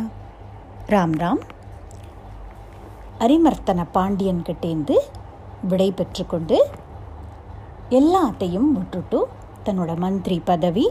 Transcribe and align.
ராம் 0.87 1.15
ராம். 1.17 1.41
அரிமர்த்தன 3.19 3.85
பாண்டியன்கிட்டேந்து 3.93 4.95
விடை 5.67 5.91
பெற்றுக்கொண்டு 5.91 6.65
எல்லாத்தையும் 7.89 8.71
விட்டுட்டு 8.71 9.27
தன்னோட 9.65 9.97
மந்திரி 9.97 10.41
பதவி 10.45 10.85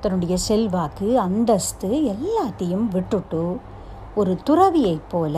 தன்னுடைய 0.00 0.36
செல்வாக்கு 0.36 1.20
அந்தஸ்து 1.20 1.88
எல்லாத்தையும் 2.12 2.88
விட்டுட்டு 2.88 3.42
ஒரு 4.14 4.38
துறவியைப் 4.44 5.08
போல 5.08 5.36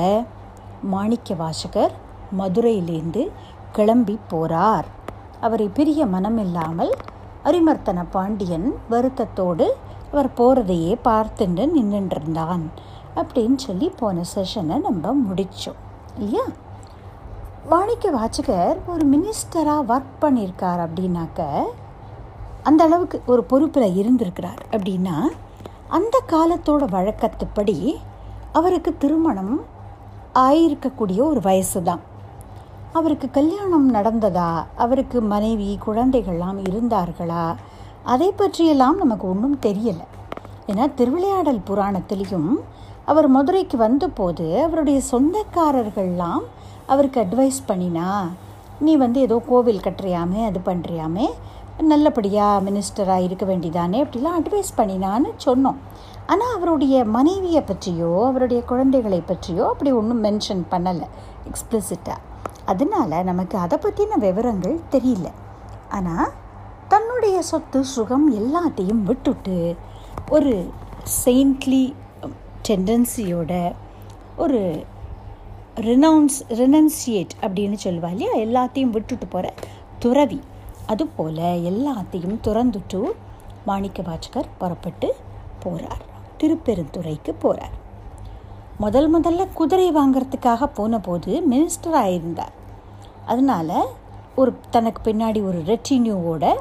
மாணிக்க 0.82 1.34
வாசகர் 1.34 1.94
மதுரையிலேருந்து 2.38 3.22
கிளம்பி 3.72 4.18
போகிறார் 4.28 4.86
அவரை 5.40 5.68
பிரிய 5.68 6.06
மனமில்லாமல் 6.06 6.92
அரிமர்த்தன 7.44 8.06
பாண்டியன் 8.10 8.74
வருத்தத்தோடு 8.90 9.66
அவர் 10.12 10.30
போகிறதையே 10.36 10.98
பார்த்துட்டு 11.04 11.64
நின்றுருந்தான் 11.74 12.64
அப்படின்னு 13.16 13.56
சொல்லி 13.56 13.90
போன 13.90 14.22
செஷனை 14.34 14.80
நம்ம 14.80 15.14
முடித்தோம் 15.22 15.80
இல்லையா? 16.18 16.44
மாணிக்க 17.70 18.10
வாச்சகர் 18.10 18.78
ஒரு 18.86 19.06
மினிஸ்டராக 19.06 19.88
ஒர்க் 19.88 20.22
பண்ணியிருக்கார் 20.22 20.80
அப்படின்னாக்க 20.86 21.40
அந்த 22.68 22.80
அளவுக்கு 22.84 23.16
ஒரு 23.32 23.42
பொறுப்பில் 23.50 23.96
இருந்திருக்கிறார். 24.00 24.60
அப்படின்னா 24.74 25.16
அந்த 25.96 26.16
காலத்தோட 26.32 26.82
வழக்கத்துப்படி 26.96 27.76
அவருக்கு 28.58 28.90
திருமணம் 29.02 29.54
ஆயிருக்கக்கூடிய 30.46 31.18
ஒரு 31.30 31.40
வயசு 31.48 31.82
தான் 31.82 32.02
அவருக்கு 32.98 33.26
கல்யாணம் 33.30 33.88
நடந்ததா? 33.94 34.50
அவருக்கு 34.84 35.18
மனைவி 35.32 35.68
குழந்தைகள்லாம் 35.86 36.58
இருந்தார்களா? 36.68 37.44
அதை 38.14 38.28
பற்றியெல்லாம் 38.32 38.96
நமக்கு 38.96 39.26
ஒன்றும் 39.28 39.58
தெரியலை. 39.66 40.06
ஏன்னா 40.70 40.86
திருவிளையாடல் 40.98 41.66
புராணத்திலையும் 41.68 42.50
அவர் 43.10 43.28
மதுரைக்கு 43.28 43.76
வந்தபோது 43.76 44.46
அவருடைய 44.66 44.98
சொந்தக்காரர்கள்லாம் 45.12 46.44
அவருக்கு 46.86 47.18
அட்வைஸ் 47.20 47.60
பண்ணினா 47.68 48.10
நீ 48.84 48.92
வந்து 48.96 49.18
ஏதோ 49.20 49.36
கோவில் 49.48 49.84
கட்டுறியாமே 49.86 50.40
அது 50.48 50.60
பண்ணுறியாமே 50.64 51.26
நல்லபடியாக 51.86 52.62
மினிஸ்டராக 52.70 53.26
இருக்க 53.26 53.44
வேண்டியதானே 53.46 53.98
அப்படிலாம் 54.04 54.38
அட்வைஸ் 54.40 54.72
பண்ணினான்னு 54.76 55.30
சொன்னோம். 55.46 55.78
ஆனால் 56.26 56.54
அவருடைய 56.56 57.04
மனைவியை 57.16 57.62
பற்றியோ 57.62 58.10
அவருடைய 58.26 58.60
குழந்தைகளை 58.62 59.20
பற்றியோ 59.30 59.64
அப்படி 59.68 59.92
ஒன்றும் 59.92 60.22
மென்ஷன் 60.24 60.62
பண்ணலை 60.72 61.08
எக்ஸ்பிளிசிட்டாக 61.50 62.20
அதனால் 62.64 63.26
நமக்கு 63.30 63.56
அதை 63.58 63.78
பற்றின 63.78 64.18
விவரங்கள் 64.26 64.76
தெரியல. 64.90 65.28
ஆனால் 65.88 66.30
தன்னுடைய 66.88 67.36
சொத்து 67.50 67.80
சுகம் 67.94 68.26
எல்லாத்தையும் 68.40 69.02
விட்டுட்டு 69.10 69.56
ஒரு 70.30 70.54
செயின்ட்லி 71.24 71.84
டெண்டன்சியோட 72.68 73.52
ஒரு 74.36 74.60
ரினவுன்ஸ் 75.86 76.38
ரினன்சியேட் 76.60 77.34
அப்படின்னு 77.40 77.76
சொல்லுவா 77.84 78.10
இல்லையா? 78.14 78.32
எல்லாத்தையும் 78.46 78.94
விட்டுட்டு 78.96 79.26
போகிற 79.26 79.54
துறவி. 79.98 80.40
அதுபோல் 80.86 81.36
எல்லாத்தையும் 81.36 82.38
துறந்துட்டு 82.42 83.02
மாணிக்க 83.64 84.02
வாச்சகர் 84.02 84.48
புறப்பட்டு 84.58 85.14
போகிறார் 85.58 86.02
திருப்பெருந்துறைக்கு 86.38 87.34
போகிறார் 87.38 87.80
முதல் 88.78 89.14
முதல்ல 89.14 89.48
குதிரை 89.54 89.92
வாங்கிறதுக்காக 89.92 90.66
போன 90.74 90.98
போது 90.98 91.42
மினிஸ்டராக 91.50 92.12
இருந்தார் 92.12 92.52
அதனால் 93.26 93.86
ஒரு 94.34 94.54
தனக்கு 94.70 95.12
பின்னாடி 95.12 95.42
ஒரு 95.44 95.62
ரெட்டினியூவோட 95.66 96.54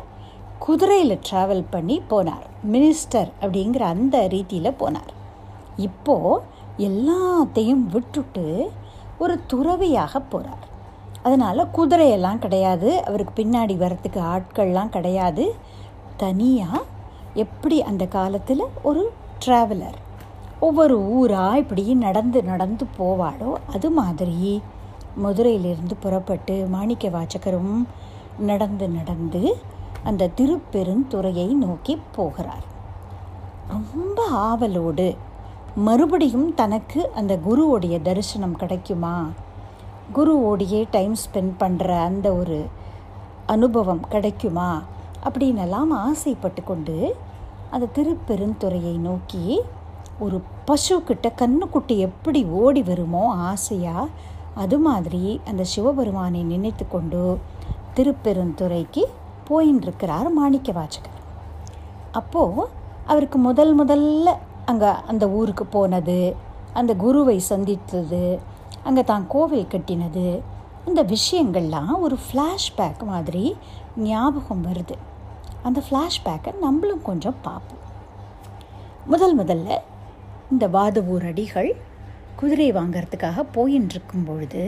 குதிரையில் 0.59 1.19
ட்ராவல் 1.31 1.63
பண்ணி 1.69 2.01
போனார். 2.09 2.45
மினிஸ்டர் 2.71 3.29
அப்படிங்கிற 3.41 3.79
அந்த 3.79 4.27
ரீதியில் 4.27 4.77
போனார். 4.79 5.11
இப்போது 5.77 6.43
எல்லாத்தையும் 6.77 7.83
விட்டுட்டு 7.85 8.71
ஒரு 9.17 9.39
துறவியாக 9.47 10.19
போகிறார் 10.19 10.67
அதனால் 11.23 11.69
குதிரையெல்லாம் 11.77 12.39
கிடையாது. 12.39 13.03
அவருக்கு 13.05 13.33
பின்னாடி 13.43 13.75
வரத்துக்கு 13.83 14.21
ஆட்கள்லாம் 14.33 14.89
கிடையாது. 14.89 15.55
தனியாக 16.17 16.79
எப்படி 17.33 17.81
அந்த 17.81 18.05
காலத்தில் 18.05 18.63
ஒரு 18.83 19.03
ட்ராவலர் 19.45 19.99
ஒவ்வொரு 20.59 20.95
ஊராக 21.09 21.57
இப்படி 21.57 21.83
நடந்து 22.05 22.43
நடந்து 22.43 22.85
போவாளோ 22.99 23.51
அது 23.73 23.89
மாதிரி 23.89 24.61
மதுரையிலிருந்து 25.15 25.95
புறப்பட்டு 25.95 26.65
மாணிக்க 26.69 27.09
வாச்சகரும் 27.09 27.85
நடந்து 28.39 28.89
நடந்து 28.89 29.41
அந்த 30.03 30.29
திருப்பெருந்துறையை 30.37 31.47
நோக்கி 31.47 32.01
போகிறார். 32.15 32.67
ரொம்ப 33.67 34.27
ஆவலோடு 34.31 35.07
மறுபடியும் 35.75 36.53
தனக்கு 36.53 37.11
அந்த 37.15 37.33
குருவுடைய 37.49 38.01
தரிசனம் 38.01 38.55
கிடைக்குமா? 38.55 39.15
குருவோடையே 40.13 40.81
டைம் 40.91 41.13
ஸ்பெண்ட் 41.21 41.53
பண்ணுற 41.59 41.87
அந்த 42.03 42.27
ஒரு 42.33 42.59
அனுபவம் 43.45 44.03
கிடைக்குமா 44.09 44.69
அப்படின்னெல்லாம் 45.25 45.91
ஆசைப்பட்டு 46.01 46.61
கொண்டு 46.63 46.97
அந்த 47.71 47.91
திருப்பெருந்துறையை 47.93 48.95
நோக்கி 48.99 49.45
ஒரு 50.19 50.37
பசுக்கிட்ட 50.67 51.27
கண்ணுக்குட்டி 51.37 51.95
எப்படி 51.99 52.41
ஓடி 52.57 52.81
வருமோ 52.81 53.23
ஆசையாக 53.45 54.11
அது 54.55 54.77
மாதிரி 54.79 55.23
அந்த 55.45 55.63
சிவபெருமானை 55.63 56.41
நினைத்து 56.43 56.85
கொண்டு 56.87 57.23
திருப்பெருந்துறைக்கு 57.93 59.03
போயின்னு 59.49 59.81
இருக்கிறார் 59.81 60.29
மாணிக்க 60.33 60.71
வாச்சகர் 60.71 61.19
அப்போது 62.11 62.67
அவருக்கு 63.05 63.37
முதல் 63.39 63.73
முதல்ல 63.79 64.29
அங்கே 64.65 64.91
அந்த 65.07 65.25
ஊருக்கு 65.29 65.65
போனது 65.67 66.19
அந்த 66.73 66.91
குருவை 66.95 67.37
சந்தித்தது 67.49 68.25
அங்கே 68.83 69.03
தான் 69.03 69.25
கோவில் 69.27 69.71
கட்டினது. 69.71 70.25
இந்த 70.85 71.01
விஷயங்கள்லாம் 71.13 71.91
ஒரு 71.99 72.17
ஃப்ளாஷ்பேக் 72.25 73.03
மாதிரி 73.03 73.57
ஞாபகம் 73.97 74.65
வருது. 74.65 74.95
அந்த 75.63 75.79
ஃப்ளாஷ்பேக்கை 75.87 76.51
நம்மளும் 76.59 77.01
கொஞ்சம் 77.01 77.39
பார்ப்போம். 77.41 77.83
முதல் 79.05 79.35
முதல்ல 79.39 79.77
இந்த 80.51 80.67
வாதவூர் 80.67 81.27
அடிகள் 81.31 81.69
குதிரை 82.35 82.67
வாங்கிறதுக்காக 82.73 83.45
போயின்னு 83.55 83.93
இருக்கும் 83.95 84.23
பொழுது 84.23 84.63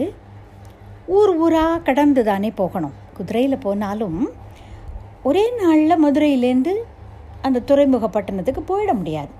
ஊர் 1.07 1.33
ஊராக 1.37 1.79
கடந்து 1.79 2.23
தானே 2.23 2.51
போகணும். 2.51 2.95
குதிரையில் 3.17 3.63
போனாலும் 3.65 4.19
ஒரே 5.23 5.43
நாளில் 5.61 6.03
மதுரையிலேருந்து 6.03 6.73
அந்த 7.41 7.63
துறைமுகப்பட்டணத்துக்கு 7.67 8.61
போயிட 8.67 8.93
முடியாது. 8.93 9.33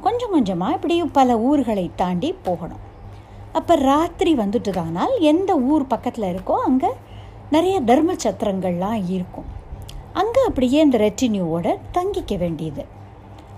கொஞ்சம் 0.00 0.30
கொஞ்சமாக 0.30 0.74
இப்படி 0.74 0.96
பல 1.18 1.38
ஊர்களை 1.38 1.90
தாண்டி 1.96 2.30
போகணும். 2.48 2.82
அப்போ 3.58 3.74
ராத்திரி 3.88 4.32
வந்துட்டுதானால் 4.42 5.14
எந்த 5.32 5.50
ஊர் 5.72 5.84
பக்கத்தில் 5.92 6.28
இருக்கோ 6.32 6.54
அங்கே 6.68 6.90
நிறைய 7.54 7.76
தர்ம 7.90 8.10
சத்திரங்கள்லாம் 8.24 9.00
இருக்கும். 9.16 9.48
அங்கே 10.20 10.42
அப்படியே 10.48 10.78
இந்த 10.86 10.98
ரெட்டினியூவோட 11.06 11.66
தங்கிக்க 11.96 12.36
வேண்டியது. 12.42 12.82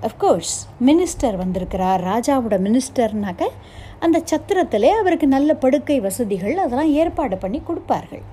அஃப்கோர்ஸ் 0.08 0.55
மினிஸ்டர் 0.88 1.37
வந்திருக்கிறார் 1.43 2.02
ராஜாவோட 2.11 2.56
மினிஸ்டர்னாக்க 2.67 3.44
அந்த 4.05 4.19
சத்திரத்திலே 4.31 4.91
அவருக்கு 5.00 5.26
நல்ல 5.37 5.50
படுக்கை 5.64 5.99
வசதிகள் 6.06 6.56
அதெல்லாம் 6.64 6.93
ஏற்பாடு 7.02 7.37
பண்ணி 7.44 7.61
கொடுப்பார்கள். 7.69 8.25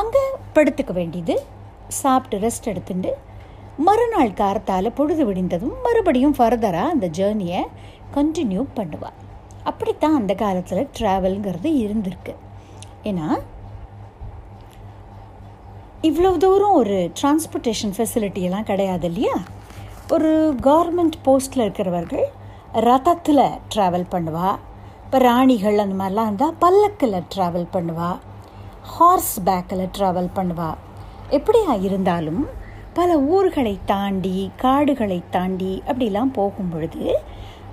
அங்கே 0.00 0.24
படுத்துக்க 0.56 0.94
வேண்டியது 1.00 1.36
சாப்பிட்டு 2.00 2.42
ரெஸ்ட் 2.46 2.70
எடுத்துட்டு 2.72 3.12
மறுநாள் 3.88 4.36
காரத்தால் 4.40 4.96
பொழுது 4.98 5.24
விடிந்ததும் 5.28 5.76
மறுபடியும் 5.86 6.36
ஃபர்தராக 6.38 6.94
அந்த 6.94 7.06
ஜேர்னியை 7.18 7.62
கண்டினியூ 8.16 8.62
பண்ணுவாள் 8.76 9.16
அப்படித்தான் 9.68 10.18
அந்த 10.20 10.32
காலத்தில் 10.44 10.90
ட்ராவல்ங்கிறது 10.98 11.70
இருந்திருக்கு. 11.84 12.34
ஏன்னா 13.10 13.28
இவ்வளோ 16.08 16.30
தூரம் 16.44 16.78
ஒரு 16.80 16.96
டிரான்ஸ்போர்ட்டேஷன் 17.18 17.94
ஃபெசிலிட்டியெல்லாம் 17.96 18.68
கிடையாது 18.70 19.06
இல்லையா? 19.10 19.36
ஒரு 20.14 20.30
கவர்மெண்ட் 20.66 21.16
போஸ்ட்டில் 21.26 21.64
இருக்கிறவர்கள் 21.64 22.26
ரதத்தில் 22.88 23.46
ட்ராவல் 23.74 24.10
பண்ணுவா 24.14 24.48
இப்போ 25.04 25.18
ராணிகள் 25.28 25.82
அந்த 25.84 25.96
மாதிரிலாம் 26.00 26.28
இருந்தால் 26.30 26.58
பல்லக்கில் 26.64 27.16
ட்ராவல் 27.34 27.66
பண்ணுவா 27.76 28.10
ஹார்ஸ் 28.94 29.34
பேக்கில் 29.44 29.92
ட்ராவல் 29.98 30.30
பண்ணுவா. 30.38 30.70
எப்படியா 31.38 31.72
இருந்தாலும் 31.86 32.42
பல 32.98 33.16
ஊர்களை 33.34 33.72
தாண்டி 33.92 34.36
காடுகளை 34.62 35.18
தாண்டி 35.30 35.72
அப்படிலாம் 35.88 36.30
போகும் 36.38 36.70
பொழுது 36.72 37.04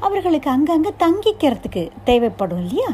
அவர்களுக்கு 0.08 0.50
அங்கங்கே 0.56 0.92
தங்கிக்கிறதுக்கு 1.04 1.84
தேவைப்படும் 2.10 2.62
இல்லையா? 2.64 2.92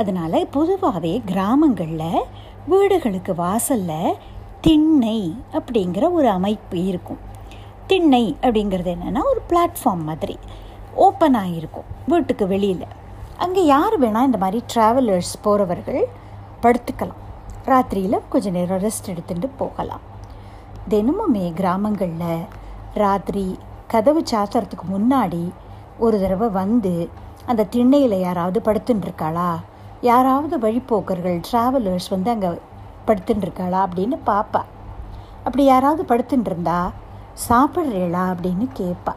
அதனால் 0.00 0.38
பொதுவாகவே 0.56 1.12
கிராமங்களில் 1.30 2.28
வீடுகளுக்கு 2.72 3.32
வாசலில் 3.34 4.18
திண்ணை 4.66 5.18
அப்படிங்கிற 5.58 6.04
ஒரு 6.18 6.28
அமைப்பு 6.38 6.78
இருக்கும். 6.90 7.20
திண்ணை 7.90 8.24
அப்படிங்கிறது 8.42 8.90
என்னென்னா 8.96 9.22
ஒரு 9.30 9.40
பிளாட்ஃபார்ம் 9.50 10.04
மாதிரி 10.10 10.36
ஓப்பனாக 11.06 11.56
இருக்கும் 11.58 11.88
வீட்டுக்கு 12.12 12.44
வெளியில். 12.52 12.86
அங்கே 13.44 13.62
யார் 13.74 13.94
வேணால் 14.02 14.28
இந்த 14.28 14.38
மாதிரி 14.44 14.58
ட்ராவலர்ஸ் 14.74 15.34
போகிறவர்கள் 15.42 16.02
படுத்துக்கலாம். 16.64 17.20
ராத்திரியில் 17.70 18.24
கொஞ்சம் 18.32 18.56
நேரம் 18.58 18.82
ரெஸ்ட் 18.86 19.10
எடுத்துகிட்டு 19.12 19.48
போகலாம். 19.62 20.04
தினமுமே 20.92 21.44
கிராமங்களில் 21.60 22.46
ராத்திரி 23.02 23.44
கதவு 23.92 24.22
சாத்துறதுக்கு 24.30 24.86
முன்னாடி 24.94 25.42
ஒரு 25.98 26.20
தடவை 26.20 26.48
வந்து 26.50 27.08
அந்த 27.46 27.62
திண்ணையில் 27.64 28.16
யாராவது 28.20 28.60
படுத்துன்னு 28.60 29.06
இருக்காளா 29.06 29.50
யாராவது 30.02 30.58
வழிப்போக்கர்கள் 30.58 31.40
ட்ராவலர்ஸ் 31.50 32.08
வந்து 32.08 32.30
அங்கே 32.30 32.50
படுத்துன்னு 33.06 33.44
இருக்காளா 33.46 33.80
அப்படின்னு 33.86 34.16
பார்ப்பா 34.26 34.62
அப்படி 35.44 35.64
யாராவது 35.64 36.02
படுத்துட்டு 36.02 36.44
இருந்தா 36.44 36.90
சாப்பிட்றேளா 37.48 38.24
அப்படின்னு 38.32 38.66
கேட்பா 38.80 39.14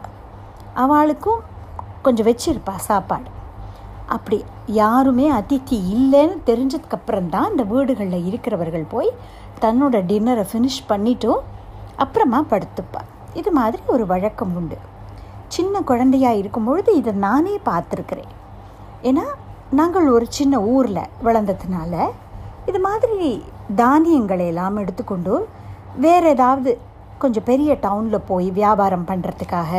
அவளுக்கும் 0.74 1.42
கொஞ்சம் 2.02 2.26
வச்சிருப்பா 2.28 2.74
சாப்பாடு. 2.76 3.28
அப்படி 4.06 4.44
யாருமே 4.66 5.32
அதித்தி 5.32 5.76
இல்லைன்னு 5.94 6.36
தெரிஞ்சதுக்கப்புறம் 6.46 7.28
தான் 7.28 7.50
இந்த 7.50 7.62
வீடுகளில் 7.62 8.26
இருக்கிறவர்கள் 8.26 8.84
போய் 8.90 9.10
தன்னோட 9.60 10.04
டின்னரை 10.10 10.44
ஃபினிஷ் 10.50 10.82
பண்ணிட்டும் 10.88 11.42
அப்புறமா 11.96 12.44
படுத்துப்பா. 12.50 13.02
இது 13.34 13.50
மாதிரி 13.50 13.82
ஒரு 13.86 14.06
வழக்கம் 14.06 14.56
உண்டு. 14.56 14.78
சின்ன 15.54 15.80
குழந்தையாக 15.90 16.40
இருக்கும் 16.40 16.66
பொழுது 16.68 16.90
இதை 17.00 17.12
நானே 17.26 17.54
பார்த்துருக்குறேன். 17.68 18.32
ஏன்னா 19.08 19.24
நாங்கள் 19.78 20.08
ஒரு 20.16 20.26
சின்ன 20.38 20.60
ஊரில் 20.74 21.10
வளர்ந்ததுனால 21.26 21.94
இது 22.70 22.78
மாதிரி 22.86 23.30
தானியங்களை 23.80 24.46
எல்லாம் 24.52 24.76
எடுத்துக்கொண்டு 24.82 25.34
வேறு 26.04 26.28
ஏதாவது 26.34 26.70
கொஞ்சம் 27.22 27.46
பெரிய 27.50 27.72
டவுனில் 27.84 28.26
போய் 28.30 28.48
வியாபாரம் 28.50 29.08
பண்ணுறதுக்காக 29.10 29.72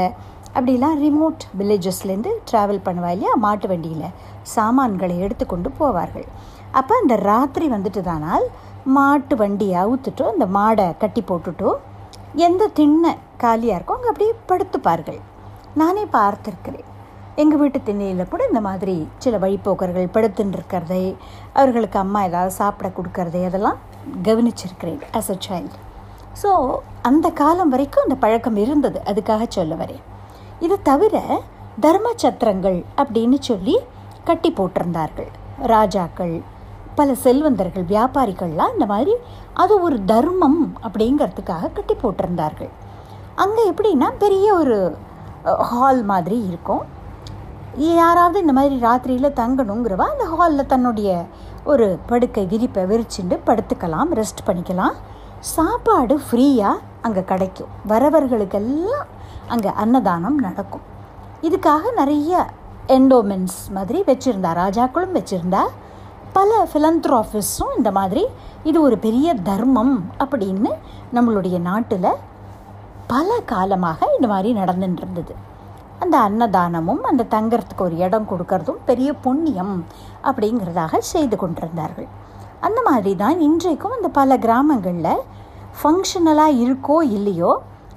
அப்படிலாம் 0.56 0.98
ரிமோட் 1.04 1.44
வில்லேஜஸ்லேருந்து 1.60 2.31
ட்ராவல் 2.50 2.86
பண்ணுவா 2.86 3.10
இல்லையா? 3.16 3.34
மாட்டு 3.46 3.68
வண்டியில் 3.72 4.14
சாமான்களை 4.56 5.16
எடுத்துக்கொண்டு 5.25 5.69
போவார்கள். 5.80 6.28
அப்போ 6.80 6.94
அந்த 7.02 7.16
ராத்திரி 7.30 7.68
வந்துட்டு 7.75 8.02
தானால் 8.10 8.46
மாட்டு 8.98 9.36
வண்டியை 9.36 9.75
அவுத்துட்டோ 9.84 10.25
அந்த 10.34 10.46
மாடை 10.58 10.88
கட்டி 11.04 11.24
போட்டுட்டோ 11.30 11.72
எந்த 12.48 12.69
திண்ணை 12.80 13.12
காலியாக 13.44 13.78
இருக்கோ 13.80 13.96
அங்கே 13.98 14.12
அப்படியே 14.12 14.34
படுத்துப்பார்கள். 14.52 15.19
நானே 15.80 16.04
பார்த்துருக்கிறேன். 16.18 16.88
எங்கள் 17.42 17.60
வீட்டு 17.62 17.80
திண்ணையில் 17.88 18.30
கூட 18.30 18.42
இந்த 18.50 18.62
மாதிரி 18.68 18.96
சில 19.24 19.38
வழிப்போக்கர்கள் 19.44 20.14
படுத்துன்னு 20.16 20.56
இருக்கிறதை 20.58 21.04
அவர்களுக்கு 21.58 21.98
அம்மா 22.04 22.20
ஏதாவது 22.30 22.54
சாப்பிட 22.60 22.88
கொடுக்கறதை 22.98 23.42
அதெல்லாம் 23.50 23.80
கவனிச்சிருக்கிறேன் 24.28 25.02
ஆஸ் 25.20 25.32
அ 25.34 25.38
சைல்டு 25.48 25.78
ஸோ 26.42 26.50
அந்த 27.10 27.28
காலம் 27.42 27.72
வரைக்கும் 27.74 28.06
அந்த 28.06 28.16
பழக்கம் 28.24 28.58
இருந்தது. 28.64 29.00
அதுக்காக 29.10 29.46
சொல்ல 29.58 29.76
வரேன். 29.82 30.04
இது 30.66 30.76
தவிர 30.90 31.16
தர்ம 31.86 32.08
சத்திரங்கள் 32.24 32.80
அப்படின்னு 33.02 33.38
சொல்லி 33.50 33.76
கட்டி 34.30 34.50
போட்டிருந்தார்கள். 34.60 35.32
ராஜாக்கள் 35.74 36.36
பல 37.00 37.16
செல்வந்தர்கள் 37.26 37.86
வியாபாரிகள்லாம் 37.94 38.74
இந்த 38.76 38.88
மாதிரி 38.94 39.14
அது 39.64 39.74
ஒரு 39.88 39.98
தர்மம் 40.12 40.62
அப்படிங்கிறதுக்காக 40.88 41.72
கட்டி 41.78 41.96
போட்டிருந்தார்கள். 42.04 42.72
அங்கே 43.44 43.64
எப்படின்னா 43.72 44.10
பெரிய 44.24 44.48
ஒரு 44.62 44.78
ஹால் 45.70 46.02
மாதிரி 46.12 46.38
இருக்கும். 46.50 46.84
யாராவது 48.00 48.38
இந்த 48.44 48.54
மாதிரி 48.58 48.76
ராத்திரியில் 48.86 49.38
தங்கணுங்கிறவா 49.42 50.06
அந்த 50.14 50.26
ஹாலில் 50.34 50.72
தன்னுடைய 50.74 51.10
ஒரு 51.72 51.88
படுக்கை 52.10 52.44
விரிப்பை 52.54 52.84
விரிச்சுட்டு 52.92 53.36
படுத்துக்கலாம் 53.48 54.12
ரெஸ்ட் 54.20 54.46
பண்ணிக்கலாம். 54.48 54.96
சாப்பாடு 55.56 56.16
ஃப்ரீயாக 56.28 56.84
அங்கே 57.08 57.24
கிடைக்கும். 57.32 57.74
வரவர்களுக்கெல்லாம் 57.92 59.08
அங்கே 59.56 59.72
அன்னதானம் 59.84 60.38
நடக்கும். 60.46 60.86
இதுக்காக 61.48 61.92
நிறைய 62.00 62.32
என்டோமென்ட்ஸ் 62.96 63.60
மாதிரி 63.76 64.00
வச்சுருந்தா 64.10 64.52
ராஜாக்களும் 64.64 65.18
வச்சுருந்தா 65.18 65.64
பல 66.38 66.52
ஃபிலந்த்ராஃபிஸும் 66.72 67.76
இந்த 67.78 67.90
மாதிரி 67.98 68.24
இது 68.70 68.78
ஒரு 68.88 68.96
பெரிய 69.06 69.28
தர்மம் 69.50 69.96
அப்படின்னு 70.24 70.72
நம்மளுடைய 71.18 71.58
நாட்டில் 71.70 72.10
பல 73.12 73.30
காலமாக 73.51 74.00
இந்த 74.15 74.27
மாதிரி 74.31 74.50
நடந்துட்டு 74.59 75.01
இருந்தது 75.04 75.33
அந்த 76.04 76.15
அன்னதானமும் 76.27 77.04
அந்த 77.09 77.27
தங்கறதுக்கு 77.36 77.83
ஒரு 77.86 77.95
இடம் 78.06 78.27
கொடுக்கறதும் 78.31 78.81
பெரிய 78.89 79.09
புண்ணியம் 79.25 79.75
அப்படிங்கிறதாக 80.30 81.00
செய்து 81.13 81.36
கொண்டிருந்தார்கள். 81.44 82.09
அந்த 82.68 82.80
மாதிரி 82.88 83.12
தான் 83.24 83.38
இன்றைக்கும் 83.48 83.95
அந்த 83.98 84.09
பல 84.19 84.38
கிராமங்களில் 84.45 85.24
ஃபங்க்ஷனலாக 85.80 86.59
இருக்கோ 86.63 86.98
இல்லையோ 87.18 87.51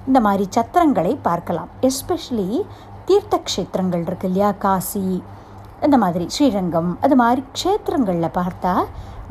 இந்த 0.07 0.19
மாதிரி 0.27 0.45
சத்திரங்களை 0.57 1.13
பார்க்கலாம். 1.27 1.69
எஸ்பெஷலி 1.89 2.47
தீர்த்த 3.09 3.37
க்ஷேத்திரங்கள் 3.49 4.05
இருக்கு 4.07 4.27
இல்லையா? 4.29 4.49
காசி 4.65 5.05
இந்த 5.85 5.97
மாதிரி 6.03 6.25
ஸ்ரீரங்கம் 6.35 6.91
அது 7.05 7.15
மாதிரி 7.23 7.43
க்ஷேத்திரங்களில் 7.57 8.35
பார்த்தா 8.39 8.73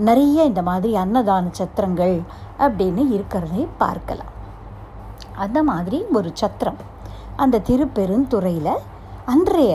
நிறைய 0.08 0.44
இந்த 0.50 0.62
மாதிரி 0.68 0.92
அன்னதான 1.04 1.52
சத்திரங்கள் 1.60 2.16
அப்படின்னு 2.66 3.02
இருக்கிறதை 3.16 3.62
பார்க்கலாம். 3.82 4.29
அந்த 5.44 5.58
மாதிரி 5.70 5.98
ஒரு 6.18 6.30
சத்திரம். 6.40 6.80
அந்த 7.42 7.62
திருப்பெருந்துறையில் 7.68 8.74
அன்றைய 9.32 9.72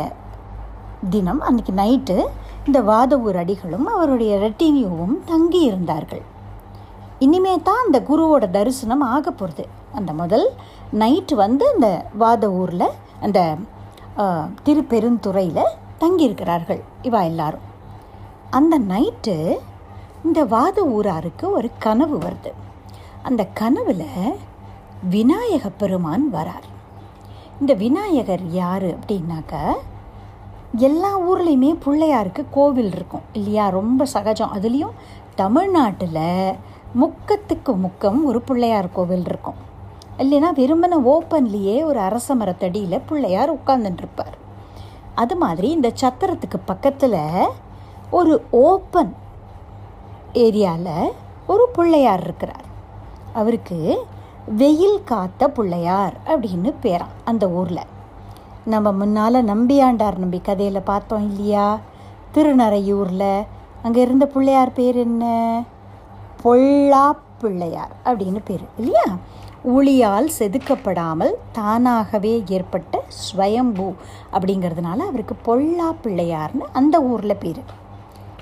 தினம் 1.13 1.41
அன்றைக்கி 1.47 1.73
நைட்டு 1.81 2.17
இந்த 2.67 2.79
வாதவூர் 2.89 3.37
அடிகளும் 3.41 3.87
அவருடைய 3.93 4.33
ரெட்டினியூவும் 4.45 5.15
தங்கி 5.31 5.61
இருந்தார்கள். 5.69 6.23
இனிமே 7.25 7.53
தான் 7.67 7.83
அந்த 7.85 7.97
குருவோட 8.09 8.45
தரிசனம் 8.55 9.03
ஆக 9.15 9.25
போகிறது 9.31 9.65
அந்த 9.97 10.11
முதல் 10.21 10.47
நைட்டு 11.01 11.33
வந்து 11.43 11.65
அந்த 11.73 11.89
வாதவூரில் 12.21 12.87
அந்த 13.25 13.39
திருப்பெருந்துறையில் 14.65 15.71
தங்கியிருக்கிறார்கள் 16.01 16.81
இவா 17.07 17.21
எல்லாரும். 17.31 17.65
அந்த 18.57 18.75
நைட்டு 18.91 19.35
இந்த 20.27 20.41
வாத 20.55 20.77
ஊராருக்கு 20.95 21.45
ஒரு 21.57 21.69
கனவு 21.85 22.17
வருது. 22.25 22.51
அந்த 23.27 23.41
கனவில் 23.61 24.07
விநாயக 25.09 25.69
பெருமான் 25.69 26.33
வரார். 26.33 26.67
இந்த 27.59 27.73
விநாயகர் 27.73 28.49
யார் 28.49 28.99
அப்படின்னாக்க 28.99 29.73
எல்லா 30.75 31.19
ஊர்லேயுமே 31.19 31.77
பிள்ளையாருக்கு 31.85 32.45
கோவில் 32.51 32.91
இருக்கும். 32.91 33.21
இல்லையா? 33.33 33.67
ரொம்ப 33.67 34.05
சகஜம். 34.05 34.53
அதுலேயும் 34.53 34.91
தமிழ்நாட்டில் 35.35 36.53
முக்கத்துக்கு 37.01 37.75
முக்கம் 37.75 38.23
ஒரு 38.23 38.41
பிள்ளையார் 38.41 38.91
கோவில் 38.91 39.23
இருக்கும். 39.25 39.53
இல்லைன்னா 40.17 40.47
வெறுமன 40.55 40.95
ஓப்பன்லேயே 41.05 41.83
ஒரு 41.83 41.99
அரச 41.99 42.35
மரத்தடியில் 42.35 43.01
பிள்ளையார் 43.01 43.55
உட்காந்துட்டுருப்பார் 43.55 44.37
அது 45.15 45.35
மாதிரி 45.35 45.69
இந்த 45.69 45.91
சத்திரத்துக்கு 46.01 46.59
பக்கத்தில் 46.65 47.47
ஒரு 48.11 48.43
ஓப்பன் 48.51 49.15
ஏரியாவில் 50.33 51.11
ஒரு 51.47 51.69
பிள்ளையார் 51.73 52.23
இருக்கிறார். 52.23 52.63
அவருக்கு 53.33 54.05
வெயில் 54.45 55.03
காத்த 55.03 55.49
பிள்ளையார் 55.49 56.13
அப்படின்னு 56.25 56.73
பேரான் 56.83 57.13
அந்த 57.25 57.49
ஊரில். 57.49 57.93
நம்ம 58.65 58.91
முன்னால் 58.91 59.45
நம்பியாண்டார் 59.45 60.17
நம்பி 60.17 60.39
கதையில் 60.39 60.81
பார்த்தோம் 60.81 61.31
இல்லையா? 61.31 61.79
திருநறையூரில் 62.33 63.45
அங்கே 63.83 64.01
இருந்த 64.01 64.25
பிள்ளையார் 64.25 64.73
பேர் 64.73 64.95
என்ன? 64.95 65.63
பொல்லா 66.41 67.15
பிள்ளையார் 67.39 67.91
அப்படின்னு 68.05 68.39
பேர் 68.45 68.61
இல்லையா? 68.77 69.03
ஒளியால் 69.63 70.29
செதுக்கப்படாமல் 70.39 71.31
தானாகவே 71.51 72.43
ஏற்பட்ட 72.47 73.03
ஸ்வயம்பூ 73.07 73.93
அப்படிங்கிறதுனால 74.33 74.97
அவருக்கு 74.97 75.35
பொல்லா 75.35 75.93
பிள்ளையார்னு 76.03 76.59
அந்த 76.73 77.01
ஊரில் 77.01 77.35
பேர். 77.35 77.63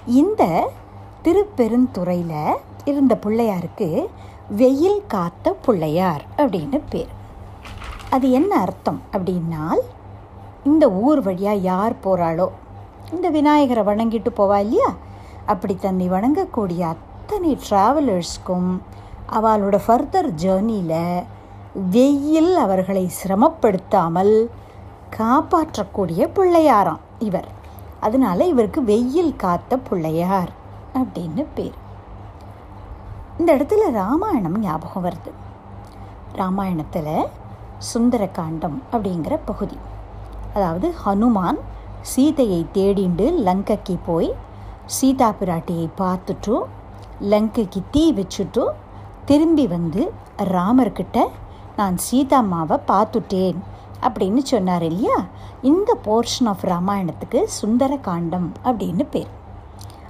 இந்த 0.05 0.71
திருப்பெருந்துறையில் 1.21 2.55
இருந்த 2.85 3.15
பிள்ளையாருக்கு 3.15 4.09
வெயில் 4.49 5.03
காத்த 5.07 5.53
பிள்ளையார் 5.53 6.23
அப்படின்னு 6.37 6.81
பேர். 6.89 7.07
அது 8.09 8.31
என்ன 8.31 8.55
அர்த்தம் 8.55 9.01
அப்படின்னால் 9.11 9.79
இந்த 10.63 10.89
ஊர் 10.89 11.21
வழியாக 11.21 11.57
யார் 11.57 11.93
போகிறாளோ 12.03 12.47
இந்த 13.11 13.29
விநாயகரை 13.29 13.83
வணங்கிட்டு 13.83 14.27
போவா 14.37 14.57
இல்லையா? 14.57 14.93
அப்படி 15.45 15.75
தன்னை 15.75 16.09
வணங்கக்கூடிய 16.09 16.79
அத்தனை 16.79 17.57
ட்ராவலர்ஸ்க்கும் 17.69 18.79
அவளோட 19.31 19.79
ஃபர்தர் 19.87 20.29
ஜேர்னியில் 20.41 21.23
வெயில் 21.89 22.55
அவர்களை 22.55 23.11
சிரமப்படுத்தாமல் 23.23 24.47
காப்பாற்றக்கூடிய 25.17 26.29
பிள்ளையாராம் 26.35 26.99
இவர். 27.19 27.47
அதனால 27.99 28.45
இவருக்கு 28.45 28.83
வெயில் 28.83 29.35
காத்த 29.35 29.77
பிள்ளையார் 29.77 30.49
அப்படின்னு 30.93 31.45
பேர். 31.55 31.81
இந்த 33.39 33.55
இடத்துல 33.55 33.91
ராமாயணம் 33.91 34.59
ஞாபகம் 34.59 35.05
வருது. 35.05 35.31
ராமாயணத்தில் 36.33 37.27
சுந்தரகாண்டம் 37.93 38.77
அப்படிங்கிற 38.91 39.39
பகுதி. 39.45 39.77
அதாவது 40.53 40.93
ஹனுமான் 41.05 41.59
சீதையை 42.01 42.65
தேடிண்டு 42.73 43.25
லங்கைக்கு 43.47 43.97
போய் 44.05 44.33
சீதா 44.85 45.33
பிராட்டியை 45.41 45.89
பார்த்துட்டு 45.97 46.61
லங்கைக்கு 47.21 47.83
தீ 47.91 48.13
வச்சுட்டு 48.13 48.63
திரும்பி 49.25 49.67
வந்து 49.67 50.13
ராமர்கிட்ட 50.37 51.27
நான் 51.75 51.95
சீதாம்மாவை 52.11 52.79
பார்த்துட்டேன் 52.87 53.55
அப்படின்னு 54.01 54.37
சொன்னார் 54.37 54.83
இல்லையா? 54.83 55.25
இந்த 55.61 55.97
போர்ஷன் 56.05 56.45
ஆஃப் 56.45 56.63
ராமாயணத்துக்கு 56.63 57.43
சுந்தர 57.43 57.97
காண்டம் 57.97 58.53
அப்படின்னு 58.63 59.05
பேர். 59.11 59.27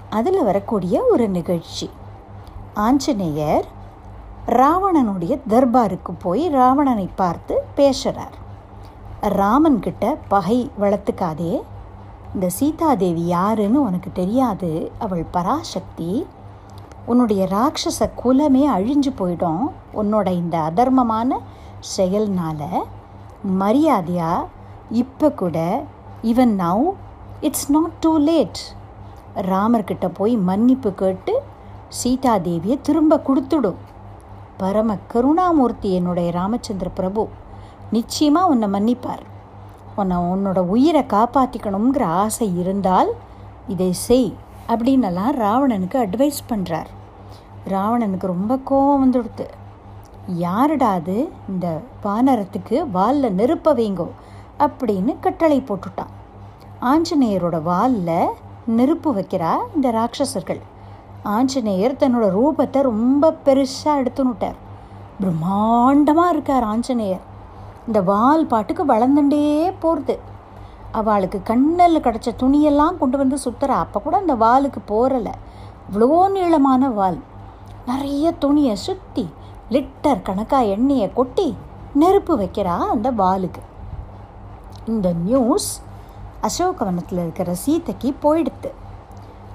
அதில் 0.10 0.44
வரக்கூடிய 0.44 1.04
ஒரு 1.04 1.30
நிகழ்ச்சி. 1.30 1.90
ஆஞ்சநேயர் 2.74 3.66
ராவணனுடைய 4.46 5.40
தர்பாருக்கு 5.50 6.12
போய் 6.20 6.50
ராவணனை 6.50 7.10
பார்த்து 7.16 7.64
பேசுகிறார் 7.76 8.38
ராமன்கிட்ட 9.22 10.18
பகை 10.28 10.72
வளர்த்துக்காதே. 10.82 11.62
இந்த 12.34 12.50
சீதாதேவி 12.50 13.26
யாருன்னு 13.26 13.82
உனக்கு 13.82 14.10
தெரியாது. 14.14 14.92
அவள் 15.00 15.26
பராசக்தி. 15.32 16.28
உன்னுடைய 17.06 17.46
ராட்சச 17.46 18.10
குலமே 18.24 18.70
அழிஞ்சு 18.70 19.12
போயிடும். 19.18 19.64
உன்னோட 19.94 20.32
இந்த 20.32 20.58
அதர்மமான 20.58 21.40
செயல்னால 21.98 22.70
மரியாதையாக 23.42 24.48
இப்போ 24.90 25.32
கூட 25.32 25.84
even 26.24 26.54
now 26.64 26.84
it's 27.42 27.72
not 27.72 27.92
too 28.00 28.18
late 28.18 28.60
ராமர்கிட்ட 29.36 30.10
போய் 30.14 30.36
மன்னிப்பு 30.38 30.94
கேட்டு 30.94 31.44
சீதாதேவியை 32.04 32.82
திரும்ப 32.82 33.22
கொடுத்துடும். 33.28 33.80
பரம 34.58 34.98
கருணாமூர்த்தி 35.14 35.94
என்னுடைய 35.94 36.32
ராமச்சந்திர 36.32 36.90
பிரபு. 36.94 37.28
நிச்சயமாக 37.92 38.48
உன்னை 38.48 38.68
மன்னிப்பார். 38.70 39.24
உன்னை 39.96 40.18
உன்னோட 40.18 40.60
உயிரை 40.60 41.04
காப்பாற்றிக்கணுங்கிற 41.04 42.04
ஆசை 42.04 42.60
இருந்தால் 42.60 43.12
இதை 43.68 43.94
செய் 43.94 44.34
அப்படின்னெல்லாம் 44.68 45.34
ராவணனுக்கு 45.40 45.98
அட்வைஸ் 46.06 46.46
பண்ணுறார் 46.50 46.92
ராவணனுக்கு 47.68 48.26
ரொம்ப 48.26 48.58
கோபம் 48.58 49.04
வந்துடுத்து. 49.04 49.46
யாருடா 50.28 50.92
அது? 50.92 51.30
இந்த 51.50 51.80
வானரத்துக்கு 52.04 52.90
வாலில் 52.92 53.36
நெருப்ப 53.36 53.74
வைங்கோ 53.74 54.08
அப்படின்னு 54.60 55.16
கட்டளை 55.20 55.64
போட்டுட்டான். 55.68 56.12
ஆஞ்சநேயரோட 56.82 57.62
வாலில் 57.62 58.28
நெருப்பு 58.66 59.14
வைக்கிறா 59.14 59.54
இந்த 59.76 59.92
ராட்சசர்கள். 59.92 60.62
ஆஞ்சநேயர் 61.24 62.00
தன்னோட 62.02 62.26
ரூபத்தை 62.38 62.80
ரொம்ப 62.82 63.32
பெருசாக 63.46 64.02
எடுத்துனுட்டார். 64.02 64.58
பிரம்மாண்டமாக 65.22 66.34
இருக்கார் 66.34 66.64
ஆஞ்சநேயர். 66.64 67.24
இந்த 67.88 68.02
வால் 68.02 68.46
பாட்டுக்கு 68.46 68.84
வளர்ந்துட்டே 68.86 69.46
போகிறது 69.80 70.16
அவளுக்கு 71.00 71.42
கண்ணில் 71.44 72.04
கிடச்ச 72.06 72.32
துணியெல்லாம் 72.42 72.98
கொண்டு 72.98 73.18
வந்து 73.22 73.38
சுற்றுறா 73.46 73.78
அப்போ 73.84 74.00
கூட 74.00 74.16
அந்த 74.18 74.36
வாலுக்கு 74.44 74.82
போகிறலை 74.92 75.34
இவ்வளோ 75.88 76.10
நீளமான 76.36 76.90
வால். 76.90 77.20
நிறைய 77.86 78.26
துணியை 78.44 78.76
சுற்றி 78.76 79.26
லிட்டர் 79.74 80.26
கணக்காக 80.28 80.74
எண்ணெயை 80.76 81.08
கொட்டி 81.14 81.48
நெருப்பு 82.02 82.34
வைக்கிறா 82.38 82.78
அந்த 82.94 83.12
வாலுக்கு. 83.12 83.62
இந்த 84.86 85.14
நியூஸ் 85.26 85.72
அசோகவனத்தில் 86.42 87.22
இருக்கிற 87.26 87.54
சீதைக்கு 87.54 88.10
போயிடுத்து. 88.24 88.70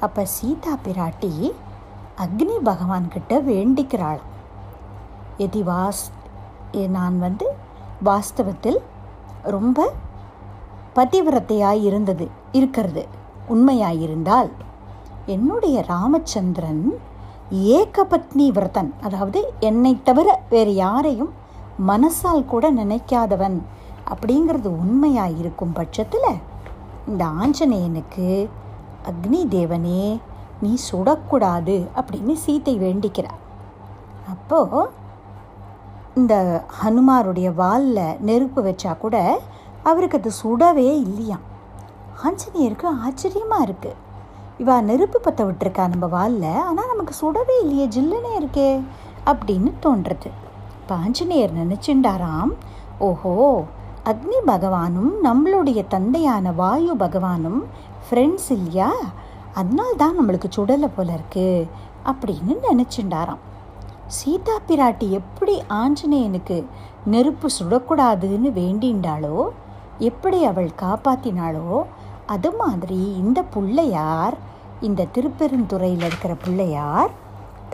அப்போ 0.01 0.23
சீதா 0.25 0.73
பிராட்டி 0.85 1.31
அக்னி 2.17 2.57
பகவான்கிட்ட 2.65 3.33
வேண்டிக்கிறாள். 3.49 4.21
எதி 5.39 5.63
வாஸ் 5.63 6.03
நான் 6.89 7.17
வந்து 7.19 7.47
வாஸ்தவத்தில் 8.05 8.79
ரொம்ப 9.45 9.87
பதிவிரத்தையாக 10.97 11.83
இருந்தது 11.83 12.27
இருக்கிறது 12.53 13.03
உண்மையாக 13.47 14.03
இருந்தால் 14.07 14.51
என்னுடைய 15.27 15.77
ராமச்சந்திரன் 15.89 16.85
ஏகபத்னி 17.79 18.47
விரதன் 18.51 18.93
அதாவது 19.01 19.41
என்னை 19.61 19.93
தவிர 20.03 20.29
வேறு 20.49 20.75
யாரையும் 20.75 21.33
மனசால் 21.87 22.45
கூட 22.45 22.71
நினைக்காதவன் 22.71 23.59
அப்படிங்கிறது 24.11 24.69
உண்மையாக 24.83 25.39
இருக்கும் 25.39 25.73
பட்சத்தில் 25.73 26.31
இந்த 27.07 27.25
ஆஞ்சநேயனுக்கு 27.41 28.29
அக்னி 29.05 29.47
தேவனே 29.49 30.21
நீ 30.63 30.79
சுடக்கூடாது 30.93 31.87
அப்படின்னு 31.97 32.35
சீத்தை 32.47 32.79
வேண்டிக்கிறார் 32.79 33.41
அப்போது 34.29 34.91
இந்த 36.17 36.35
ஹனுமாருடைய 36.83 37.55
வாலில் 37.55 38.17
நெருப்பு 38.21 38.63
வச்சா 38.63 38.99
கூட 38.99 39.41
அவருக்கு 39.85 40.19
அது 40.19 40.33
சுடவே 40.45 41.01
இல்லையாம். 41.01 41.45
ஆஞ்சநேயருக்கு 42.25 42.87
ஆச்சரியமாக 43.05 43.65
இருக்குது 43.65 43.97
இவா 44.59 44.83
நெருப்பு 44.83 45.21
பற்ற 45.21 45.45
விட்டுருக்கா 45.45 45.89
நம்ம 45.89 46.07
வாலில் 46.07 46.45
ஆனால் 46.45 46.87
நமக்கு 46.87 47.15
சுடவே 47.21 47.61
இல்லையே 47.63 47.87
ஜில்லுனே 47.87 48.33
இருக்கே 48.39 48.83
அப்படின்னு 49.27 49.73
தோன்றுறது 49.81 50.31
இப்போ 50.81 50.95
ஆஞ்சநேயர் 50.95 51.53
நினச்சிண்டாராம் 51.53 52.53
ஓஹோ 52.99 53.35
அக்னி 54.05 54.37
பகவானும் 54.47 55.13
நம்மளுடைய 55.25 55.87
தந்தையான 55.89 56.53
வாயு 56.53 56.97
பகவானும் 56.97 57.61
ஃப்ரெண்ட்ஸ் 58.09 58.51
இல்லையா? 58.57 58.91
அதனால 59.55 59.91
தான் 60.03 60.17
நம்மளுக்கு 60.19 60.49
சுடலை 60.57 60.89
போல 60.97 61.13
இருக்கு 61.19 61.49
அப்படின்னு 62.11 62.55
நினச்சிண்டாராம். 62.69 63.43
சீதா 64.17 64.55
பிராட்டி 64.69 65.07
எப்படி 65.21 65.55
ஆஞ்சநேயனுக்கு 65.81 66.59
நெருப்பு 67.13 67.49
சுடக்கூடாதுன்னு 67.59 68.51
வேண்டிண்டாளோ 68.61 69.39
எப்படி 70.11 70.39
அவள் 70.51 70.71
காப்பாத்தினாளோ 70.83 71.71
அது 72.35 72.51
மாதிரி 72.61 73.01
இந்த 73.23 73.41
பிள்ளையார் 73.55 74.37
இந்த 74.89 75.09
திருப்பெருந்துறையில் 75.15 76.07
இருக்கிற 76.09 76.33
பிள்ளையார் 76.45 77.13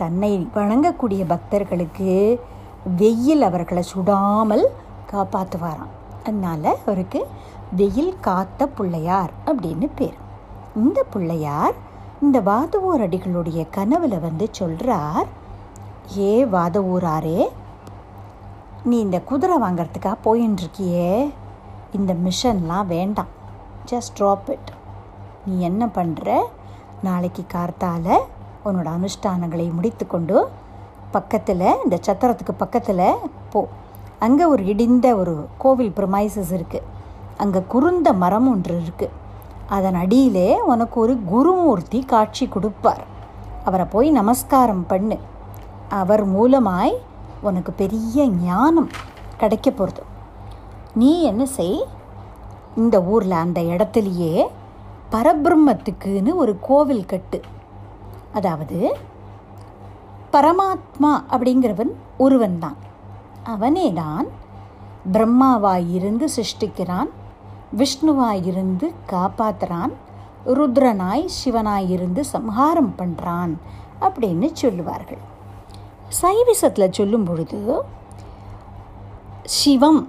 தன்னை 0.01 0.31
வணங்கக்கூடிய 0.57 1.21
பக்தர்களுக்கு 1.33 2.11
வெயில் 3.01 3.43
அவர்களை 3.49 3.83
சுடாமல் 3.93 4.65
காப்பாற்றுவாராம் 5.11 5.93
அதனால் 6.25 6.69
அவருக்கு 6.83 7.19
வெயில் 7.79 8.13
காத்த 8.19 8.67
பிள்ளையார் 8.77 9.33
அப்படின்னு 9.49 9.89
பேர். 9.99 10.17
இந்த 10.75 11.03
பிள்ளையார் 11.03 11.73
இந்த 12.21 12.41
வாதவூர் 12.41 13.03
அடிகளுடைய 13.05 13.67
கனவுல 13.75 14.19
வந்து 14.19 14.47
சொல்கிறார் 14.51 15.27
ஏ 16.17 16.45
வாதவூராரே 16.45 17.47
நீ 18.83 18.99
இந்த 18.99 19.21
குதிரை 19.21 19.57
வாங்கிறதுக்காக 19.57 20.15
போயின்னு 20.25 21.33
இந்த 21.93 22.15
மிஷன்லாம் 22.25 22.85
வேண்டாம். 22.85 23.27
ஜஸ்ட் 23.91 24.19
ட்ராப் 24.19 24.49
இட் 24.49 24.71
நீ 25.45 25.59
என்ன 25.59 25.85
பண்ணுற 25.85 26.37
நாளைக்கு 27.03 27.45
கார்த்தால 27.53 28.17
உன்னோட 28.65 28.87
அனுஷ்டானங்களை 28.97 29.71
முடித்துக்கொண்டு 29.71 30.47
பக்கத்தில் 31.11 31.65
இந்த 31.83 31.99
சத்திரத்துக்கு 32.07 32.53
பக்கத்தில் 32.57 33.13
போ. 33.49 33.67
அங்கே 34.19 34.43
ஒரு 34.43 34.63
இடிந்த 34.65 35.15
ஒரு 35.17 35.47
கோவில் 35.57 35.93
ப்ரமைசஸ் 35.95 36.51
இருக்குது 36.51 36.89
அங்கே 37.37 37.61
குருந்த 37.73 38.13
மரம் 38.13 38.49
ஒன்று 38.49 38.81
இருக்குது 38.85 39.23
அதன் 39.67 39.95
அடியிலே 39.95 40.61
உனக்கு 40.61 40.99
ஒரு 40.99 41.17
குருமூர்த்தி 41.31 42.05
காட்சி 42.05 42.47
கொடுப்பார். 42.47 43.03
அவரை 43.63 43.85
போய் 43.85 44.11
நமஸ்காரம் 44.11 44.85
பண்ணு. 44.85 45.17
அவர் 45.89 46.23
மூலமாய் 46.33 46.93
உனக்கு 47.41 47.71
பெரிய 47.71 48.27
ஞானம் 48.27 48.89
கிடைக்க 49.37 49.71
போகிறது 49.71 50.03
நீ 50.93 51.21
என்ன 51.21 51.45
செய்? 51.45 51.85
இந்த 52.75 53.01
ஊரில் 53.01 53.31
அந்த 53.31 53.61
இடத்துலையே 53.61 54.47
பரபிரம்மத்துக்குன்னு 55.11 56.35
ஒரு 56.35 56.57
கோவில் 56.59 57.05
கட்டு. 57.05 57.41
அதாவது 58.33 58.97
பரமாத்மா 60.31 61.11
அப்படிங்கிறவன் 61.31 61.91
ஒருவன் 62.17 62.59
தான் 62.59 62.77
அவனே 63.43 63.93
தான் 63.93 64.27
பிரம்மாவாய் 65.11 65.93
இருந்து 65.93 66.29
சிருஷ்டிக்கிறான் 66.35 67.09
விஷ்ணுவாயிருந்து 67.79 68.87
காப்பாத்துறான் 69.11 69.93
ருத்ரனாய் 70.57 71.25
சிவனாய் 71.37 71.87
இருந்து 71.89 72.21
சம்ஹாரம் 72.25 72.91
பண்ணுறான் 72.99 73.53
அப்படின்னு 74.01 74.47
சொல்லுவார்கள். 74.53 75.21
சைவிசத்தில் 76.21 76.95
சொல்லும் 76.99 77.25
பொழுது 77.25 77.59
சிவம் 79.59 80.01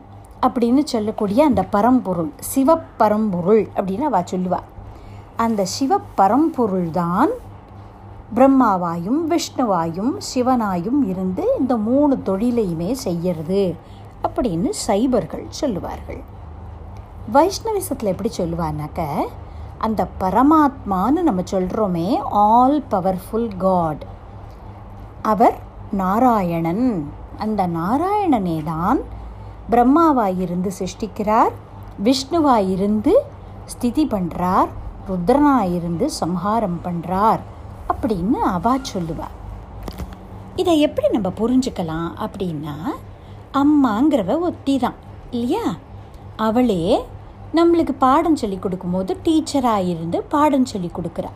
அப்படின்னு 0.46 0.82
சொல்லக்கூடிய 0.84 1.40
அந்த 1.44 1.62
பரம்பொருள் 1.74 2.32
சிவப்பரம்பொருள் 2.54 3.64
அப்படின்னு 3.76 4.06
அவ 4.10 4.20
சொல்லுவாள் 4.32 4.68
அந்த 5.44 5.62
சிவப்பரம்பொருள் 5.78 6.90
தான் 6.90 7.32
பிரம்மாவாயும் 8.36 9.20
விஷ்ணுவாயும் 9.32 10.14
சிவனாயும் 10.30 11.02
இருந்து 11.10 11.44
இந்த 11.58 11.74
மூணு 11.88 12.14
தொழிலையுமே 12.28 12.90
செய்யறது 13.06 13.62
அப்படின்னு 14.26 14.70
சைபர்கள் 14.86 15.46
சொல்லுவார்கள். 15.48 16.22
வைஷ்ணவிசத்தில் 17.34 18.10
எப்படி 18.10 18.30
சொல்லுவானாக்க 18.36 19.02
அந்த 19.78 20.08
பரமாத்மான்னு 20.20 21.20
நம்ம 21.28 21.42
சொல்கிறோமே 21.50 22.18
ஆல் 22.30 22.82
பவர்ஃபுல் 22.90 23.56
காட் 23.56 24.02
அவர் 25.22 25.56
நாராயணன். 25.92 27.10
அந்த 27.38 27.66
நாராயணனே 27.66 28.62
தான் 28.64 29.00
பிரம்மாவாயிருந்து 29.70 30.70
சிருஷ்டிக்கிறார் 30.78 31.54
விஷ்ணுவாயிருந்து 32.04 33.14
ஸ்திதி 33.64 34.06
பண்ணுறார் 34.06 34.70
ருத்ரனாயிருந்து 35.08 36.06
சம்ஹாரம் 36.20 36.78
பண்ணுறார் 36.84 37.42
அப்படின்னு 37.92 38.38
அவா 38.52 38.76
சொல்லுவா. 38.92 39.28
இதை 40.56 40.80
எப்படி 40.80 41.08
நம்ம 41.08 41.28
புரிஞ்சுக்கலாம் 41.40 42.10
அப்படின்னா 42.26 42.76
அம்மாங்கிறவ 43.62 44.38
ஒத்தி 44.38 44.78
தான் 44.78 44.98
இல்லையா? 45.30 45.66
அவளே 46.36 46.82
நம்மளுக்கு 47.58 47.94
பாடம் 48.04 48.38
சொல்லி 48.40 48.56
கொடுக்கும்போது 48.60 49.12
டீச்சராக 49.26 49.90
இருந்து 49.92 50.18
பாடம் 50.34 50.70
சொல்லி 50.70 50.90
கொடுக்குறா. 50.94 51.30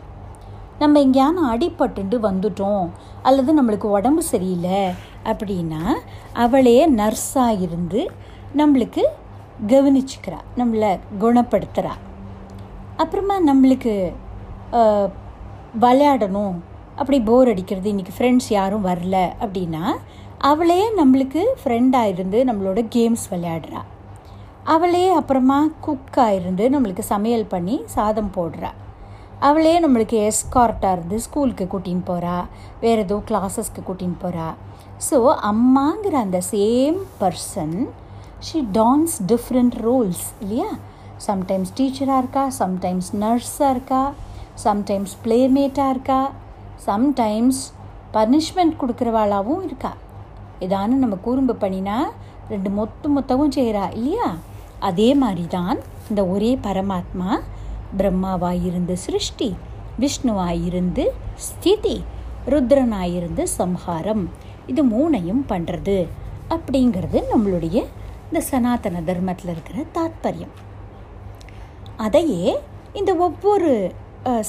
நம்ம 0.81 1.01
எங்கேயான 1.05 1.43
அடிபட்டுண்டு 1.53 2.17
வந்துட்டோம் 2.27 2.85
அல்லது 3.27 3.51
நம்மளுக்கு 3.59 3.87
உடம்பு 3.97 4.23
சரியில்லை 4.31 4.81
அப்படின்னா 5.31 5.81
அவளே 6.45 6.77
நர்ஸாக 6.99 7.61
இருந்து 7.65 8.01
நம்மளுக்கு 8.59 9.03
கவனிச்சுக்கிறா 9.73 10.39
நம்மளை 10.59 10.91
குணப்படுத்துகிறா 11.23 11.93
அப்புறமா 13.03 13.35
நம்மளுக்கு 13.49 13.93
விளையாடணும் 15.85 16.55
அப்படி 16.99 17.17
போர் 17.29 17.51
அடிக்கிறது 17.51 17.87
இன்றைக்கி 17.93 18.13
ஃப்ரெண்ட்ஸ் 18.17 18.49
யாரும் 18.57 18.87
வரல 18.89 19.17
அப்படின்னா 19.43 19.83
அவளே 20.51 20.81
நம்மளுக்கு 20.99 21.41
ஃப்ரெண்டாக 21.61 22.11
இருந்து 22.13 22.39
நம்மளோட 22.49 22.79
கேம்ஸ் 22.95 23.25
விளையாடுறா. 23.33 23.81
அவளே 24.63 25.09
அப்புறமா 25.09 25.67
குக்காக 25.85 26.35
இருந்து 26.35 26.69
நம்மளுக்கு 26.69 26.99
சமையல் 26.99 27.45
பண்ணி 27.45 27.83
சாதம் 27.85 28.31
போடுறா. 28.35 28.69
அவளே 29.39 29.73
நம்மளுக்கு 29.79 30.17
எஸ்கார்ட்டாக 30.29 30.91
இருந்து 30.91 31.19
ஸ்கூலுக்கு 31.19 31.65
கூட்டின்னு 31.65 32.03
போகிறா 32.05 32.45
வேறு 32.79 33.01
ஏதோ 33.01 33.21
கிளாஸஸ்க்கு 33.29 33.81
கூட்டின்னு 33.87 34.19
போகிறா 34.23 34.49
ஸோ 35.09 35.35
அம்மாங்கிற 35.51 36.11
அந்த 36.11 36.41
same 36.51 36.97
person 37.21 37.87
she 38.39 38.67
dons 38.71 39.15
different 39.27 39.75
roles 39.87 40.25
இல்லையா? 40.41 40.69
சம்டைம்ஸ் 41.27 41.71
டீச்சராக 41.77 42.17
இருக்கா 42.17 42.51
சம்டைம்ஸ் 42.59 43.09
நர்ஸாக 43.23 43.69
இருக்கா 43.69 44.13
சம்டைம்ஸ் 44.63 45.15
பிளேமேட்டாக 45.25 45.89
இருக்கா 45.89 46.31
சம்டைம்ஸ் 46.85 47.61
பனிஷ்மெண்ட் 48.13 48.79
கொடுக்குறவாளாகவும் 48.81 49.63
இருக்கா. 49.63 49.93
ஏதானு 50.59 50.87
நம்ம 50.87 51.15
கூறும்பு 51.15 51.53
பண்ணினா 51.53 51.97
ரெண்டு 52.49 52.69
மொத்த 52.69 53.09
மொத்தமும் 53.09 53.53
செய்கிறா 53.55 53.93
இல்லையா? 53.93 54.35
அதே 54.89 55.09
மாதிரி 55.23 55.45
தான் 55.57 55.77
இந்த 56.09 56.21
ஒரே 56.33 56.51
பரமாத்மா 56.65 57.29
பிரம்மாவாயிருந்து 57.99 58.95
சிருஷ்டி 59.05 59.49
விஷ்ணுவாயிருந்து 60.03 61.03
ஸ்திதி 61.47 61.97
ருத்ரனாயிருந்து 62.51 63.43
சம்ஹாரம். 63.59 64.23
இது 64.71 64.81
மூணையும் 64.93 65.43
பண்ணுறது 65.51 65.97
அப்படிங்கிறது 66.55 67.17
நம்மளுடைய 67.31 67.77
இந்த 68.27 68.39
சனாதன 68.49 69.01
தர்மத்தில் 69.09 69.51
இருக்கிற 69.53 69.77
தாத்பரியம். 69.95 70.53
அதையே 72.05 72.45
இந்த 72.99 73.11
ஒவ்வொரு 73.25 73.71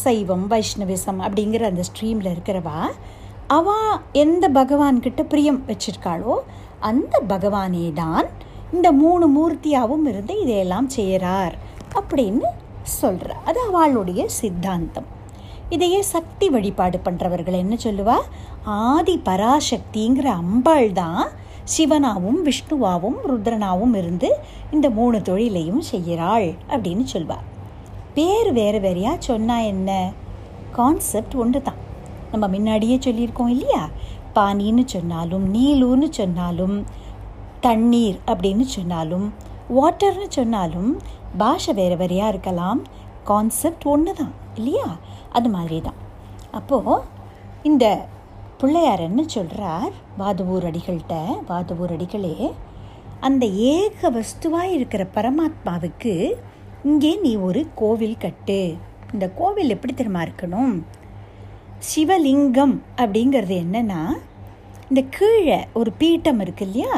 சைவம் 0.05 0.47
வைஷ்ணவிசம் 0.53 1.21
அப்படிங்கிற 1.27 1.65
அந்த 1.71 1.83
ஸ்ட்ரீமில் 1.89 2.33
இருக்கிறவா 2.35 2.79
அவ 3.57 3.69
எந்த 4.23 4.45
பகவான்கிட்ட 4.59 5.23
பிரியம் 5.33 5.61
வச்சிருக்காளோ 5.71 6.35
அந்த 6.91 7.15
பகவானே 7.33 7.87
தான் 8.03 8.29
இந்த 8.73 8.89
மூணு 8.93 9.25
மூர்த்தியாகவும் 9.37 10.07
இருந்து 10.11 10.35
இதையெல்லாம் 10.41 10.89
செய்கிறார் 10.89 11.55
அப்படின்னு 11.99 12.49
சொல்கிறா 13.01 13.37
அது 13.45 13.61
அவளுடைய 13.69 14.23
சித்தாந்தம். 14.29 15.09
இதையே 15.69 16.01
சக்தி 16.03 16.47
வழிபாடு 16.49 16.99
பண்ணுறவர்கள் 17.05 17.57
என்ன 17.63 17.75
சொல்லுவா? 17.85 18.17
ஆதி 18.65 19.15
பராசக்திங்கிற 19.25 20.29
அம்பாள் 20.43 20.93
தான் 20.93 21.23
சிவனாவும் 21.75 22.41
விஷ்ணுவாவும் 22.49 23.19
ருத்ரனாவும் 23.31 23.95
இருந்து 23.97 24.29
இந்த 24.71 24.87
மூணு 24.91 25.23
தொழிலையும் 25.23 25.83
செய்கிறாள் 25.91 26.49
அப்படின்னு 26.73 27.05
சொல்வாள் 27.15 27.47
பேர் 28.15 28.51
வேறு 28.53 28.81
வேறையாக 28.81 29.25
சொன்னால் 29.29 29.65
என்ன? 29.65 29.91
கான்செப்ட் 30.73 31.35
ஒன்று 31.35 31.63
தான். 31.63 31.81
நம்ம 32.33 32.45
முன்னாடியே 32.49 32.97
சொல்லியிருக்கோம் 32.97 33.53
இல்லையா? 33.55 33.85
பானின்னு 34.35 34.85
சொன்னாலும் 34.87 35.47
நீலுன்னு 35.55 36.09
சொன்னாலும் 36.11 36.77
தண்ணீர் 37.67 38.19
அப்படின்னு 38.31 38.65
சொன்னாலும் 38.77 39.27
வாட்டர்னு 39.77 40.29
சொன்னாலும் 40.29 40.91
பாஷை 41.41 41.73
வேறு 41.75 41.97
வேறையாக 41.97 42.33
இருக்கலாம். 42.33 42.81
கான்செப்ட் 43.25 43.85
ஒன்று 43.93 44.13
தான் 44.15 44.33
இல்லையா? 44.59 44.89
அது 45.37 45.49
மாதிரி 45.49 45.81
தான் 45.81 46.01
அப்போது 46.59 46.97
இந்த 47.63 47.85
பிள்ளையார் 48.61 49.01
என்ன 49.01 49.21
சொல்கிறார் 49.27 49.93
வாதவூர் 50.19 50.67
அடிகள்கிட்ட 50.71 51.17
வாதவூர் 51.49 51.95
அடிகளே 51.97 52.35
அந்த 53.21 53.45
ஏக 53.47 54.11
வஸ்துவாக 54.11 54.75
இருக்கிற 54.77 55.03
பரமாத்மாவுக்கு 55.17 56.15
இங்கே 56.91 57.13
நீ 57.25 57.33
ஒரு 57.49 57.61
கோவில் 57.81 58.21
கட்டு. 58.25 58.61
இந்த 59.13 59.27
கோவில் 59.41 59.75
எப்படி 59.77 59.93
தெரியுமா 59.95 60.23
இருக்கணும்? 60.23 60.75
சிவலிங்கம் 61.91 62.77
அப்படிங்கிறது 63.03 63.57
என்னென்னா 63.65 64.03
இந்த 64.89 65.03
கீழே 65.17 65.59
ஒரு 65.81 65.91
பீட்டம் 66.01 66.41
இருக்கு 66.41 66.65
இல்லையா? 66.69 66.95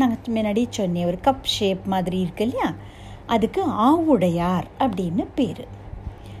நாங்கள் 0.00 0.34
முன்னாடி 0.34 0.62
சொன்னேன் 0.70 1.06
ஒரு 1.06 1.18
கப் 1.24 1.48
ஷேப் 1.54 1.84
மாதிரி 1.84 2.18
இருக்கு 2.20 2.44
இல்லையா? 2.46 2.70
அதுக்கு 3.26 3.62
ஆவுடையார் 3.90 4.66
அப்படின்னு 4.78 5.24
பேர். 5.34 5.64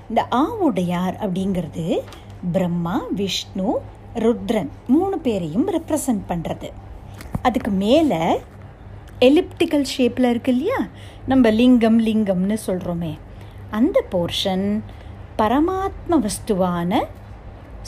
இந்த 0.08 0.20
ஆவுடையார் 0.36 1.16
அப்படிங்கிறது 1.24 1.84
பிரம்மா 2.52 2.96
விஷ்ணு 3.14 3.68
ருத்ரன் 4.14 4.70
மூணு 4.86 5.16
பேரையும் 5.18 5.68
ரெப்ரசன்ட் 5.70 6.24
பண்ணுறது 6.28 6.68
அதுக்கு 7.42 7.70
மேலே 7.82 8.22
எலிப்டிக்கல் 9.20 9.86
ஷேப்பில் 9.96 10.28
இருக்கு 10.30 10.52
இல்லையா? 10.52 10.80
நம்ம 11.26 11.50
லிங்கம் 11.50 11.98
லிங்கம்னு 12.06 12.56
சொல்கிறோமே 12.66 13.12
அந்த 13.70 13.98
போர்ஷன் 14.12 14.66
பரமாத்ம 15.38 16.14
வஸ்துவான 16.16 17.02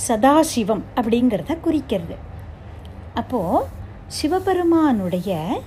சதாசிவம் 0.09 0.85
அப்படிங்கிறத 0.97 1.61
குறிக்கிறது. 1.61 2.17
அப்போது 3.15 3.67
சிவபெருமானுடைய 4.13 5.61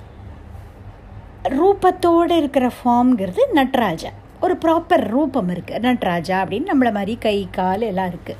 ரூபத்தோடு 1.44 2.32
இருக்கிற 2.32 2.72
ஃபார்ம்ங்கிறது 2.78 3.40
நட்ராஜா 3.54 4.12
ஒரு 4.42 4.58
ப்ராப்பர் 4.62 5.08
ரூபம் 5.08 5.50
இருக்குது 5.50 5.86
நட்ராஜா 5.88 6.36
அப்படின்னு 6.44 6.68
நம்மளை 6.74 6.92
மாதிரி 6.92 7.18
கை 7.18 7.48
கால் 7.52 7.82
எல்லாம் 7.82 8.10
இருக்குது 8.10 8.36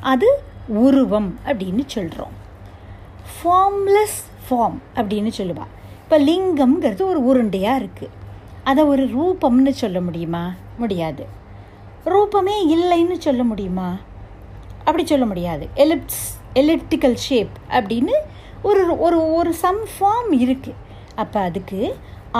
அது 0.00 0.42
உருவம் 0.66 1.38
அப்படின்னு 1.46 1.82
சொல்கிறோம் 1.86 2.34
ஃபார்ம்லெஸ் 3.34 4.18
ஃபார்ம் 4.48 4.78
அப்படின்னு 4.94 5.32
சொல்லுவாள் 5.36 5.72
இப்போ 6.02 6.18
லிங்கம்ங்கிறது 6.18 7.02
ஒரு 7.02 7.20
உருண்டையாக 7.20 7.82
இருக்குது 7.82 8.10
அதை 8.64 8.84
ஒரு 8.84 9.04
ரூபம்னு 9.04 9.70
சொல்ல 9.70 10.00
முடியுமா? 10.00 10.54
முடியாது. 10.78 11.26
ரூபமே 12.04 12.56
இல்லைன்னு 12.68 13.18
சொல்ல 13.18 13.44
முடியுமா? 13.44 13.96
அப்படி 14.78 15.06
சொல்ல 15.06 15.26
முடியாது. 15.26 15.68
எலிப்ஸ் 15.76 16.22
எலிப்டிக்கல் 16.54 17.14
ஷேப் 17.14 17.54
அப்படின்னு 17.70 18.12
ஒரு 18.62 18.82
ஒரு 18.98 19.18
ஒரு 19.32 19.52
சம் 19.54 19.80
ஃபார்ம் 19.92 20.30
இருக்குது 20.44 20.80
அப்போ 21.14 21.38
அதுக்கு 21.40 21.80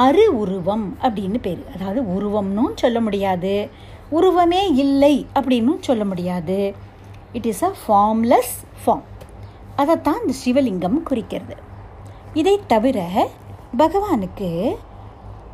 அரு 0.04 0.24
உருவம் 0.36 0.84
அப்படின்னு 1.02 1.38
பேர். 1.40 1.62
அதாவது 1.74 2.00
உருவம்னும் 2.16 2.74
சொல்ல 2.74 3.00
முடியாது. 3.00 3.54
உருவமே 4.10 4.62
இல்லை 4.74 5.14
அப்படின்னும் 5.34 5.80
சொல்ல 5.80 6.04
முடியாது. 6.04 6.74
It 7.32 7.46
is 7.46 7.62
a 7.62 7.72
formless 7.82 8.54
form 8.82 9.06
அதைத்தான் 9.76 10.18
இந்த 10.22 10.34
சிவலிங்கம் 10.44 10.98
குறிக்கிறது. 11.02 11.56
இதை 12.34 12.60
தவிர 12.66 12.98
பகவானுக்கு 13.76 14.50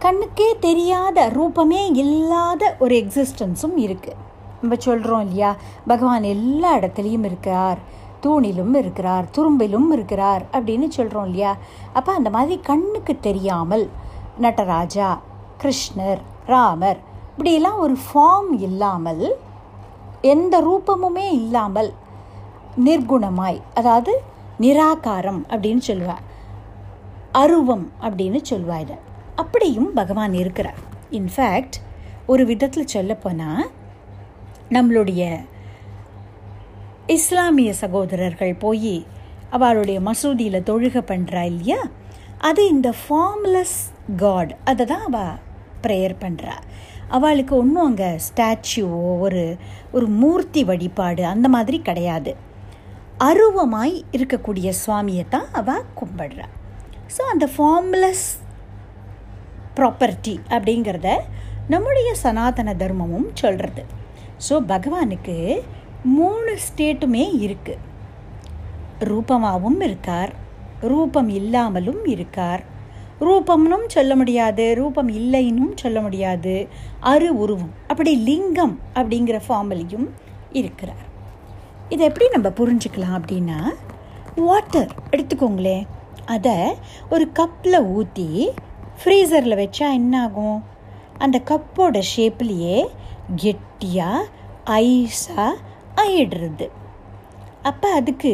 கண்ணுக்கே 0.04 0.48
தெரியாத 0.60 1.18
ரூபமே 1.28 1.82
இல்லாத 2.04 2.76
ஒரு 2.78 2.94
எக்ஸிஸ்டன்ஸும் 2.94 3.76
இருக்குது 3.76 4.18
நம்ம 4.60 4.76
சொல்கிறோம் 4.78 5.20
இல்லையா? 5.20 5.50
பகவான் 5.86 6.22
எல்லா 6.34 6.70
இடத்துலையும் 6.76 7.26
இருக்கார். 7.30 7.80
தூணிலும் 8.22 8.74
இருக்கிறார் 8.74 9.24
துரும்பிலும் 9.38 9.90
இருக்கிறார் 9.92 10.42
அப்படின்னு 10.52 10.88
சொல்கிறோம் 10.88 11.24
இல்லையா? 11.24 11.56
அப்போ 11.92 12.12
அந்த 12.12 12.30
மாதிரி 12.30 12.60
கண்ணுக்கு 12.60 13.20
தெரியாமல் 13.20 13.88
நடராஜா 14.38 15.20
கிருஷ்ணர் 15.62 16.18
ராமர் 16.46 16.98
இப்படியெல்லாம் 17.30 17.78
ஒரு 17.78 17.98
ஃபார்ம் 18.06 18.52
இல்லாமல் 18.58 19.36
எந்த 20.22 20.54
ரூபமுமே 20.60 21.30
இல்லாமல் 21.32 21.92
நிர்குணமாய் 22.84 23.60
அதாவது 23.74 24.22
நிராகாரம் 24.60 25.42
அப்படின்னு 25.48 25.78
சொல்லுவார் 25.78 26.26
அருவம் 27.32 27.92
அப்படின்னு 28.00 28.42
சொல்லுவா 28.50 28.80
இதை. 28.80 28.96
அப்படியும் 29.36 29.92
பகவான் 29.92 30.32
இருக்கிறார். 30.32 30.78
இன்ஃபேக்ட் 31.10 31.76
ஒரு 32.26 32.44
விதத்தில் 32.44 32.86
சொல்லப்போனால் 32.86 33.70
நம்மளுடைய 34.70 35.44
இஸ்லாமிய 37.14 37.70
சகோதரர்கள் 37.82 38.54
போய் 38.54 38.96
அவளுடைய 39.50 39.98
மசூதியில் 40.00 40.66
தொழுகை 40.70 41.02
பண்ணுறா 41.10 41.42
இல்லையா? 41.52 41.78
அது 42.48 42.62
இந்த 42.68 42.88
ஃபார்ம்லெஸ் 43.02 43.78
காட் 44.22 44.52
அதை 44.64 44.84
தான் 44.86 45.04
அவள் 45.08 45.38
ப்ரேயர் 45.84 46.14
பண்ணுறா 46.24 46.56
அவளுக்கு 47.16 47.54
ஒன்றும் 47.56 47.84
அங்கே 47.84 48.10
ஸ்டாச்சுவோ 48.26 49.00
ஒரு 49.26 49.44
ஒரு 49.92 50.06
மூர்த்தி 50.20 50.62
வழிபாடு 50.64 51.22
அந்த 51.26 51.48
மாதிரி 51.48 51.78
கிடையாது. 51.88 52.32
அருவமாய் 53.28 53.94
இருக்கக்கூடிய 54.16 54.68
சுவாமியை 54.82 55.24
தான் 55.28 55.48
அவள் 55.52 55.88
கும்பிடுறா. 56.00 56.46
ஸோ 57.16 57.22
அந்த 57.32 57.48
ஃபார்ம்லெஸ் 57.54 58.26
ப்ராப்பர்ட்டி 59.78 60.36
அப்படிங்கிறத 60.54 61.08
நம்முடைய 61.74 62.10
சனாதன 62.24 62.74
தர்மமும் 62.82 63.28
சொல்கிறது 63.32 63.82
ஸோ 64.46 64.54
பகவானுக்கு 64.72 65.36
மூணு 66.04 66.58
ஸ்டேட்டுமே 66.66 67.24
இருக்குது 67.44 67.86
ரூபமாகவும் 69.00 69.82
இருக்கார். 69.82 70.32
ரூபம் 70.80 71.28
இல்லாமலும் 71.28 72.04
இருக்கார். 72.04 72.62
ரூபம்னும் 73.20 73.86
சொல்ல 73.86 74.16
முடியாது 74.16 74.74
ரூபம் 74.74 75.08
இல்லைன்னும் 75.08 75.72
சொல்ல 75.74 76.00
முடியாது. 76.00 76.68
அரு 77.00 77.38
உருவம் 77.38 77.70
அப்படி 77.88 78.16
லிங்கம் 78.16 78.80
அப்படிங்கிற 78.94 79.40
ஃபார்மலையும் 79.48 80.08
இருக்கிறார். 80.52 81.06
இதை 81.88 82.06
எப்படி 82.06 82.28
நம்ம 82.28 82.48
புரிஞ்சுக்கலாம் 82.48 83.18
அப்படின்னா 83.18 83.60
வாட்டர் 84.36 84.94
எடுத்துக்கோங்களேன். 85.10 85.86
அதை 86.24 86.56
ஒரு 87.10 87.30
கப்பில் 87.38 87.86
ஊற்றி 87.86 88.50
ஃப்ரீசரில் 89.04 89.60
வச்சா 89.62 89.92
என்ன 89.92 90.22
ஆகும் 90.22 90.62
அந்த 91.18 91.40
கப்போட 91.44 92.02
ஷேப்லேயே 92.16 92.86
கெட்டியாக 93.36 94.26
ஐஸாக 94.64 95.52
ஆயிடுறது. 96.00 96.66
அப்போ 97.62 97.88
அதுக்கு 98.00 98.32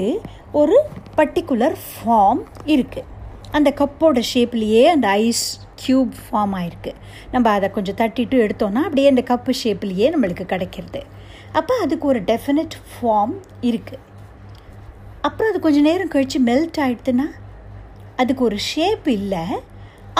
ஒரு 0.61 0.77
பர்டிகுலர் 1.17 1.77
ஃபார்ம் 1.89 2.43
இருக்குது 2.75 3.11
அந்த 3.51 3.71
கப்போட 3.81 4.21
ஷேப்லேயே 4.35 4.83
அந்த 4.95 5.07
ஐஸ் 5.27 5.45
க்யூப் 5.83 6.13
ஃபார்ம் 6.25 6.55
ஆயிருக்கு. 6.59 6.93
நம்ம 7.33 7.51
அதை 7.51 7.71
கொஞ்சம் 7.71 7.99
தட்டிட்டு 8.01 8.37
எடுத்தோன்னா 8.45 8.83
அப்படியே 8.87 9.09
அந்த 9.13 9.23
கப்பு 9.31 9.53
ஷேப்லேயே 9.63 10.09
நம்மளுக்கு 10.15 10.45
கிடைக்கிறது. 10.53 11.03
அப்போ 11.53 11.75
அதுக்கு 11.83 12.07
ஒரு 12.07 12.21
டெஃபினட் 12.23 12.77
ஃபார்ம் 12.93 13.35
இருக்குது 13.71 14.03
அப்புறம் 15.21 15.51
அது 15.51 15.61
கொஞ்சம் 15.67 15.87
நேரம் 15.89 16.13
கழித்து 16.15 16.39
மெல்ட் 16.47 16.79
ஆகிடுதுன்னா 16.85 17.27
அதுக்கு 18.17 18.43
ஒரு 18.45 18.59
ஷேப் 18.71 19.07
இல்லை. 19.19 19.45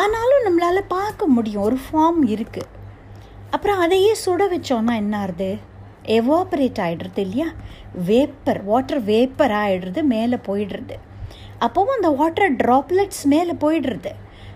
ஆனாலும் 0.03 0.45
நம்மளால் 0.47 0.81
பார்க்க 0.89 1.27
முடியும். 1.27 1.63
ஒரு 1.63 1.79
ஃபார்ம் 1.85 2.21
இருக்குது 2.35 2.71
அப்புறம் 3.51 3.79
அதையே 3.79 4.13
சுட 4.25 4.43
வச்சோன்னா 4.55 4.95
என்ன 5.03 5.15
ஆகுது? 5.19 5.51
எவாபரேட் 6.05 6.79
ஆகிடுறது 6.79 7.19
இல்லையா? 7.19 7.47
வேப்பர் 8.05 8.65
வாட்டர் 8.65 9.05
வேப்பர் 9.05 9.51
ஆகிடுறது 9.51 10.03
மேலே 10.03 10.37
போயிடுறது. 10.47 10.95
அப்போவும் 11.61 11.95
அந்த 11.97 12.09
வாட்டர் 12.09 12.57
ட்ராப்லெட்ஸ் 12.57 13.25
மேலே 13.25 13.53
போயிடுறது. 13.53 14.11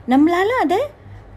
நம்மளால் 0.09 0.55
அதை 0.61 0.79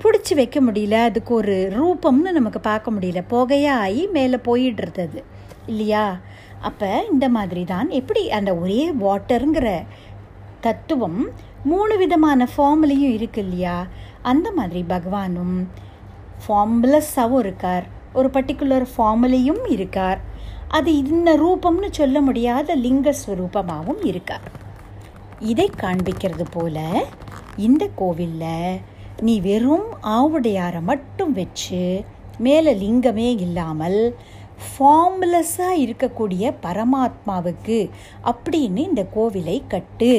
பிடிச்சி 0.03 0.35
வைக்க 0.35 0.61
முடியல 0.61 0.91
அதுக்கு 0.91 1.33
ஒரு 1.33 1.73
ரூபம்னு 1.73 2.31
நமக்கு 2.31 2.59
பார்க்க 2.59 2.91
முடியல. 2.91 3.23
புகையாகி 3.29 4.11
மேலே 4.11 4.35
போயிடுறது 4.35 4.99
அது 4.99 5.23
இல்லையா? 5.65 6.17
அப்போ 6.61 7.05
இந்த 7.11 7.29
மாதிரி 7.29 7.63
தான் 7.63 7.89
எப்படி 7.89 8.31
அந்த 8.31 8.55
ஒரே 8.55 8.91
வாட்டருங்கிற 8.91 9.85
தத்துவம் 10.61 11.29
மூணு 11.63 11.97
விதமான 11.97 12.47
ஃபார்ம்லேயும் 12.57 13.13
இருக்கு 13.13 13.41
இல்லையா? 13.41 13.87
அந்த 14.21 14.51
மாதிரி 14.51 14.85
பகவானும் 14.89 15.67
ஃபார்ம்லெஸ்ஸாகவும் 16.47 17.39
இருக்கார். 17.39 17.99
ஒரு 18.13 18.29
பர்டிகுலர் 18.33 18.85
ஃபார்முலையும் 18.91 19.63
இருக்கார். 19.69 20.19
அது 20.67 20.97
இந்த 20.97 21.29
ரூபம்னு 21.37 21.89
சொல்ல 21.91 22.17
முடியாத 22.21 22.75
லிங்க 22.75 23.13
ஸ்வரூபமாகவும் 23.21 24.01
இருக்கார். 24.03 24.45
இதை 25.51 25.67
காண்பிக்கிறது 25.81 26.45
போல 26.51 26.77
இந்த 27.57 27.83
கோவிலில் 27.95 28.79
நீ 29.21 29.33
வெறும் 29.39 29.87
ஆவுடையாரை 30.17 30.81
மட்டும் 30.81 31.33
வச்சு 31.33 31.81
மேலே 32.37 32.71
லிங்கமே 32.73 33.29
இல்லாமல் 33.45 33.99
ஃபார்ம்லெஸ்ஸாக 34.67 35.81
இருக்கக்கூடிய 35.83 36.53
பரமாத்மாவுக்கு 36.65 37.77
அப்படின்னு 38.31 38.81
இந்த 38.89 39.03
கோவிலை 39.15 39.57
கட்டு 39.67 40.13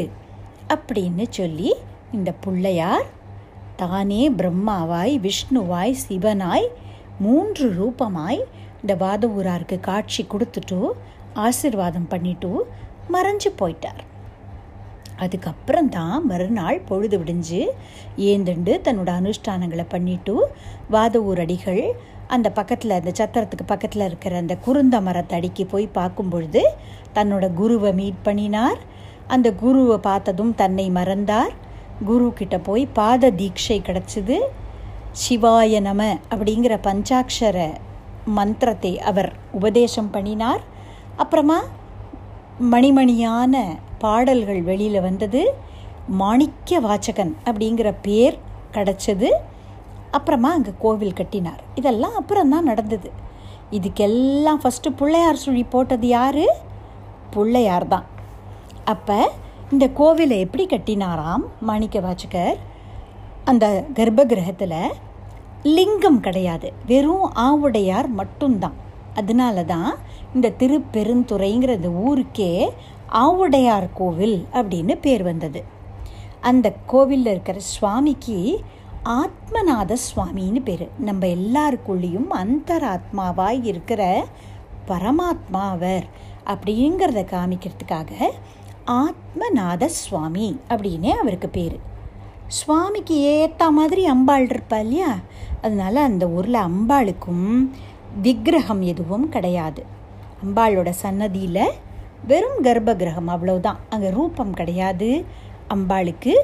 அப்படின்னு 0.74 1.24
சொல்லி 1.30 1.70
இந்த 2.12 2.30
பிள்ளையார் 2.44 3.06
தானே 3.76 4.22
பிரம்மாவாய் 4.30 5.14
விஷ்ணுவாய் 5.18 5.94
சிவனாய் 6.08 6.66
மூன்று 7.18 7.66
ரூபமாய் 7.78 8.40
இந்த 8.80 8.94
வாதவூராருக்கு 8.94 9.80
காட்சி 9.80 10.26
கொடுத்துட்டு 10.30 10.78
ஆசிர்வாதம் 11.34 12.08
பண்ணிட்டு 12.08 12.50
மறைஞ்சு 13.12 13.50
போயிட்டார். 13.58 14.00
அதுக்கப்புறம் 15.16 15.88
தான் 15.88 16.26
மறுநாள் 16.26 16.80
பொழுது 16.80 17.18
விடிஞ்சு 17.18 17.60
ஏந்துண்டு 18.16 18.72
தன்னோட 18.86 19.10
அனுஷ்டானங்களை 19.20 19.84
பண்ணிட்டு 19.88 20.52
வாதவூர் 20.90 21.40
அடிகள் 21.40 21.84
அந்த 22.26 22.50
பக்கத்தில் 22.50 22.90
அந்த 22.90 23.10
சத்திரத்துக்கு 23.10 23.64
பக்கத்தில் 23.66 24.04
இருக்கிற 24.04 24.36
அந்த 24.36 24.56
குருந்த 24.66 24.96
மரத்தடிக்கு 25.08 25.64
போய் 25.68 25.86
பார்க்கும் 25.86 26.28
பொழுது 26.28 26.62
தன்னோட 27.14 27.54
குருவை 27.54 27.92
மீட் 27.92 28.22
பண்ணினார். 28.22 28.78
அந்த 29.26 29.52
குருவை 29.52 29.98
பார்த்ததும் 29.98 30.54
தன்னை 30.54 30.90
மறந்தார். 30.90 31.52
குரு 32.04 32.32
கிட்ட 32.32 32.58
போய் 32.58 32.86
பாத 32.86 33.30
தீட்சை 33.30 33.80
கிடச்சிது. 33.80 34.38
சிவாய 35.20 35.80
நம 35.86 36.02
அப்படிங்கிற 36.32 36.74
பஞ்சாட்சர 36.86 37.56
மந்திரத்தை 38.36 38.92
அவர் 39.10 39.28
உபதேசம் 39.58 40.10
பண்ணினார். 40.10 40.62
அப்புறமா 41.16 41.58
மணிமணியான 42.72 43.54
பாடல்கள் 43.98 44.62
வெளியில் 44.62 45.00
வந்தது 45.00 45.42
மாணிக்க 46.20 46.80
வாச்சகன் 46.80 47.34
அப்படிங்கிற 47.44 47.88
பேர் 48.06 48.38
கிடச்சது. 48.76 49.28
அப்புறமா 50.10 50.50
அங்கே 50.52 50.72
கோவில் 50.78 51.18
கட்டினார். 51.20 51.60
இதெல்லாம் 51.74 52.16
அப்புறம்தான் 52.20 52.68
நடந்தது. 52.72 53.10
இதுக்கெல்லாம் 53.76 54.62
ஃபஸ்ட்டு 54.62 54.96
பிள்ளையார் 54.96 55.42
சுழி 55.44 55.64
போட்டது 55.74 56.08
யார்? 56.16 56.44
பிள்ளையார் 57.34 57.88
தான் 57.88 58.06
அப்போ 58.84 59.18
இந்த 59.70 59.86
கோவிலை 59.98 60.36
எப்படி 60.46 60.64
கட்டினாராம் 60.66 61.44
மாணிக்க 61.68 62.00
வாச்சகர் 62.00 62.58
அந்த 63.44 63.84
கர்ப்ப 63.94 64.24
கிரகத்தில் 64.24 64.92
லிங்கம் 65.62 66.20
கிடையாது. 66.20 66.72
வெறும் 66.86 67.32
ஆவுடையார் 67.34 68.06
மட்டும்தான். 68.06 68.72
அதனால 69.14 69.64
தான் 69.64 69.94
இந்த 70.34 70.52
திருப்பெருந்துறைங்கிற 70.58 71.74
இந்த 71.74 71.90
ஊருக்கே 71.90 72.72
ஆவுடையார் 73.12 73.88
கோவில் 73.94 74.46
அப்படின்னு 74.52 74.98
பேர் 75.00 75.22
வந்தது. 75.22 75.64
அந்த 76.40 76.72
கோவிலில் 76.86 77.26
இருக்கிற 77.26 77.58
சுவாமிக்கு 77.60 78.60
ஆத்மநாத 79.04 79.96
சுவாமின்னு 80.08 80.62
பேர். 80.62 80.88
நம்ம 80.98 81.26
எல்லாருக்குள்ளேயும் 81.26 82.30
அந்தராத்மாவாய் 82.30 83.64
இருக்கிற 83.64 84.26
பரமாத்மா 84.88 85.62
அவர் 85.74 86.04
அப்படிங்கிறத 86.46 87.24
காமிக்கிறதுக்காக 87.32 88.12
ஆத்மநாத 88.86 89.84
சுவாமி 89.84 90.60
அப்படின்னே 90.68 91.10
அவருக்கு 91.10 91.48
பேர். 91.48 91.90
சுவாமிக்கு 92.58 93.14
ஏற்ற 93.34 93.70
மாதிரி 93.70 94.02
அம்பாள் 94.06 94.46
இருப்பா 94.46 94.78
இல்லையா? 94.78 95.10
அதனால 95.62 95.94
அந்த 96.02 96.24
ஊரில் 96.28 96.58
அம்பாளுக்கும் 96.68 97.46
விக்கிரகம் 98.22 98.82
எதுவும் 98.82 99.28
கிடையாது. 99.28 99.82
அம்பாளோட 100.44 100.90
சன்னதியில் 101.02 101.76
வெறும் 102.26 102.60
கர்ப்ப 102.62 102.90
கிரகம் 102.96 103.28
அவ்வளவுதான். 103.28 103.80
அங்கே 103.90 104.10
ரூபம் 104.10 104.52
கிடையாது. 104.52 105.10
அம்பாளுக்கு 105.74 106.34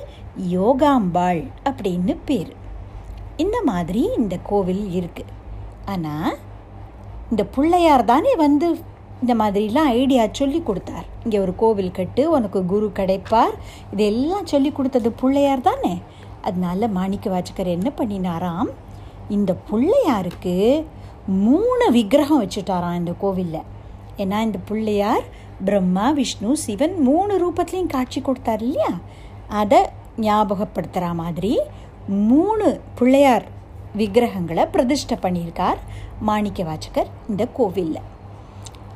யோகாம்பாள் 0.53 1.43
அப்படின்னு 1.69 2.15
பேர். 2.25 2.53
இந்த 3.37 3.59
மாதிரி 3.65 4.03
இந்த 4.17 4.37
கோவில் 4.51 4.85
இருக்குது 4.99 5.35
ஆனால் 5.85 6.37
இந்த 7.31 7.43
பிள்ளையார் 7.55 8.05
தானே 8.05 8.33
வந்து 8.37 8.69
இந்த 9.21 9.35
மாதிரிலாம் 9.35 9.89
ஐடியா 10.03 10.25
சொல்லி 10.33 10.61
கொடுத்தார். 10.61 11.07
இங்கே 11.23 11.39
ஒரு 11.39 11.55
கோவில் 11.63 11.97
கட்டு 11.99 12.31
உனக்கு 12.31 12.61
குரு 12.73 12.91
கிடைப்பார். 12.99 13.55
இதெல்லாம் 13.93 14.47
சொல்லி 14.47 14.71
கொடுத்தது 14.73 15.11
பிள்ளையார் 15.13 15.67
தானே? 15.69 15.95
அதனால 16.43 16.89
மாணிக்க 16.89 17.31
வாச்சகர் 17.31 17.75
என்ன 17.77 17.89
பண்ணினாராம்? 17.97 18.71
இந்த 19.37 19.53
பிள்ளையாருக்கு 19.71 20.55
மூணு 21.47 21.87
விக்கிரகம் 21.97 22.43
வச்சுட்டாராம் 22.43 23.01
இந்த 23.01 23.13
கோவிலில். 23.23 23.67
ஏன்னா 24.23 24.39
இந்த 24.49 24.59
பிள்ளையார் 24.69 25.25
பிரம்மா 25.65 26.07
விஷ்ணு 26.11 26.57
சிவன் 26.57 26.95
மூணு 27.09 27.33
ரூபத்துலேயும் 27.43 27.95
காட்சி 27.97 28.21
கொடுத்தார் 28.21 28.63
இல்லையா? 28.63 28.93
அதை 29.61 29.81
ஞாபகப்படுத்துகிற 30.27 31.09
மாதிரி 31.23 31.53
மூணு 32.31 32.81
பிள்ளையார் 32.99 33.47
விக்கிரகங்களை 34.01 34.67
பிரதிஷ்டை 34.75 35.19
பண்ணியிருக்கார் 35.23 35.81
மாணிக்க 36.21 36.63
வாச்சகர் 36.65 37.11
இந்த 37.29 37.47
கோவிலில். 37.59 38.07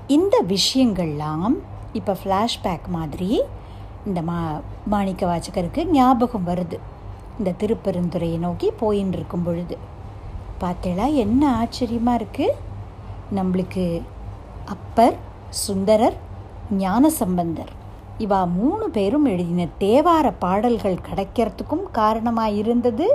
இந்த 0.06 0.36
விஷயங்கள்லாம் 0.46 1.54
இப்போ 1.92 2.16
ஃப்ளாஷ்பேக் 2.22 2.86
மாதிரி 2.88 3.42
இந்த 4.06 4.22
மா 4.22 4.60
மாணிக்க 4.86 5.26
வாச்சகருக்கு 5.26 5.84
ஞாபகம் 5.84 6.46
வருது. 6.46 6.78
இந்த 7.38 7.54
திருப்பெருந்துறையை 7.60 8.38
நோக்கி 8.38 8.70
போயின்னு 8.80 9.12
இருக்கும் 9.12 9.42
பொழுது. 9.42 9.78
பார்த்தேளா 10.60 11.14
என்ன 11.14 11.42
ஆச்சரியமாக 11.50 12.18
இருக்குது 12.20 12.58
நம்மளுக்கு 13.34 14.02
அப்பர் 14.64 15.16
சுந்தரர் 15.48 16.16
ஞானசம்பந்தர் 16.70 17.72
இவா 18.18 18.46
மூணு 18.46 18.90
பேரும் 18.90 19.24
எழுதின 19.24 19.68
தேவார 19.78 20.32
பாடல்கள் 20.38 21.04
கிடைக்கிறதுக்கும் 21.08 21.84
காரணமாக 21.92 22.50
இருந்தது 22.50 23.06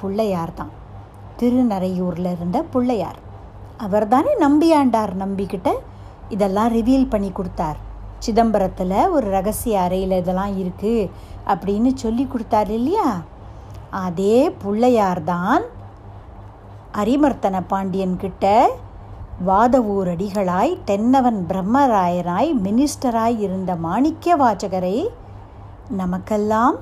பிள்ளையார் 0.00 0.54
தான். 0.54 0.72
திருநறையூரில் 1.40 2.30
இருந்த 2.36 2.62
பிள்ளையார். 2.62 3.18
அவர் 3.78 4.08
தானே 4.08 4.32
நம்பியாண்டார் 4.38 5.14
நம்பிக்கிட்ட 5.24 5.70
இதெல்லாம் 6.34 6.70
ரிவீல் 6.76 7.10
பண்ணி 7.12 7.30
கொடுத்தார். 7.32 7.78
சிதம்பரத்தில் 8.18 8.96
ஒரு 9.14 9.26
ரகசிய 9.30 9.80
அறையில் 9.86 10.20
இதெல்லாம் 10.20 10.54
இருக்குது 10.62 11.10
அப்படின்னு 11.52 11.90
சொல்லி 11.94 12.24
கொடுத்தார் 12.26 12.70
இல்லையா? 12.78 13.08
அதே 14.04 14.36
பிள்ளையார் 14.62 15.22
தான் 15.24 15.64
அரிமர்த்தன 17.00 17.56
பாண்டியன்கிட்ட 17.72 18.46
வாதவூரடிகளாய் 19.46 20.72
தென்னவன் 20.84 21.40
பிரம்மராயராய் 21.50 22.50
மினிஸ்டராய் 22.64 23.36
இருந்த 23.38 23.72
மாணிக்க 23.86 24.36
வாச்சகரை 24.36 24.96
நமக்கெல்லாம் 26.00 26.76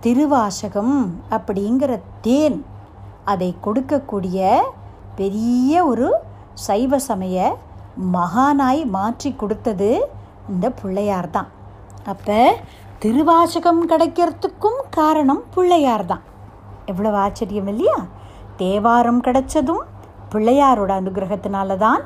திருவாசகம் 0.00 0.96
அப்படிங்கிற 1.36 1.92
தேன் 2.20 2.58
அதை 3.24 3.50
கொடுக்கக்கூடிய 3.64 4.40
பெரிய 5.16 5.84
ஒரு 5.84 6.08
சைவ 6.66 6.98
சமய 6.98 7.38
மகானாய் 7.98 8.84
மாற்றி 8.84 9.36
கொடுத்தது 9.36 10.10
இந்த 10.48 10.70
பிள்ளையார் 10.70 11.30
தான் 11.30 11.46
அப்போ 12.06 12.60
திருவாசகம் 12.98 13.86
கிடைக்கிறதுக்கும் 13.86 14.80
காரணம் 14.90 15.44
பிள்ளையார் 15.54 16.06
தான் 16.06 16.20
எவ்வளோ 16.86 17.10
ஆச்சரியம் 17.12 17.66
இல்லையா? 17.66 18.06
தேவாரம் 18.56 19.22
கிடைச்சதும் 19.22 19.82
பிள்ளையாரோட 20.30 21.00
அனுகிரகத்தினால 21.00 21.76
தான் 21.76 22.02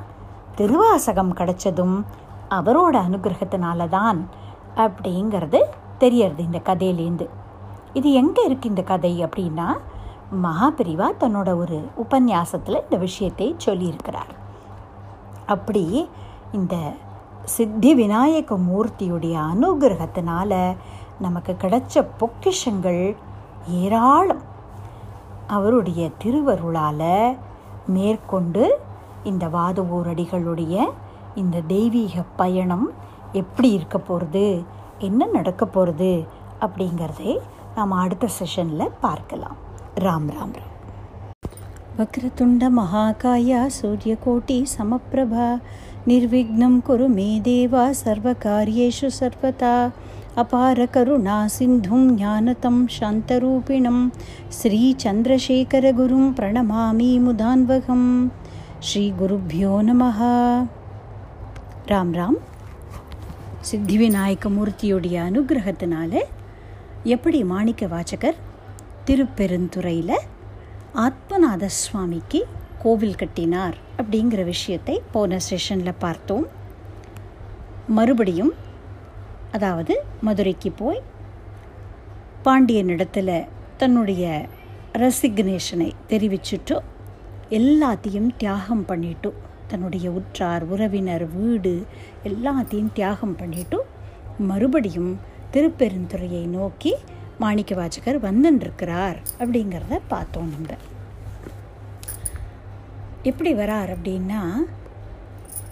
திருவாசகம் 0.55 1.35
கிடைச்சதும் 1.35 2.05
அவரோட 2.50 2.96
அனுகிரகத்தினால 2.96 3.88
தான் 3.88 4.28
அப்படிங்கிறது 4.76 5.61
தெரியறது 5.98 6.42
இந்த 6.42 6.59
கதையிலேருந்து 6.59 7.28
இது 7.92 8.12
எங்கே 8.12 8.46
இருக்குது 8.48 8.66
இந்த 8.66 8.83
கதை 8.83 9.24
அப்படின்னா 9.24 9.68
மகாபிரிவா 10.33 11.11
தன்னோட 11.18 11.57
ஒரு 11.57 11.90
உபன்யாசத்தில் 11.96 12.83
இந்த 12.83 12.96
விஷயத்தை 12.96 13.57
சொல்லியிருக்கிறார். 13.64 14.41
அப்படி 15.54 15.84
இந்த 16.58 16.76
சித்தி 17.54 17.90
விநாயக 18.00 18.56
மூர்த்தியுடைய 18.68 19.34
அனுகிரகத்தினால 19.52 20.52
நமக்கு 21.24 21.52
கிடைச்ச 21.62 21.94
பொக்கிஷங்கள் 22.20 23.02
ஏராளம். 23.80 24.42
அவருடைய 25.56 26.02
திருவருளால் 26.22 27.08
மேற்கொண்டு 27.96 28.64
இந்த 29.30 29.44
வாதவூரடிகளுடைய 29.56 30.74
இந்த 31.40 31.62
தெய்வீக 31.74 32.24
பயணம் 32.40 32.86
எப்படி 33.40 33.68
இருக்க 33.78 33.98
போகிறது 33.98 34.46
என்ன 35.08 35.26
நடக்க 35.36 35.62
போகிறது 35.66 36.12
அப்படிங்கிறதை 36.64 37.32
நாம் 37.76 37.94
அடுத்த 38.04 38.28
செஷனில் 38.38 38.98
பார்க்கலாம். 39.06 39.58
ராம் 40.04 40.28
ராம் 40.34 40.54
ராம். 40.58 40.71
वक्रतुण्ड 41.99 42.63
महाकाय 42.80 43.51
सूर्यकोटि 43.77 44.58
समप्रभा 44.75 45.47
निर्विघ्नं 46.10 46.80
कुरु 46.88 47.08
मे 47.17 47.30
देव 47.47 47.73
सर्वकार्येषु 48.03 49.10
सर्वदा 49.19 49.73
अपारकरुणा 50.43 51.38
सिन्धुं 51.56 52.01
ज्ञानतं 52.17 52.75
शान्तरूपिणं 52.97 53.97
श्रीचन्द्रशेखरगुरुं 54.60 56.25
प्रणमामि 56.39 57.12
मुदान्वहं 57.27 58.03
श्रीगुरुभ्यो 58.89 59.73
नमः 59.89 60.19
ராம் 61.91 62.10
ராம் 62.17 62.38
சித்திவிநாயக 63.67 64.49
மூர்த்தியுடைய 64.56 65.15
அனுகிரகத்தினால 65.27 66.13
எப்படி 67.13 67.39
மாணிக்க 67.51 67.88
வாச்சகர் 67.93 68.39
திருப்பெருந்துறையில் 69.08 70.13
ஆத்மநாத 70.94 71.64
சுவாமிக்கு 71.66 72.40
கோவில் 72.83 73.16
கட்டினார் 73.16 73.76
அப்படிங்கிற 73.98 74.44
விஷயத்தை 74.44 75.02
போன 75.12 75.38
செஷனில் 75.50 76.00
பார்த்தோம். 76.00 76.46
மறுபடியும் 77.88 78.52
அதாவது 79.52 79.94
மதுரைக்கு 80.20 80.70
போய் 80.72 81.00
பாண்டியனிடத்தில் 82.42 83.48
தன்னுடைய 83.76 84.46
ரெசிக்னேஷனை 84.94 85.92
தெரிவிச்சுட்டு 86.09 86.76
எல்லாத்தையும் 87.50 88.28
தியாகம் 88.37 88.85
பண்ணிட்டு 88.85 89.31
தன்னுடைய 89.68 90.11
உற்றார் 90.11 90.64
உறவினர் 90.64 91.26
வீடு 91.31 91.74
எல்லாத்தையும் 92.24 92.92
தியாகம் 92.92 93.37
பண்ணிட்டு 93.37 93.78
மறுபடியும் 94.38 95.12
திருப்பெருந்துறையை 95.50 96.46
நோக்கி 96.46 96.92
மாணிக்க 97.38 97.75
வாச்சகர் 97.75 98.18
வந்துருக்கிறார் 98.25 99.18
அப்படிங்கிறத 99.38 100.01
பார்த்தோம் 100.09 100.49
நம்ம. 100.49 100.77
எப்படி 103.23 103.55
வரார் 103.55 103.90
அப்படின்னா 103.97 104.40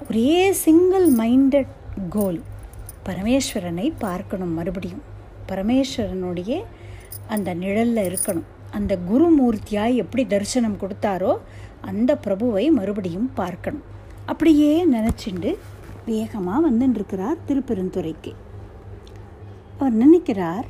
ஒரே 0.08 0.52
சிங்கிள் 0.52 1.14
மைண்டட் 1.14 1.72
கோல் 2.08 2.42
பரமேஸ்வரனை 3.06 3.92
பார்க்கணும் 3.98 4.52
மறுபடியும். 4.52 5.02
பரமேஸ்வரனுடைய 5.48 6.64
அந்த 7.28 7.54
நிழலில் 7.54 8.08
இருக்கணும். 8.10 8.48
அந்த 8.70 8.98
குருமூர்த்தியாக 9.10 9.94
எப்படி 9.94 10.26
தரிசனம் 10.26 10.80
கொடுத்தாரோ 10.80 11.38
அந்த 11.80 12.18
பிரபுவை 12.24 12.70
மறுபடியும் 12.70 13.30
பார்க்கணும். 13.34 13.82
அப்படியே 14.26 14.86
நினச்சிண்டு 14.92 15.56
வேகமாக 16.06 16.70
வந்துட்டுருக்கிறார் 16.70 17.42
திருப்பெருந்துறைக்கு. 17.48 18.34
அவர் 19.78 19.92
நினைக்கிறார் 19.92 20.66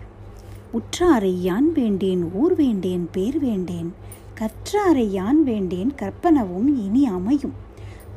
உற்றாரை 0.73 1.43
யான் 1.43 1.73
வேண்டேன் 1.73 2.31
ஊர் 2.33 2.55
வேண்டேன் 2.55 3.09
பேர் 3.13 3.39
வேண்டேன்? 3.39 3.95
கற்றாரை 4.35 5.11
யான் 5.11 5.45
வேண்டேன் 5.45 5.95
கற்பனவும் 5.97 6.77
இனி 6.77 7.07
அமையும். 7.07 7.55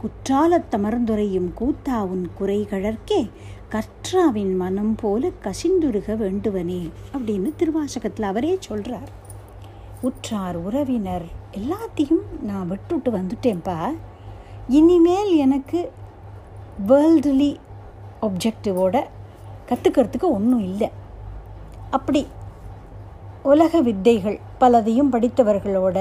குற்றாலத் 0.02 0.70
தமர்ந்துரையும் 0.72 1.52
கூத்தா 1.60 2.02
உன் 2.02 2.30
குறைகழற்கே 2.39 3.30
கற்றாவின் 3.70 4.56
மனம் 4.56 4.96
போல 4.96 5.30
கசிந்துருக 5.44 6.18
வேண்டுவனே 6.18 6.89
அப்படின்னு 7.13 7.56
திருவாசகத்தில் 7.56 8.26
அவரே 8.26 8.58
சொல்கிறார் 8.60 9.10
உற்றார் 10.02 10.58
உறவினர் 10.58 11.26
எல்லாத்தையும் 11.52 12.44
நான் 12.44 12.68
விட்டுட்டு 12.68 13.12
வந்துட்டேன்ப்பா. 13.12 13.94
இனிமேல் 14.68 15.36
எனக்கு 15.36 15.92
வேர்ல்டுலி 16.88 17.56
ஒப்ஜெக்டிவோட 18.22 19.04
கற்றுக்கிறதுக்கு 19.68 20.24
ஒன்றும் 20.24 20.63
இல்லை. 20.63 20.89
அப்படி 21.92 22.28
உலக 23.43 23.82
வித்தைகள் 23.82 24.39
பலதையும் 24.60 25.10
படித்தவர்களோட 25.12 25.97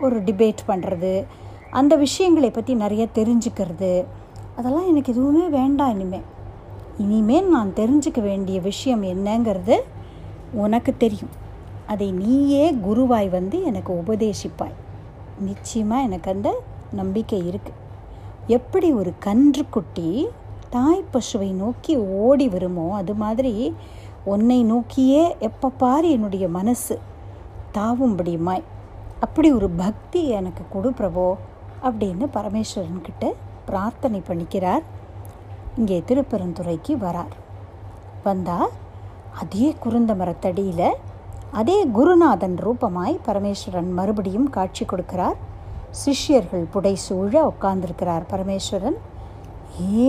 ஒரு 0.00 0.16
டிபேட் 0.22 0.60
பண்ணுறது 0.68 1.24
அந்த 1.70 1.96
விஷயங்களை 1.96 2.50
பற்றி 2.50 2.74
நிறைய 2.74 3.06
தெரிஞ்சுக்கிறது. 3.14 4.04
அதெல்லாம் 4.56 4.86
எனக்கு 4.86 5.12
எதுவுமே 5.12 5.48
வேண்டாம் 5.48 5.90
இனிமேல் 5.90 6.26
இனிமேல் 6.98 7.48
நான் 7.48 7.72
தெரிஞ்சுக்க 7.76 8.20
வேண்டிய 8.22 8.60
விஷயம் 8.60 9.02
என்னங்கிறது 9.02 9.76
உனக்கு 10.52 10.96
தெரியும். 10.96 11.34
அதை 11.86 12.12
நீயே 12.12 12.74
குருவாய் 12.86 13.28
வந்து 13.28 13.62
எனக்கு 13.62 13.92
உபதேசிப்பாய். 13.92 14.76
நிச்சயமாக 15.38 16.02
எனக்கு 16.02 16.30
அந்த 16.30 16.50
நம்பிக்கை 16.92 17.40
இருக்குது 17.50 17.82
எப்படி 18.46 18.92
ஒரு 18.92 19.12
கன்றுக்குட்டி 19.24 20.26
தாய் 20.70 21.04
பசுவை 21.12 21.50
நோக்கி 21.52 21.96
ஓடி 21.96 22.48
வருமோ 22.48 22.86
அது 22.94 23.14
மாதிரி 23.14 23.52
உன்னை 24.32 24.58
நோக்கியே 24.70 25.24
எப்போ 25.48 25.68
பாரு 25.82 26.08
என்னுடைய 26.16 26.44
மனசு. 26.58 26.94
தாவும்படியுமாய். 27.76 28.64
அப்படி 29.24 29.48
ஒரு 29.58 29.68
பக்தி 29.82 30.20
எனக்கு 30.38 30.62
கொடு 30.72 30.90
பிரபோ 30.98 31.26
அப்படின்னு 31.86 32.26
பரமேஸ்வரன்கிட்ட 32.36 33.24
பிரார்த்தனை 33.68 34.20
பண்ணிக்கிறார். 34.28 34.84
இங்கே 35.76 35.98
திருப்பெருந்துறைக்கு 36.08 36.92
வரார். 37.06 37.34
வந்தால் 38.26 38.72
அதே 39.42 39.66
குருந்த 39.84 40.12
மரத்தடியில் 40.20 40.88
அதே 41.60 41.78
குருநாதன் 41.96 42.56
ரூபமாய் 42.66 43.16
பரமேஸ்வரன் 43.26 43.90
மறுபடியும் 43.98 44.48
காட்சி 44.56 44.84
கொடுக்கிறார். 44.84 45.38
சிஷ்யர்கள் 46.02 46.64
புடை 46.74 46.94
சூழ 47.06 47.32
உட்கார்ந்திருக்கிறார் 47.50 48.24
பரமேஸ்வரன். 48.32 48.98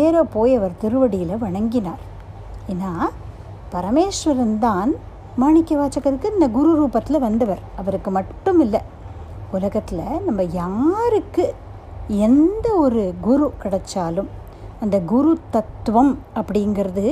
ஏற 0.02 0.16
போய் 0.36 0.54
அவர் 0.56 0.80
திருவடியில் 0.82 1.42
வணங்கினார். 1.46 2.04
ஏன்னா 2.74 2.92
பரமேஸ்வரன் 3.74 4.58
தான் 4.60 4.92
மாணிக்க 5.42 5.72
வாச்சகருக்கு 5.80 6.34
இந்த 6.36 6.48
குரு 6.58 6.72
ரூபத்தில் 6.80 7.26
வந்தவர். 7.26 7.62
அவருக்கு 7.80 8.12
மட்டும் 8.12 8.60
இல்லை 8.66 8.82
உலகத்தில் 9.52 10.24
நம்ம 10.28 10.42
யாருக்கு 10.62 11.46
எந்த 12.30 12.68
ஒரு 12.84 13.04
குரு 13.22 13.48
கிடைச்சாலும் 13.64 14.30
அந்த 14.84 14.98
குரு 15.12 15.32
தத்துவம் 15.50 16.14
அப்படிங்கிறது 16.40 17.06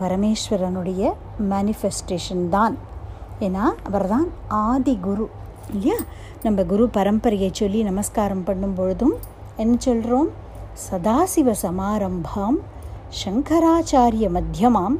பரமேஸ்வரனுடைய 0.00 1.12
மேனிஃபெஸ்டேஷன் 1.52 2.44
தான். 2.48 2.76
ஏன்னா 3.46 3.64
அவர் 3.88 4.06
தான் 4.14 4.28
ஆதி 4.48 4.94
குரு. 5.08 5.26
இல்லையா 5.72 5.98
நம்ம 6.42 6.62
குரு 6.72 6.84
பரம்பரையை 6.96 7.50
சொல்லி 7.52 7.82
நமஸ்காரம் 7.82 8.44
பண்ணும் 8.44 8.74
பொழுதும் 8.74 9.14
என்ன 9.62 9.74
சொல்கிறோம் 9.78 10.30
சதாசிவ 10.86 11.50
சமாரம்பாம் 11.64 12.58
சங்கராச்சாரிய 13.24 14.26
மத்தியமாம் 14.36 14.96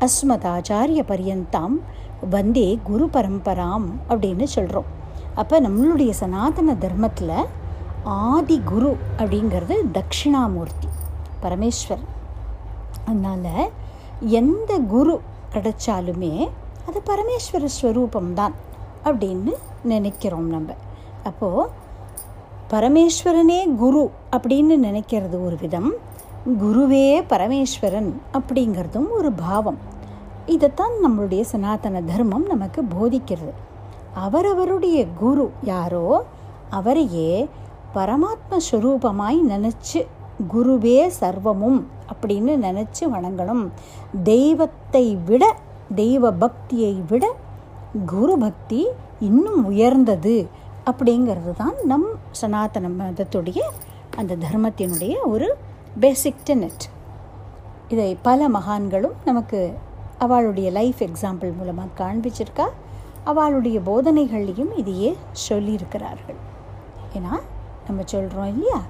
அஸ்மதாச்சாரிய 0.00 1.02
பரியந்தாம் 1.08 1.76
வந்தே 2.30 2.78
குரு 2.82 3.06
பரம்பராம் 3.12 3.88
அப்படின்னு 4.08 4.44
சொல்கிறோம் 4.44 4.88
அப்போ 5.34 5.60
நம்மளுடைய 5.60 6.10
சனாதன 6.10 6.74
தர்மத்தில் 6.74 7.34
ஆதி 8.02 8.60
குரு 8.64 8.96
அப்படிங்கிறது 9.18 9.76
தட்சிணாமூர்த்தி 9.92 10.88
பரமேஸ்வர். 11.42 12.04
அதனால் 13.06 13.70
எந்த 14.20 14.78
குரு 14.78 15.20
கிடைச்சாலுமே 15.52 16.48
அது 16.86 17.02
பரமேஸ்வர 17.06 17.68
ஸ்வரூபம்தான் 17.80 18.54
அப்படின்னு 19.04 19.52
நினைக்கிறோம் 19.84 20.48
நம்ம. 20.48 20.74
அப்போது 21.24 21.70
பரமேஸ்வரனே 22.70 23.60
குரு 23.74 24.10
அப்படின்னு 24.36 24.74
நினைக்கிறது 24.86 25.44
ஒரு 25.44 25.56
விதம் 25.60 25.90
குருவே 26.46 27.24
பரமேஸ்வரன் 27.28 28.20
அப்படிங்கிறதும் 28.32 29.08
ஒரு 29.10 29.32
பாவம். 29.32 29.78
இதைத்தான் 30.46 30.92
நம்மளுடைய 31.04 31.40
சனாதன 31.40 32.02
தர்மம் 32.02 32.46
நமக்கு 32.46 32.82
போதிக்கிறது. 32.82 33.52
அவரவருடைய 34.14 35.06
குரு 35.18 35.50
யாரோ 35.62 36.24
அவரையே 36.70 37.48
பரமாத்ம 37.94 38.60
ஸ்வரூபமாய் 38.70 39.38
நினச்சி 39.48 40.06
குருவே 40.52 41.10
சர்வமும் 41.20 41.84
அப்படின்னு 42.12 42.52
நினச்சி 42.66 43.04
வணங்கணும். 43.14 43.68
தெய்வத்தை 44.22 45.16
விட 45.24 45.56
தெய்வ 45.94 46.30
பக்தியை 46.30 47.02
விட 47.08 47.34
குரு 48.06 48.38
பக்தி 48.38 48.86
இன்னும் 49.20 49.64
உயர்ந்தது 49.64 50.48
அப்படிங்கிறது 50.90 51.52
தான் 51.56 51.74
நம் 51.84 52.08
சனாதன 52.30 52.88
மதத்துடைய 52.88 53.60
அந்த 54.16 54.36
தர்மத்தினுடைய 54.36 55.14
ஒரு 55.24 55.56
பேசிக் 56.00 56.34
டெனட் 56.50 56.84
இதை 57.88 58.18
பல 58.22 58.48
மகான்களும் 58.48 59.12
நமக்கு 59.24 59.78
அவளுடைய 60.18 60.70
லைஃப் 60.70 60.94
எக்ஸாம்பிள் 60.98 61.56
மூலமாக 61.56 61.88
காண்பிச்சிருக்கா. 61.96 62.66
அவளுடைய 63.24 63.80
போதனைகள்லையும் 63.80 64.78
இதையே 64.78 65.16
சொல்லியிருக்கிறார்கள். 65.48 66.38
ஏன்னா 67.14 67.38
நம்ம 67.86 68.02
சொல்கிறோம் 68.04 68.46
இல்லையா? 68.46 68.80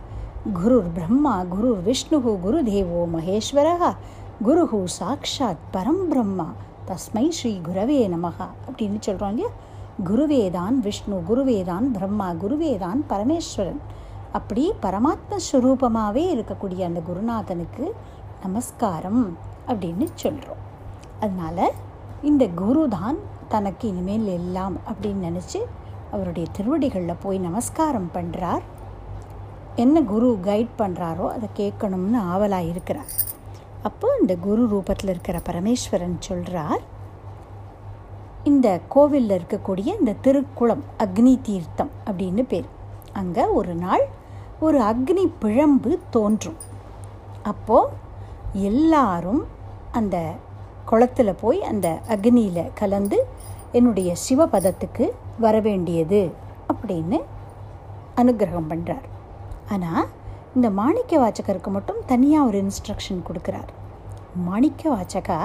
குருர் 0.54 0.84
பிரம்மா 0.94 1.42
குருர் 1.42 1.82
விஷ்ணு 1.82 2.20
குரு 2.20 2.64
தேவோ 2.64 3.06
குரு 3.06 3.94
குருஹு 4.46 4.84
சாக்ஷாத் 5.00 5.56
பரம் 5.72 6.06
பிரம்மா 6.08 6.52
தஸ்மை 6.86 7.28
ஸ்ரீ 7.28 7.60
குரவே 7.64 8.08
நமகா 8.08 8.48
அப்படின்னு 8.70 9.00
சொல்கிறோம் 9.00 9.28
இல்லையா? 9.28 9.50
குருவேதான் 10.04 10.80
விஷ்ணு 10.80 11.22
குருவேதான் 11.28 11.92
பிரம்மா 11.92 12.32
குருவேதான் 12.32 13.04
பரமேஸ்வரன். 13.08 13.80
அப்படி 14.38 14.64
பரமாத்ம 14.84 15.38
ஸ்வரூபமாகவே 15.48 16.24
இருக்கக்கூடிய 16.34 16.80
அந்த 16.88 17.00
குருநாதனுக்கு 17.08 17.84
நமஸ்காரம் 18.44 19.22
அப்படின்னு 19.70 20.06
சொல்கிறோம் 20.22 20.62
அதனால் 21.20 21.66
இந்த 22.22 22.44
குரு 22.60 22.82
தான் 22.96 23.18
தனக்கு 23.52 23.84
இனிமேல் 23.92 24.28
எல்லாம் 24.38 24.76
அப்படின்னு 24.90 25.26
நினச்சி 25.28 25.60
அவருடைய 26.12 26.46
திருவடிகளில் 26.56 27.22
போய் 27.22 27.38
நமஸ்காரம் 27.46 28.10
பண்ணுறார் 28.14 28.64
என்ன 29.84 29.96
குரு 30.12 30.28
கைட் 30.46 30.72
பண்ணுறாரோ 30.78 31.26
அதை 31.34 31.48
கேட்கணும்னு 31.58 32.20
ஆவலாக 32.32 32.70
இருக்கிறார். 32.72 33.12
அப்போ 33.88 34.06
இந்த 34.20 34.34
குரு 34.46 34.62
ரூபத்தில் 34.72 35.12
இருக்கிற 35.14 35.38
பரமேஸ்வரன் 35.48 36.16
சொல்கிறார் 36.28 36.82
இந்த 38.50 38.68
கோவிலில் 38.94 39.36
இருக்கக்கூடிய 39.38 39.88
இந்த 40.00 40.14
திருக்குளம் 40.24 40.84
அக்னி 41.04 41.34
தீர்த்தம் 41.48 41.92
அப்படின்னு 42.08 42.44
பேர். 42.52 42.68
அங்கே 43.20 43.44
ஒரு 43.58 43.74
நாள் 43.84 44.04
ஒரு 44.66 44.78
அக்னி 44.90 45.24
பிழம்பு 45.42 45.90
தோன்றும். 46.14 46.56
அப்போது 47.50 47.94
எல்லாரும் 48.68 49.42
அந்த 49.98 50.16
குளத்தில் 50.90 51.40
போய் 51.42 51.60
அந்த 51.70 51.88
அக்னியில் 52.14 52.72
கலந்து 52.80 53.18
என்னுடைய 53.78 54.10
சிவபதத்துக்கு 54.24 55.04
வர 55.44 55.56
வேண்டியது 55.66 56.20
அப்படின்னு 56.72 57.18
அனுகிரகம் 58.20 58.70
பண்ணுறார் 58.72 59.06
ஆனால் 59.74 60.08
இந்த 60.56 60.68
மாணிக்க 60.80 61.18
வாச்சகருக்கு 61.22 61.72
மட்டும் 61.76 62.00
தனியாக 62.12 62.48
ஒரு 62.48 62.58
இன்ஸ்ட்ரக்ஷன் 62.64 63.20
கொடுக்குறார். 63.28 63.70
மாணிக்க 64.48 64.82
வாச்சகா 64.94 65.38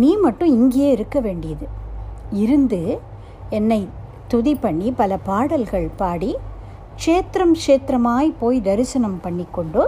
நீ 0.00 0.10
மட்டும் 0.16 0.52
இங்கேயே 0.58 0.90
இருக்க 0.90 1.20
வேண்டியது. 1.20 1.68
இருந்து 2.42 2.82
என்னை 3.58 3.80
துதி 4.28 4.54
பண்ணி 4.66 4.90
பல 5.00 5.18
பாடல்கள் 5.30 5.88
பாடி 6.02 6.30
க்ஷேத்திரம் 7.00 7.54
க்ஷேத்திரமாய் 7.62 8.28
போய் 8.40 8.58
தரிசனம் 8.68 9.18
பண்ணிக்கொண்டு 9.24 9.82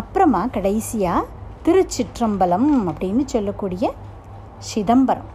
அப்புறமா 0.00 0.42
கடைசியாக 0.54 1.28
திருச்சிற்றம்பலம் 1.66 2.68
அப்படின்னு 2.90 3.24
சொல்லக்கூடிய 3.32 3.84
சிதம்பரம். 4.70 5.30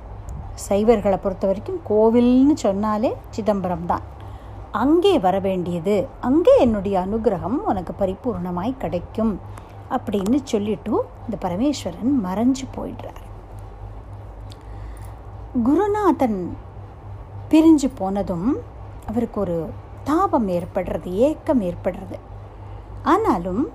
சைவர்களை 0.67 1.17
பொறுத்த 1.23 1.45
வரைக்கும் 1.49 1.79
கோவில்னு 1.89 2.55
சொன்னாலே 2.63 3.11
சிதம்பரம் 3.35 3.85
தான். 3.91 4.05
அங்கே 4.81 5.13
வர 5.25 5.35
வேண்டியது 5.47 5.95
அங்கே 6.29 6.53
என்னுடைய 6.65 6.95
அனுகிரகம் 7.05 7.57
உனக்கு 7.71 7.93
பரிபூர்ணமாய் 8.01 8.73
கிடைக்கும் 8.83 9.33
அப்படின்னு 9.95 10.39
சொல்லிட்டு 10.51 10.93
இந்த 11.25 11.37
பரமேஸ்வரன் 11.45 12.13
மறைஞ்சு 12.25 12.65
போயிடுறார். 12.77 13.23
குருநாதன் 15.67 16.39
பிரிஞ்சு 17.53 17.89
போனதும் 18.01 18.49
அவருக்கு 19.09 19.39
ஒரு 19.39 19.57
தாபம் 20.03 20.47
ஏற்படுறது 20.47 21.11
ஏக்கம் 21.27 21.61
ஏற்படுறது. 21.61 22.17
ஆனாலும் 23.03 23.69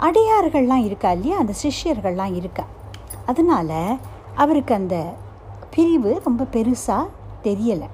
அடியார்கள்லாம் 0.00 0.84
இருக்கா 0.84 1.10
இல்லையா? 1.10 1.38
அந்த 1.38 1.54
சிஷ்யர்கள்லாம் 1.62 2.34
இருக்கா? 2.34 2.64
அதனால் 3.26 3.98
அவருக்கு 4.34 4.74
அந்த 4.74 4.96
பிரிவு 5.70 6.20
ரொம்ப 6.24 6.44
பெருசாக 6.44 7.10
தெரியலை. 7.42 7.88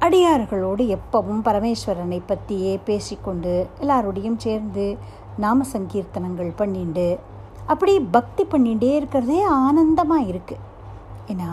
அடியார்களோடு 0.00 0.96
எப்பவும் 0.96 1.42
பரமேஸ்வரனை 1.42 2.22
பற்றியே 2.26 2.80
பேசிக்கொண்டு 2.84 3.66
எல்லாரோடையும் 3.80 4.36
சேர்ந்து 4.36 4.98
நாம 5.36 5.64
சங்கீர்த்தனங்கள் 5.72 6.50
பண்ணிண்டு 6.58 7.18
அப்படி 7.66 8.00
பக்தி 8.00 8.44
பண்ணிகிட்டே 8.44 8.90
இருக்கிறதே 8.94 9.42
ஆனந்தமாக 9.42 10.22
இருக்குது 10.22 10.64
ஏன்னா 11.26 11.50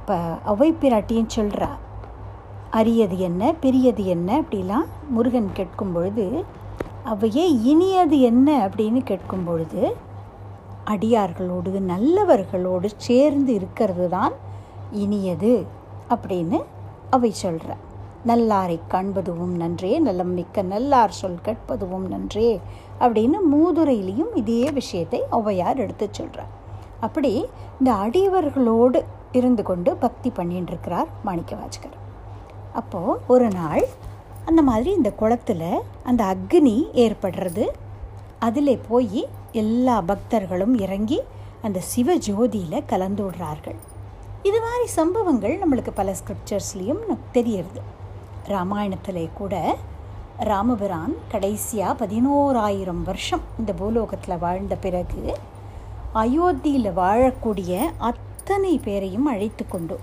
இப்போ 0.00 0.16
அவை 0.44 0.72
பிராட்டியும் 0.72 1.34
சொல்கிறா 1.34 1.70
அரியது 2.74 3.18
என்ன 3.18 3.52
பெரியது 3.60 4.04
என்ன 4.06 4.42
அப்படிலாம் 4.42 4.84
முருகன் 5.08 5.52
கேட்கும் 5.52 5.92
பொழுது 5.92 6.24
அவையே 7.04 7.44
இனியது 7.64 8.20
என்ன? 8.20 8.68
அப்படின்னு 8.68 9.00
கேட்கும் 9.02 9.44
பொழுது 9.44 9.82
அடியார்களோடு 10.86 11.80
நல்லவர்களோடு 11.86 12.88
சேர்ந்து 12.96 13.54
இருக்கிறது 13.54 14.08
தான் 14.08 14.34
இனியது 14.92 15.52
அப்படின்னு 16.10 16.58
அவை 17.10 17.30
சொல்கிற 17.30 17.70
நல்லாரை 18.26 18.78
காண்பதுவும் 18.88 19.54
நன்றே 19.56 19.98
நலம் 19.98 20.34
மிக்க 20.34 20.62
நல்லார் 20.62 21.10
சொல் 21.10 21.42
கேட்பதுவும் 21.42 22.08
நன்றே 22.08 22.50
அப்படின்னு 23.00 23.38
மூதுரையிலையும் 23.52 24.32
இதே 24.34 24.70
விஷயத்தை 24.70 25.20
ஔவையார் 25.30 25.76
எடுத்து 25.76 26.08
சொல்கிறார் 26.10 26.52
அப்படி 27.00 27.32
இந்த 27.80 27.92
அடியவர்களோடு 27.96 29.00
இருந்து 29.34 29.62
கொண்டு 29.62 29.96
பக்தி 29.96 30.30
பண்ணிட்டு 30.30 30.72
இருக்கிறார் 30.72 31.08
மாணிக்க 31.24 31.54
வாஜ்கர் 31.54 31.99
அப்போது 32.72 33.20
ஒரு 33.26 33.48
நாள் 33.48 33.84
அந்த 34.44 34.62
மாதிரி 34.62 34.90
இந்த 34.92 35.10
குளத்தில் 35.10 35.82
அந்த 36.04 36.24
அக்னி 36.24 36.86
ஏற்படுறது. 36.94 37.66
அதில் 38.38 38.78
போய் 38.88 39.28
எல்லா 39.52 40.02
பக்தர்களும் 40.02 40.74
இறங்கி 40.80 41.20
அந்த 41.62 41.80
சிவ 41.80 42.14
ஜோதியில் 42.14 42.86
கலந்து 42.86 43.22
விடுறார்கள் 43.24 43.76
இது 44.42 44.60
மாதிரி 44.60 44.86
சம்பவங்கள் 44.86 45.58
நம்மளுக்கு 45.58 45.90
பல 45.94 46.14
ஸ்கிரிப்சர்ஸ்லேயும் 46.14 47.18
தெரியுது 47.32 47.80
ராமாயணத்தில் 48.46 49.32
கூட 49.34 49.76
ராமபிரான் 50.38 51.14
கடைசியாக 51.28 52.06
பதினோராயிரம் 52.06 53.02
வருஷம் 53.02 53.40
இந்த 53.58 53.72
பூலோகத்தில் 53.72 54.38
வாழ்ந்த 54.38 54.76
பிறகு 54.76 55.36
அயோத்தியில் 56.14 56.92
வாழக்கூடிய 56.92 57.78
அத்தனை 57.96 58.78
பேரையும் 58.78 59.24
அழைத்து 59.24 59.66
கொண்டு 59.66 59.98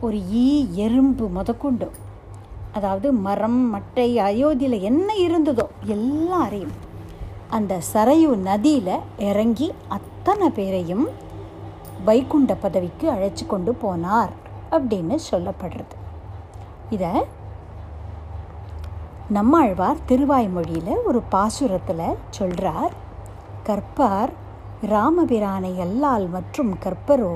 ஒரு 0.00 0.18
ஈ 0.30 0.74
எறும்பு 0.74 1.28
முதற்கொண்டு 1.28 1.90
அதாவது 2.72 3.12
மரம் 3.12 3.74
மட்டை 3.74 4.08
அயோத்தியில் 4.22 4.80
என்ன 4.80 5.14
இருந்ததோ 5.14 5.66
எல்லாரையும் 5.86 6.72
அந்த 7.48 7.80
சரையு 7.94 8.36
நதியில் 8.36 9.00
இறங்கி 9.18 9.72
அத்தனை 9.88 10.50
பேரையும் 10.50 11.08
வைகுண்ட 12.04 12.54
பதவிக்கு 12.54 13.10
அழைச்சி 13.10 13.46
கொண்டு 13.46 13.72
போனார் 13.82 14.30
அப்படின்னு 14.70 15.16
சொல்லப்படுறது. 15.30 15.94
இதை 16.90 17.12
நம்மாழ்வார் 19.28 20.04
திருவாய்மொழியில் 20.08 21.02
ஒரு 21.04 21.22
பாசுரத்தில் 21.30 22.18
சொல்கிறார் 22.30 22.92
கற்பார் 23.66 24.32
ராமபிரானை 24.86 25.76
எல்லால் 25.76 26.28
மற்றும் 26.28 26.78
கற்பரோ 26.78 27.34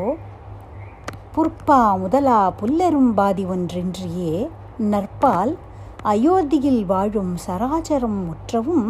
புற்பா 1.36 1.98
முதலா 1.98 2.52
புல்லரும்பாதி 2.60 3.44
ஒன்றின்றியே. 3.46 4.48
நற்பால் 4.92 5.56
அயோத்தியில் 6.02 6.84
வாழும் 6.86 7.36
சராச்சரம் 7.46 8.18
முற்றவும் 8.28 8.86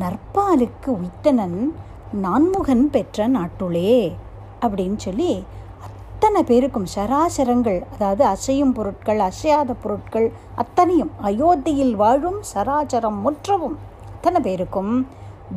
நற்பாலுக்கு 0.00 0.90
உய்த்தனன் 0.96 1.72
நான்முகன் 2.12 2.90
பெற்ற 2.90 3.28
நாட்டுளே. 3.28 4.12
அப்படின்னு 4.60 4.96
சொல்லி 4.96 5.44
அத்தனை 5.86 6.42
பேருக்கும் 6.42 6.86
சராசரங்கள் 6.94 7.80
அதாவது 7.92 8.24
அசையும் 8.24 8.72
பொருட்கள் 8.72 9.18
அசையாத 9.18 9.72
பொருட்கள் 9.72 10.32
அத்தனையும் 10.54 11.12
அயோத்தியில் 11.22 11.94
வாழும் 11.94 12.40
சராசரம் 12.54 13.18
முற்றவும் 13.24 13.76
அத்தனை 14.06 14.40
பேருக்கும் 14.40 15.06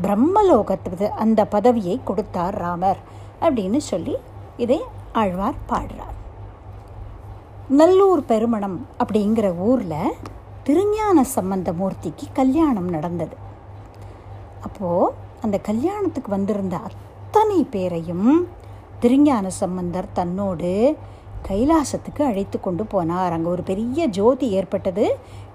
பிரம்மலோகத்து 0.01 1.09
அந்த 1.09 1.45
பதவியை 1.45 1.99
கொடுத்தார் 2.03 2.55
ராமர் 2.55 2.97
அப்படின்னு 3.41 3.77
சொல்லி 3.77 4.15
இதை 4.57 4.81
ஆழ்வார் 5.21 5.57
பாடுறார். 5.69 6.15
நல்லூர் 7.79 8.21
பெருமணம் 8.25 8.77
அப்படிங்கிற 9.01 9.47
ஊரில் 9.67 10.15
திருஞான 10.63 11.23
சம்பந்த 11.35 11.69
மூர்த்திக்கு 11.79 12.25
கல்யாணம் 12.33 12.89
நடந்தது. 12.95 13.35
அப்போது 14.61 15.13
அந்த 15.41 15.57
கல்யாணத்துக்கு 15.69 16.31
வந்திருந்த 16.31 16.75
அத்தனை 16.89 17.59
பேரையும் 17.75 18.27
திருஞான 18.99 19.45
சம்பந்தர் 19.61 20.13
தன்னோடு 20.13 20.71
கைலாசத்துக்கு 21.47 22.21
அழைத்து 22.29 22.57
கொண்டு 22.59 22.83
போனார். 22.83 23.33
அங்கே 23.37 23.49
ஒரு 23.55 23.63
பெரிய 23.63 24.07
ஜோதி 24.19 24.47
ஏற்பட்டது. 24.59 25.05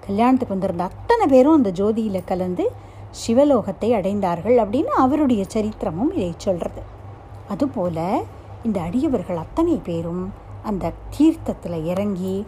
கல்யாணத்துக்கு 0.07 0.55
வந்திருந்த 0.55 0.83
அத்தனை 0.83 1.25
பேரும் 1.27 1.57
அந்த 1.59 1.71
ஜோதியில் 1.79 2.29
கலந்து 2.31 2.65
சிவலோகத்தை 3.21 3.89
அடைந்தார்கள் 3.99 4.57
அப்படின்னு 4.63 4.93
அவருடைய 5.05 5.43
சரித்திரமும் 5.55 6.11
இதை 6.17 6.33
சொல்கிறது 6.37 6.81
அதுபோல் 7.49 8.03
இந்த 8.63 8.81
அடியவர்கள் 8.81 9.41
அத்தனை 9.43 9.75
பேரும் 9.83 10.23
அந்த 10.63 10.93
தீர்த்தத்தில் 11.17 11.85
இறங்கி 11.85 12.45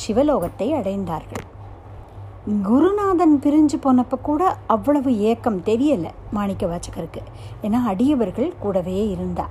சிவலோகத்தை 0.00 0.68
அடைந்தார்கள். 0.78 1.44
குருநாதன் 2.68 3.34
பிரிஞ்சு 3.44 3.78
போனப்போ 3.84 4.16
கூட 4.22 4.42
அவ்வளவு 4.66 5.10
ஏக்கம் 5.30 5.58
தெரியலை 5.60 6.10
மாணிக்க 6.30 6.66
வாச்சகருக்கு 6.66 7.22
ஏன்னா 7.62 7.80
அடியவர்கள் 7.92 8.52
கூடவே 8.58 9.08
இருந்தா. 9.08 9.46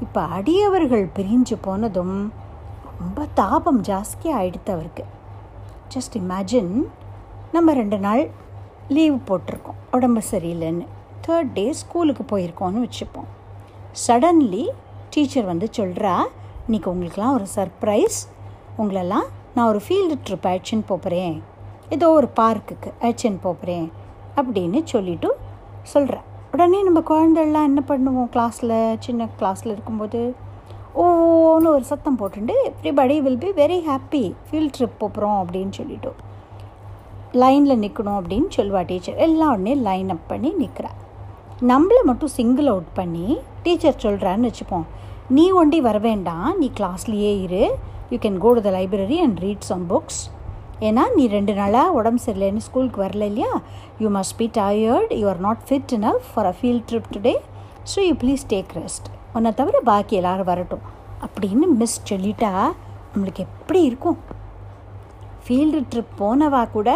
இப்போ 0.00 0.22
அடியவர்கள் 0.38 1.04
பிரிஞ்சு 1.16 1.56
போனதும் 1.60 2.16
ரொம்ப 3.00 3.26
தாபம் 3.34 3.80
ஜாஸ்தியாக 3.80 4.38
ஆயிடுத்து 4.38 4.70
அவருக்கு. 4.76 5.04
ஜஸ்ட் 5.94 6.16
இமேஜின் 6.22 6.72
நம்ம 7.52 7.72
ரெண்டு 7.72 7.98
நாள் 7.98 8.22
லீவ் 8.88 9.18
போட்டிருக்கோம். 9.28 9.80
உடம்பு 9.92 10.22
சரியில்லைன்னு. 10.30 10.86
தேர்ட் 11.26 11.52
டே 11.52 11.72
ஸ்கூலுக்கு 11.72 12.24
போயிருக்கோன்னு 12.30 12.86
வச்சுப்போம். 12.86 13.28
சடன்லி 14.06 14.64
டீச்சர் 15.12 15.44
வந்து 15.44 15.68
சொல்கிறா 15.76 16.14
இன்றைக்கி 16.68 16.86
உங்களுக்கெல்லாம் 16.86 17.34
ஒரு 17.34 17.46
சர்ப்ரைஸ் 17.54 18.18
உங்களெல்லாம் 18.78 19.26
நான் 19.54 19.68
ஒரு 19.68 19.80
ஃபீல்டு 19.88 20.14
ட்ரிப் 20.28 20.46
அழைச்சின்னு 20.46 20.82
போகிறேன் 20.86 21.42
ஏதோ 21.88 22.10
ஒரு 22.10 22.28
பார்க்குக்கு 22.40 22.92
அழைச்சின்னு 23.00 23.38
போகிறேன் 23.42 23.92
அப்படின்னு 24.36 24.80
சொல்லிவிட்டு 24.84 25.36
சொல்கிறேன் 25.82 26.20
உடனே 26.52 26.82
நம்ம 26.82 27.00
குழந்தைலாம் 27.00 27.62
என்ன 27.62 27.82
பண்ணுவோம்? 27.88 28.30
கிளாஸில் 28.32 28.96
சின்ன 28.98 29.28
கிளாஸில் 29.40 29.66
இருக்கும்போது 29.66 30.34
ஓன்னு 30.94 31.66
ஒரு 31.66 31.84
சத்தம் 31.84 32.18
போட்டுட்டு 32.18 32.52
everybody 32.82 33.20
will 33.20 33.38
be 33.38 33.48
very 33.48 33.82
happy 33.88 34.34
field 34.50 34.72
trip 34.78 34.98
போகிறோம் 34.98 35.46
அப்படின்னு 35.46 35.70
சொல்லிவிட்டு 35.70 36.12
லைனில் 37.32 37.80
நிற்கணும் 37.80 38.20
அப்படின்னு 38.20 38.48
சொல்லுவா 38.56 38.84
டீச்சர். 38.86 39.16
எல்லா 39.16 39.48
உடனே 39.48 39.74
லைன் 39.74 40.08
அப் 40.08 40.28
பண்ணி 40.28 40.54
நிற்கிறா 40.58 40.90
நம்மளை 41.70 41.98
மட்டும் 42.08 42.32
சிங்கிள் 42.36 42.68
அவுட் 42.70 42.88
பண்ணி 42.96 43.26
டீச்சர் 43.64 44.00
சொல்கிறான்னு 44.04 44.48
வச்சுப்போம். 44.48 44.86
நீ 45.36 45.44
ஒண்டி 45.60 45.78
வர 45.86 45.96
வேண்டாம் 46.06 46.48
நீ 46.60 46.68
கிளாஸ்லேயே 46.78 47.32
இரு. 47.44 47.60
You 48.12 48.16
can 48.24 48.38
go 48.44 48.50
to 48.56 48.62
the 48.66 48.70
library 48.76 49.18
and 49.24 49.38
read 49.44 49.68
some 49.68 49.84
books 49.92 50.18
ஏன்னா 50.86 51.02
நீ 51.16 51.24
ரெண்டு 51.36 51.52
நாளாக 51.58 51.94
உடம்பு 51.98 52.20
சரியில்லைன்னு 52.24 52.64
ஸ்கூலுக்கு 52.66 53.00
வரல 53.04 53.26
இல்லையா? 53.30 53.52
You 54.02 54.08
must 54.18 54.36
be 54.40 54.46
tired 54.58 55.12
you 55.20 55.26
are 55.32 55.42
not 55.46 55.62
fit 55.68 55.92
enough 55.98 56.26
for 56.32 56.48
a 56.52 56.54
field 56.60 56.86
trip 56.90 57.10
today 57.16 57.34
so 57.92 57.98
you 58.08 58.14
please 58.22 58.44
take 58.52 58.72
rest 58.80 59.08
உன்னை 59.34 59.52
தவிர 59.60 59.76
பாக்கி 59.90 60.16
எல்லோரும் 60.20 60.50
வரட்டும். 60.52 60.84
அப்படின்னு 61.26 61.68
மிஸ் 61.80 61.98
சொல்லிட்டா 62.12 62.52
நம்மளுக்கு 63.12 63.44
எப்படி 63.48 63.82
இருக்கும்? 63.90 64.18
ஃபீல்டு 65.44 65.82
ட்ரிப் 65.92 66.14
போனவா 66.22 66.62
கூட 66.76 66.90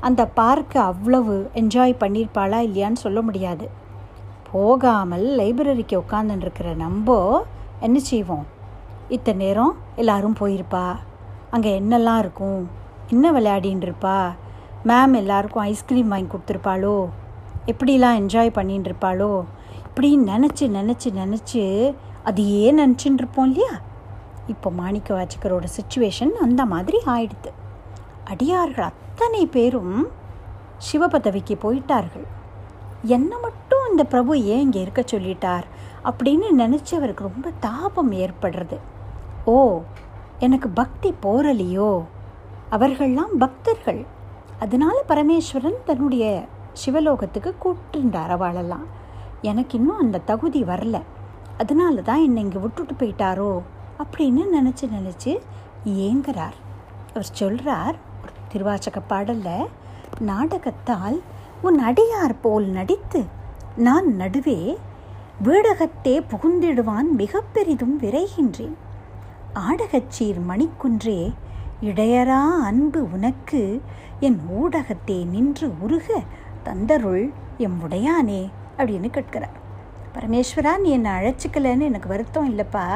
அந்த 0.00 0.22
பார்க்கை 0.40 0.82
அவ்வளவு 0.90 1.36
என்ஜாய் 1.62 2.02
பண்ணியிருப்பாளா 2.02 2.60
இல்லையான்னு 2.68 3.04
சொல்ல 3.06 3.20
முடியாது. 3.30 3.66
போகாமல் 4.54 5.26
லைப்ரரிக்கு 5.40 5.96
உட்காந்துருக்கிற 6.02 6.68
நம்ம 6.76 7.16
என்ன 7.86 7.98
செய்வோம்? 8.10 8.44
இத்தனை 9.16 9.38
நேரம் 9.44 9.74
எல்லாரும் 10.00 10.36
போயிருப்பா? 10.40 10.84
அங்கே 11.50 11.70
என்னெல்லாம் 11.80 12.20
இருக்கும்? 12.24 12.62
என்ன 13.12 13.32
விளையாடின்னு 13.36 13.86
இருப்பா 13.88 14.16
மேம் 14.88 15.14
எல்லாருக்கும் 15.20 15.64
ஐஸ்கிரீம் 15.70 16.12
வாங்கி 16.12 16.30
கொடுத்துருப்பாளோ? 16.32 16.96
எப்படிலாம் 17.70 18.18
என்ஜாய் 18.20 18.56
பண்ணின்னு 18.58 18.88
இருப்பாளோ 18.90 19.32
இப்படின்னு 19.88 20.30
நினச்சி 20.32 20.64
நினச்சி 20.78 21.08
நினச்சி 21.20 21.62
அதையே 22.28 22.66
நினச்சின்னு 22.80 23.20
இருப்போம் 23.22 23.48
இல்லையா? 23.50 23.72
இப்போ 24.52 24.70
மாணிக்க 24.78 25.10
வாச்சக்கரோட 25.18 25.66
சுச்சுவேஷன் 25.76 26.32
அந்த 26.46 26.62
மாதிரி 26.72 26.98
ஆயிடுது. 27.14 27.50
அடியார்கள் 28.32 28.88
அத்தனை 28.90 29.42
பேரும் 29.56 29.96
சிவபதவிக்கு 30.86 31.54
போயிட்டார்கள். 31.64 32.26
என்னை 33.16 33.36
மட்டும் 33.42 33.63
இந்த 33.94 34.04
பிரபு 34.12 34.32
ஏன் 34.44 34.60
இங்கே 34.60 34.80
இருக்க 34.80 35.02
சொல்லிட்டார் 35.10 35.66
அப்படின்னு 36.08 36.46
நினச்சி 36.60 36.92
அவருக்கு 36.98 37.22
ரொம்ப 37.22 37.48
தாபம் 37.66 38.10
ஏற்படுறது. 38.12 38.76
ஓ 39.44 39.54
எனக்கு 40.38 40.68
பக்தி 40.68 41.10
போரலையோ 41.22 41.90
அவர்கள்லாம் 42.70 43.34
பக்தர்கள். 43.38 44.00
அதனால 44.58 44.96
பரமேஸ்வரன் 45.08 45.78
தன்னுடைய 45.84 46.24
சிவலோகத்துக்கு 46.84 47.52
கூப்பிட்டுருந்தார் 47.64 48.32
அவளெல்லாம். 48.36 48.86
எனக்கு 49.42 49.78
இன்னும் 49.78 49.98
அந்த 49.98 50.22
தகுதி 50.30 50.62
வரல. 50.62 50.96
அதனால 51.58 52.02
தான் 52.02 52.22
என்னை 52.22 52.42
இங்கே 52.42 52.62
விட்டுட்டு 52.64 52.96
போயிட்டாரோ 53.00 53.52
அப்படின்னு 54.04 54.44
நினச்சி 54.56 54.88
நினச்சி 54.96 55.32
ஏங்குறார். 56.06 56.58
அவர் 57.12 57.30
சொல்கிறார் 57.42 57.96
ஒரு 58.22 58.34
திருவாச்சக 58.52 58.98
பாடலில் 59.06 59.72
நாடகத்தால் 60.30 61.18
உன் 61.62 61.80
அடியார் 61.84 62.36
போல் 62.42 62.68
நடித்து 62.78 63.22
நான் 63.76 64.16
நடுவே 64.16 64.78
வீடகத்தே 65.42 66.20
புகுந்திடுவான் 66.30 67.08
மிக 67.16 67.40
பெரிதும் 67.40 68.00
விரைகின்றேன். 68.00 68.76
ஆடகச்சீர் 69.52 70.38
மணிக்குன்றே 70.48 71.32
இடையரா 71.82 72.42
அன்பு 72.64 73.08
உனக்கு 73.12 73.80
என் 74.20 74.40
ஊடகத்தே 74.60 75.24
நின்று 75.24 75.72
உருக 75.80 76.22
தந்தருள் 76.64 77.32
எம் 77.58 77.80
உடையானே 77.88 78.48
அப்படின்னு 78.78 79.10
கேட்கிறார். 79.10 79.56
பரமேஸ்வரா 80.14 80.78
நீ 80.78 80.90
என்னை 80.90 81.12
அழைச்சிக்கலன்னு 81.12 81.80
எனக்கு 81.80 82.08
வருத்தம் 82.08 82.48
இல்லைப்பா. 82.50 82.86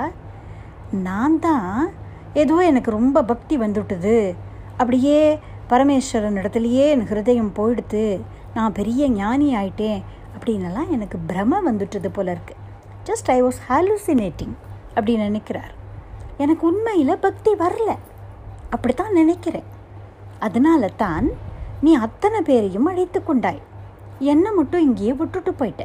நான் 0.93 1.39
தான் 1.39 1.91
ஏதோ 2.35 2.57
எனக்கு 2.57 2.91
ரொம்ப 2.91 3.22
பக்தி 3.22 3.57
வந்துவிட்டது 3.57 4.35
அப்படியே 4.76 5.39
பரமேஸ்வரன் 5.68 6.39
இடத்துலையே 6.39 6.89
என் 6.89 7.07
ஹிருதயம் 7.07 7.57
போயிடுத்து 7.57 8.20
நான் 8.55 8.72
பெரிய 8.72 9.09
ஞானி 9.09 9.57
ஆயிட்டேன் 9.57 10.03
அப்படின்னலாம் 10.39 10.89
எனக்கு 10.89 11.18
பிரம 11.28 11.59
வந்துட்டது 11.66 12.09
போல 12.12 12.32
இருக்குது 12.32 12.64
ஜஸ்ட் 13.05 13.30
ஐ 13.30 13.43
வாஸ் 13.43 13.61
ஹாலுசினேட்டிங் 13.68 14.55
அப்படின்னு 14.95 15.26
நினைக்கிறார். 15.28 15.74
எனக்கு 16.36 16.66
உண்மையில் 16.66 17.18
பக்தி 17.18 17.53
வரல. 17.53 17.97
அப்படித்தான் 18.70 19.12
நினைக்கிறேன். 19.12 19.64
அதனால 20.39 20.91
தான் 20.97 21.28
நீ 21.80 21.95
அத்தனை 21.95 22.41
பேரையும் 22.41 22.86
அழைத்து 22.86 23.24
கொண்டாய். 23.24 23.62
என்னை 24.18 24.51
மட்டும் 24.53 24.80
இங்கேயே 24.80 25.12
விட்டுட்டு 25.12 25.51
போயிட்ட. 25.51 25.84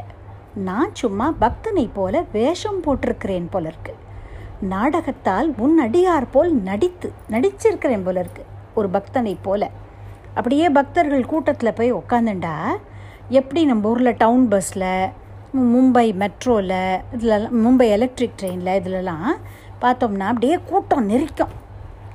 நான் 0.54 0.96
சும்மா 0.96 1.34
பக்தனை 1.42 1.90
போல 1.94 2.24
வேஷம் 2.32 2.84
போட்டிருக்கிறேன் 2.84 3.48
போல 3.50 3.68
இருக்கு. 3.68 3.96
நாடகத்தால் 4.60 5.54
உன் 5.58 5.80
அடியார் 5.82 6.28
போல் 6.32 6.54
நடித்து 6.54 7.12
நடிச்சிருக்கிறேன் 7.30 8.04
போல 8.04 8.20
இருக்கு. 8.20 8.46
ஒரு 8.76 8.90
பக்தனை 8.90 9.38
போல. 9.42 9.70
அப்படியே 10.34 10.70
பக்தர்கள் 10.70 11.26
கூட்டத்தில் 11.26 11.74
போய் 11.74 11.94
உக்காந்துண்டா 11.94 12.56
எப்படி 13.30 13.66
நம்ம 13.66 13.90
ஊரில் 13.90 14.18
டவுன் 14.18 14.48
பஸ்ஸில் 14.48 15.10
மும்பை 15.54 16.08
மெட்ரோவில் 16.22 17.02
இதிலலாம் 17.16 17.56
மும்பை 17.64 17.88
எலக்ட்ரிக் 17.90 18.38
ட்ரெயினில் 18.42 18.78
இதிலலாம் 18.80 19.30
பார்த்தோம்னா 19.82 20.28
அப்படியே 20.32 20.60
கூட்டம் 20.70 21.10
நெரிக்கும். 21.10 21.54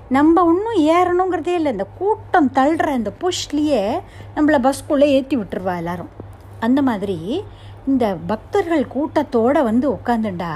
நம்ம 0.08 0.42
இன்னும் 0.52 0.78
ஏறணுங்கிறதே 0.96 1.54
இல்லை. 1.54 1.72
இந்த 1.72 1.86
கூட்டம் 1.98 2.50
தள்ளுற 2.54 2.94
இந்த 2.94 3.12
புஷ்லேயே 3.22 4.00
நம்மளை 4.36 4.58
பஸ்க்குள்ளே 4.66 5.08
ஏற்றி 5.16 5.36
விட்டுருவா 5.36 5.76
எல்லோரும். 5.76 6.12
அந்த 6.60 6.82
மாதிரி 6.82 7.44
இந்த 7.86 8.16
பக்தர்கள் 8.26 8.86
கூட்டத்தோடு 8.86 9.62
வந்து 9.62 9.92
உட்காந்துண்டா 9.92 10.52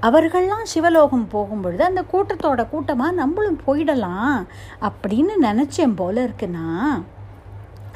அவர்கள்லாம் 0.00 0.62
சிவலோகம் 0.62 1.28
போகும்பொழுது 1.32 1.80
அந்த 1.80 2.04
கூட்டத்தோட 2.12 2.68
கூட்டமாக 2.68 3.12
நம்மளும் 3.12 3.60
போயிடலாம் 3.66 4.46
அப்படின்னு 4.88 5.34
நினச்சேன் 5.48 5.96
போல 5.96 6.26
இருக்குன்னா. 6.26 6.66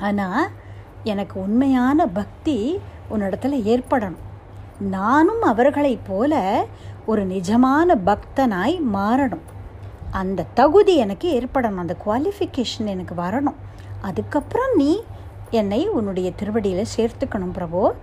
ஆனால் 0.01 0.51
எனக்கு 1.05 1.43
உண்மையான 1.43 2.07
பக்தி 2.07 2.81
உன்னிடத்துல 3.11 3.83
ஏற்படணும். 3.83 4.21
நானும் 4.79 5.43
அவர்களைப் 5.43 6.07
போல 6.07 6.65
ஒரு 7.07 7.27
நிஜமான 7.27 7.99
பக்தனாய் 8.07 8.81
மாறணும். 8.93 9.47
அந்த 10.11 10.47
தகுதி 10.55 10.97
எனக்கு 10.97 11.41
ஏற்படணும் 11.41 11.77
அந்த 11.77 11.97
குவாலிஃபிகேஷன் 12.07 12.85
எனக்கு 12.85 13.15
வரணும். 13.15 13.55
அதுக்கப்புறம் 14.01 14.77
நீ 14.77 15.03
என்னை 15.51 15.89
உன்னுடைய 15.89 16.33
திருவடியில் 16.33 16.87
சேர்த்துக்கணும் 16.97 17.53
பிரபு. 17.53 17.95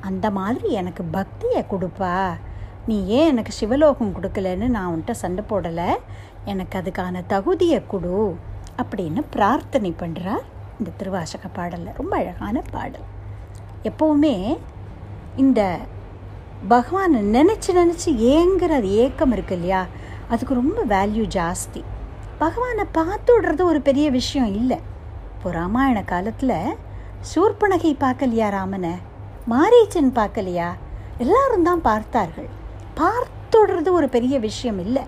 அந்த 0.00 0.30
மாதிரி 0.30 0.72
எனக்கு 0.72 1.04
பக்தியை 1.04 1.64
கொடுப்பா. 1.70 2.30
நீ 2.86 3.06
ஏன் 3.06 3.28
எனக்கு 3.28 3.52
சிவலோகம் 3.52 4.14
கொடுக்கலன்னு 4.14 4.68
நான் 4.68 4.92
உன்ட்ட 4.94 5.10
சண்டை 5.10 5.44
போடலை? 5.50 5.96
எனக்கு 6.44 6.78
அதுக்கான 6.78 7.22
தகுதியை 7.26 7.82
கொடு 7.86 8.36
அப்படின்னு 8.76 9.22
பிரார்த்தனை 9.30 9.94
பண்ணுறார் 9.98 10.54
இந்த 10.78 10.90
திருவாசக 10.98 11.48
பாடலில். 11.48 11.96
ரொம்ப 11.96 12.16
அழகான 12.16 12.62
பாடல். 12.74 13.06
எப்போவுமே 13.88 14.34
இந்த 15.36 15.60
பகவானை 16.68 17.20
நினச்சி 17.36 17.70
நினச்சி 17.80 18.10
ஏங்குற 18.34 18.72
அது 18.80 18.90
ஏக்கம் 19.04 19.32
இருக்கு 19.32 19.54
இல்லையா? 19.54 19.86
அதுக்கு 20.28 20.54
ரொம்ப 20.54 20.80
வேல்யூ 20.84 21.24
ஜாஸ்தி. 21.38 21.80
பகவானை 22.38 22.84
பார்த்து 22.98 23.30
விடுறது 23.34 23.62
ஒரு 23.62 23.80
பெரிய 23.80 24.06
விஷயம் 24.10 24.54
இல்லை. 24.54 24.78
இப்போ 25.34 25.50
ராமாயண 25.50 25.98
காலத்தில் 26.04 26.58
சூர்பனகை 27.30 27.92
பார்க்கலையா 28.04 28.48
ராமனை? 28.48 28.94
மாரீச்சன் 29.52 30.10
பார்க்கலையா 30.20 30.68
எல்லாரும் 31.18 31.66
தான் 31.68 31.82
பார்த்தார்கள். 31.82 32.48
பார்த்துடுறது 33.00 33.90
ஒரு 33.98 34.08
பெரிய 34.08 34.38
விஷயம் 34.38 34.80
இல்லை. 34.86 35.04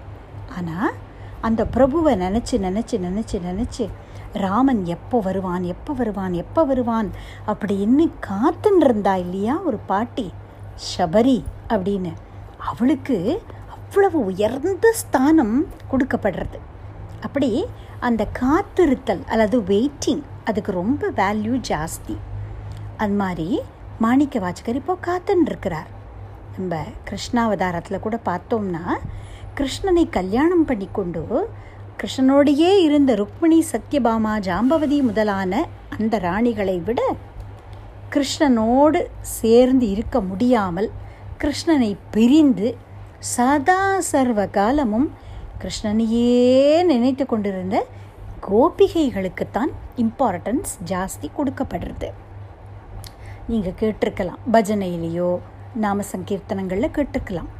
ஆனால் 0.56 0.94
அந்த 1.40 1.62
பிரபுவை 1.74 2.12
நினச்சி 2.24 2.56
நினச்சி 2.66 2.96
நினச்சி 3.06 3.36
நினச்சி 3.48 3.84
ராமன் 4.32 4.84
எப்போ 4.84 5.20
வருவான் 5.20 5.62
எப்போ 5.62 5.92
வருவான் 5.92 6.32
எப்போ 6.32 6.64
வருவான் 6.64 7.10
அப்படின்னு 7.46 8.12
காத்துன்னு 8.26 8.80
இருந்தா 8.80 9.16
இல்லையா 9.16 9.60
ஒரு 9.60 9.76
பாட்டி? 9.86 10.32
சபரி 10.96 11.44
அப்படின்னு. 11.68 12.12
அவளுக்கு 12.58 13.42
அவ்வளவு 13.68 14.24
உயர்ந்த 14.24 14.92
ஸ்தானம் 14.92 15.66
கொடுக்கப்படுறது. 15.90 16.58
அப்படி 17.20 17.66
அந்த 18.00 18.26
காத்திருத்தல் 18.40 19.24
அல்லது 19.26 19.60
வெயிட்டிங் 19.60 20.22
அதுக்கு 20.44 20.72
ரொம்ப 20.72 21.10
வேல்யூ 21.10 21.60
ஜாஸ்தி. 21.68 22.16
அது 22.96 23.12
மாதிரி 23.12 23.60
மாணிக்க 23.98 24.38
வாச்சகர் 24.38 24.74
இப்போ 24.74 24.96
காத்துன்னு 25.06 25.46
இருக்கிறார். 25.46 25.96
நம்ம 26.58 26.84
கிருஷ்ணாவதாரத்தில் 27.08 28.00
கூட 28.00 28.20
பார்த்தோம்னா 28.24 28.96
கிருஷ்ணனை 29.56 30.10
கல்யாணம் 30.10 30.64
பண்ணி 30.64 30.88
கொண்டு 30.92 31.48
கிருஷ்ணனோடையே 32.00 32.72
இருந்த 32.86 33.14
ருக்மிணி 33.14 33.64
சத்யபாமா 33.70 34.32
ஜாம்பவதி 34.46 34.98
முதலான 35.02 35.52
அந்த 35.98 36.18
ராணிகளை 36.18 36.82
விட 36.82 37.00
கிருஷ்ணனோடு 38.14 39.00
சேர்ந்து 39.20 39.86
இருக்க 39.90 40.20
முடியாமல் 40.20 40.88
கிருஷ்ணனை 41.42 41.90
பிரிந்து 42.10 42.68
சதா 43.34 44.00
சர்வ 44.10 44.46
காலமும் 44.46 45.08
கிருஷ்ணனையே 45.62 46.84
நினைத்து 46.84 47.26
கொண்டிருந்த 47.26 47.76
கோபிகைகளுக்குத்தான் 48.48 49.72
இம்பார்ட்டன்ஸ் 49.96 50.72
ஜாஸ்தி 50.86 51.28
கொடுக்கப்படுறது. 51.38 52.10
நீங்கள் 53.48 53.78
கேட்டிருக்கலாம் 53.80 54.42
பஜனையிலேயோ 54.52 55.30
நாம 55.74 56.04
சங்கீர்த்தனங்களில் 56.12 56.94
கேட்டிருக்கலாம். 56.96 57.50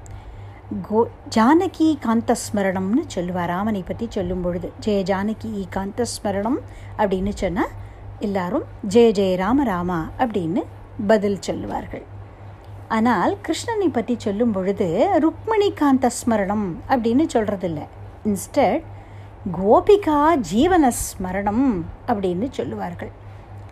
கோ 0.68 1.00
ஜானகி 1.34 1.86
காந்தஸ்மரணம்னு 2.04 3.02
சொல்லுவார் 3.14 3.50
ராமனை 3.52 3.80
பற்றி 3.90 4.06
சொல்லும் 4.16 4.42
பொழுது 4.44 4.68
ஜெய 4.84 4.98
ஜானகி 5.10 5.50
காந்தஸ்மரணம் 5.76 6.58
அப்படின்னு 7.00 7.32
சொன்னால் 7.42 7.72
எல்லாரும் 8.26 8.66
ஜெய 8.94 9.06
ஜெய 9.18 9.30
ராம 9.42 9.64
ராமா 9.70 9.98
அப்படின்னு 10.18 10.62
பதில் 11.12 11.40
சொல்லுவார்கள். 11.48 12.04
ஆனால் 12.96 13.32
கிருஷ்ணனை 13.46 13.88
பற்றி 13.96 14.16
சொல்லும் 14.26 14.54
பொழுது 14.58 14.88
ருக்மணி 15.24 15.70
காந்தஸ்மரணம் 15.80 16.68
அப்படின்னு 16.92 17.26
சொல்கிறதில்ல 17.36 17.80
இன்ஸ்டட் 18.30 18.78
கோபிகா 19.58 20.20
ஜீவன 20.52 20.84
ஸ்மரணம் 21.02 21.66
அப்படின்னு 22.10 22.48
சொல்லுவார்கள். 22.60 23.12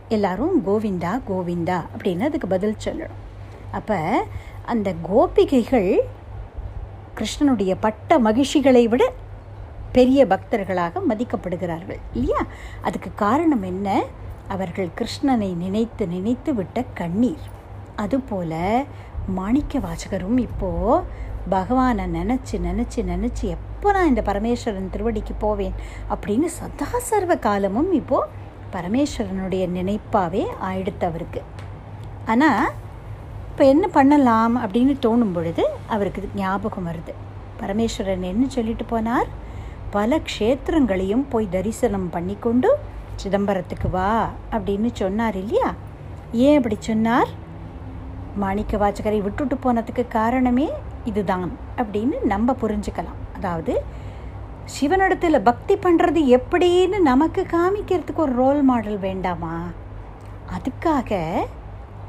எல்லாரும் 0.08 0.58
கோவிந்தா 0.66 1.14
கோவிந்தா 1.30 1.80
அப்படின்னு 1.94 2.28
அதுக்கு 2.32 2.54
பதில் 2.56 2.84
சொல்லணும். 2.88 3.24
அப்போ 3.78 3.98
அந்த 4.72 4.88
கோபிகைகள் 5.10 5.90
கிருஷ்ணனுடைய 7.18 7.76
பட்ட 7.80 8.18
மகிழ்ச்சிகளை 8.18 8.88
விட 8.88 9.04
பெரிய 9.92 10.26
பக்தர்களாக 10.26 11.00
மதிக்கப்படுகிறார்கள் 11.08 12.00
இல்லையா? 12.12 12.40
அதுக்கு 12.82 13.10
காரணம் 13.14 13.62
என்ன? 13.62 14.04
அவர்கள் 14.48 14.88
கிருஷ்ணனை 14.98 15.56
நினைத்து 15.56 16.06
நினைத்து 16.06 16.54
விட்ட 16.54 16.84
கண்ணீர். 16.94 17.44
அதுபோல 17.96 18.82
மாணிக்க 19.26 19.78
வாசகரும் 19.78 20.38
இப்போது 20.38 21.02
பகவானை 21.48 22.04
நினச்சி 22.04 22.56
நினச்சி 22.68 23.00
நினச்சி 23.12 23.44
எப்போ 23.44 23.92
நான் 23.92 24.08
இந்த 24.08 24.22
பரமேஸ்வரன் 24.26 24.92
திருவடிக்கு 24.92 25.34
போவேன்? 25.38 25.74
அப்படின்னு 26.10 26.44
சதா 26.44 26.98
சர்வ 26.98 27.36
காலமும் 27.36 27.92
இப்போது 27.92 28.28
பரமேஸ்வரனுடைய 28.72 29.64
நினைப்பாகவே 29.78 30.44
ஆயிடுத்து 30.62 31.04
அவருக்கு. 31.04 31.42
ஆனால் 32.26 32.72
இப்போ 33.56 33.68
என்ன 33.68 33.86
பண்ணலாம் 33.88 34.54
அப்படின்னு 34.62 34.94
தோணும் 35.04 35.30
பொழுது 35.32 35.62
அவருக்கு 35.86 36.28
ஞாபகம் 36.34 36.86
வருது. 36.86 37.12
பரமேஸ்வரன் 37.60 38.26
என்ன 38.30 38.48
சொல்லிட்டு 38.48 38.84
போனார்? 38.90 39.28
பல 39.90 40.18
க்ஷேத்திரங்களையும் 40.30 41.24
போய் 41.28 41.46
தரிசனம் 41.54 42.10
பண்ணிக்கொண்டு 42.10 42.70
சிதம்பரத்துக்கு 43.22 43.90
வா 43.90 44.10
அப்படின்னு 44.50 44.90
சொன்னார் 44.92 45.36
இல்லையா? 45.36 45.74
ஏன் 46.32 46.56
அப்படி 46.56 46.76
சொன்னார்? 46.80 47.30
மாணிக்க 48.36 48.76
வாச்சகரை 48.76 49.22
விட்டுட்டு 49.22 49.58
போனதுக்கு 49.64 50.08
காரணமே 50.08 50.68
இதுதான் 51.04 51.50
அப்படின்னு 51.76 52.22
நம்ம 52.34 52.56
புரிஞ்சுக்கலாம். 52.62 53.20
அதாவது 53.36 53.82
சிவனிடத்தில் 54.64 55.46
பக்தி 55.50 55.76
பண்ணுறது 55.76 56.40
எப்படின்னு 56.40 56.98
நமக்கு 57.10 57.46
காமிக்கிறதுக்கு 57.56 58.26
ஒரு 58.28 58.32
ரோல் 58.32 58.62
மாடல் 58.62 58.98
வேண்டாமா? 58.98 59.58
அதுக்காக 60.56 61.22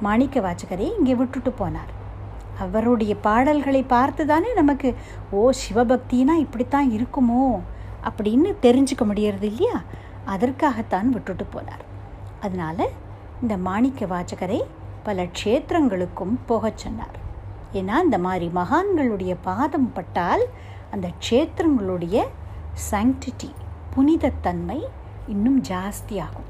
மாணிக்க 0.01 0.39
வாச்சகரை 0.39 0.93
இங்கே 0.97 1.15
விட்டுட்டு 1.15 1.53
போனார். 1.59 1.93
அவருடைய 2.59 3.15
பாடல்களை 3.15 3.83
பார்த்து 3.83 4.25
தானே 4.25 4.53
நமக்கு 4.53 4.95
ஓ 5.31 5.51
சிவபக்தினா 5.51 6.33
இப்படித்தான் 6.33 6.91
இருக்குமோ? 6.91 7.59
அப்படின்னு 8.03 8.55
தெரிஞ்சுக்க 8.61 9.03
முடியறது 9.05 9.41
இல்லையா? 9.41 9.81
அதற்காகத்தான் 10.25 11.09
விட்டுட்டு 11.09 11.45
போனார். 11.53 11.85
அதனால் 12.41 12.89
இந்த 13.41 13.57
மாணிக்க 13.57 14.05
வாச்சகரை 14.05 14.61
பல 15.03 15.23
க்ஷேத்திரங்களுக்கும் 15.23 16.37
போகச் 16.45 16.77
சொன்னார். 16.77 17.25
ஏன்னா 17.73 18.03
இந்த 18.03 18.17
மாதிரி 18.17 18.51
மகான்களுடைய 18.55 19.35
பாதம் 19.41 19.93
பட்டால் 19.93 20.45
அந்த 20.91 21.09
க்ஷேத்திரங்களுடைய 21.29 22.23
சாங்டிட்டி 22.91 23.51
புனிதத்தன்மை 23.95 24.83
இன்னும் 25.27 25.61
ஜாஸ்தியாகும். 25.61 26.47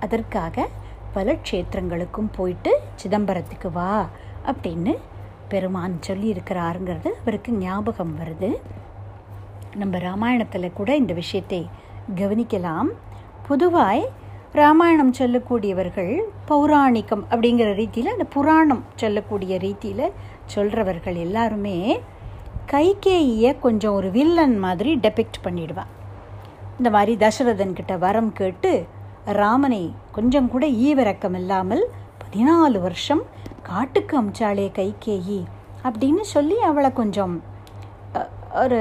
அதற்காக 0.00 0.68
பல 1.12 1.32
க்ஷேத்திரங்களுக்கும் 1.32 2.30
போயிட்டு 2.36 2.72
சிதம்பரத்துக்கு 3.02 3.70
வா 3.72 3.92
அப்படின்னு 4.46 4.92
பெருமான் 5.48 5.94
சொல்லியிருக்கிறாருங்கிறது 6.06 7.10
அவருக்கு 7.20 7.52
ஞாபகம் 7.52 8.14
வருது. 8.20 8.50
நம்ம 9.76 9.98
ராமாயணத்தில் 9.98 10.76
கூட 10.78 10.90
இந்த 10.96 11.12
விஷயத்தை 11.12 11.60
கவனிக்கலாம். 12.20 12.90
பொதுவாய் 13.48 14.04
ராமாயணம் 14.52 15.12
சொல்லக்கூடியவர்கள் 15.18 16.12
பௌராணிகம் 16.48 17.24
அப்படிங்கிற 17.30 17.74
ரீதியில் 17.74 18.12
அந்த 18.12 18.24
புராணம் 18.24 18.84
சொல்லக்கூடிய 18.94 19.58
ரீதியில் 19.58 20.14
சொல்கிறவர்கள் 20.46 21.16
எல்லாருமே 21.16 21.76
கைகேயை 22.72 23.58
கொஞ்சம் 23.58 23.92
ஒரு 23.92 24.10
வில்லன் 24.10 24.58
மாதிரி 24.58 24.90
டெபிக்ட் 24.96 25.44
பண்ணிடுவான் 25.44 25.92
இந்த 26.78 26.90
மாதிரி 26.90 27.14
தசரதன்கிட்ட 27.24 27.94
வரம் 27.98 28.32
கேட்டு 28.32 28.72
ராமனை 29.32 29.94
கொஞ்சம் 30.12 30.48
கூட 30.48 30.66
ஈவிரக்கம் 30.66 31.36
இல்லாமல் 31.40 31.82
பதினாலு 32.22 32.78
வருஷம் 32.80 33.22
காட்டுக்கு 33.62 34.14
அமிச்சாளே 34.22 34.66
கைகேயி 34.78 35.40
அப்படின்னு 35.84 36.24
சொல்லி 36.34 36.56
அவளை 36.60 36.90
கொஞ்சம் 36.92 37.34
ஒரு 38.54 38.78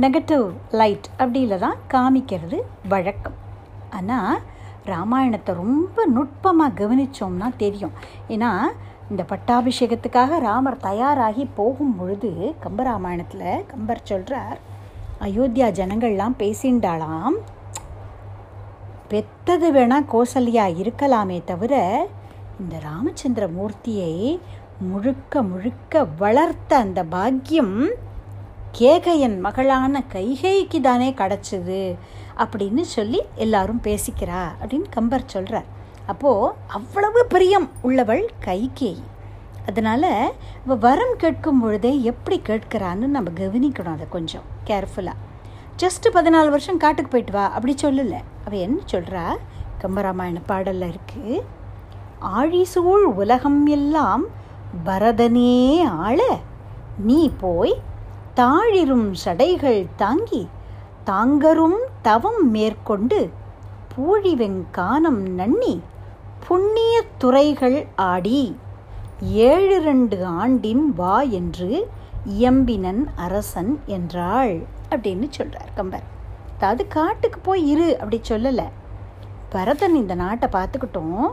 நெகட்டிவ் 0.00 0.44
லைட் 0.70 1.06
அப்படில 1.18 1.58
தான் 1.58 1.78
காமிக்கிறது 1.94 2.58
வழக்கம். 2.88 3.36
ஆனால் 3.90 4.40
ராமாயணத்தை 4.84 5.54
ரொம்ப 5.54 6.06
நுட்பமாக 6.06 6.76
கவனித்தோம்னா 6.80 7.48
தெரியும். 7.56 7.94
ஏன்னா 8.28 8.50
இந்த 9.10 9.22
பட்டாபிஷேகத்துக்காக 9.32 10.38
ராமர் 10.40 10.84
தயாராகி 10.88 11.48
போகும் 11.54 11.96
பொழுது 11.96 12.30
கம்பராமாயணத்தில் 12.64 13.64
கம்பர் 13.66 14.06
சொல்கிறார் 14.10 14.60
அயோத்தியா 15.20 15.66
ஜனங்கள்லாம் 15.78 16.38
பேசிண்டாளாம் 16.38 17.36
பெத்தது 19.12 19.68
வேணால் 19.72 20.08
கோசல்யா 20.12 20.64
இருக்கலாமே 20.80 21.38
தவிர 21.44 21.74
இந்த 22.60 22.74
ராமச்சந்திர 22.84 23.44
மூர்த்தியை 23.56 24.14
முழுக்க 24.82 25.42
முழுக்க 25.42 26.04
வளர்த்த 26.18 26.72
அந்த 26.76 27.00
பாக்கியம் 27.04 27.76
கேகையன் 28.78 29.36
மகளான 29.40 30.02
கைகைக்கு 30.08 30.78
தானே 30.80 31.08
கிடச்சிது 31.12 31.82
அப்படின்னு 32.38 32.84
சொல்லி 32.90 33.20
எல்லாரும் 33.36 33.82
பேசிக்கிறா 33.84 34.42
அப்படின்னு 34.60 34.88
கம்பர் 34.90 35.26
சொல்கிறார் 35.26 35.68
அப்போது 36.06 36.54
அவ்வளவு 36.68 37.20
பிரியம் 37.28 37.68
உள்ளவள் 37.82 38.24
கைகேயி 38.44 39.02
அதனால் 39.66 40.10
அவள் 40.64 40.78
வரம் 40.78 41.18
கேட்கும் 41.18 41.60
பொழுதே 41.60 41.92
எப்படி 42.02 42.38
கேட்கிறான்னு 42.46 43.08
நம்ம 43.08 43.34
கவனிக்கணும் 43.36 43.94
அதை 43.94 44.08
கொஞ்சம் 44.08 44.48
கேர்ஃபுல்லாக 44.64 45.20
ஜஸ்ட்டு 45.76 46.08
பதினாலு 46.12 46.48
வருஷம் 46.48 46.76
காட்டுக்கு 46.76 47.10
போயிட்டு 47.10 47.32
வா. 47.32 47.44
அப்படி 47.46 47.74
சொல்லலை. 47.82 48.20
அவள் 48.44 48.58
என்ன 48.58 48.82
சொல்கிறா 48.90 49.24
கம்பராமாயண 49.82 50.40
பாடலில் 50.46 50.92
இருக்குது 50.92 51.42
ஆழிசூழ் 52.36 53.04
உலகம் 53.22 53.66
எல்லாம் 53.66 54.24
பரதனே 54.84 55.84
ஆள. 55.84 56.38
நீ 56.98 57.30
போய் 57.40 57.80
தாழிரும் 58.36 59.14
சடைகள் 59.24 59.86
தாங்கி 59.96 60.48
தாங்கரும் 61.06 61.78
தவம் 62.02 62.50
மேற்கொண்டு 62.50 63.30
பூழிவெங்கானம் 63.94 65.22
நன்னி 65.40 65.80
புண்ணிய 66.46 67.02
துறைகள் 67.18 67.86
ஆடி 67.96 68.56
ஏழு 69.20 69.80
ரெண்டு 69.80 70.24
ஆண்டின் 70.24 70.94
வா 70.94 71.20
என்று 71.20 71.88
இயம்பினன் 72.40 73.04
அரசன் 73.16 73.80
என்றாள். 73.86 74.54
அப்படின்னு 74.92 75.28
சொல்கிறார் 75.30 75.70
கம்பர். 75.74 76.06
அதாவது 76.56 76.82
காட்டுக்கு 76.88 77.38
போய் 77.38 77.62
இரு 77.68 77.88
அப்படி 77.98 78.20
சொல்லலை. 78.28 78.66
பரதன் 79.54 79.94
இந்த 79.94 80.14
நாட்டை 80.14 80.48
பார்த்துக்கிட்டோம். 80.52 81.24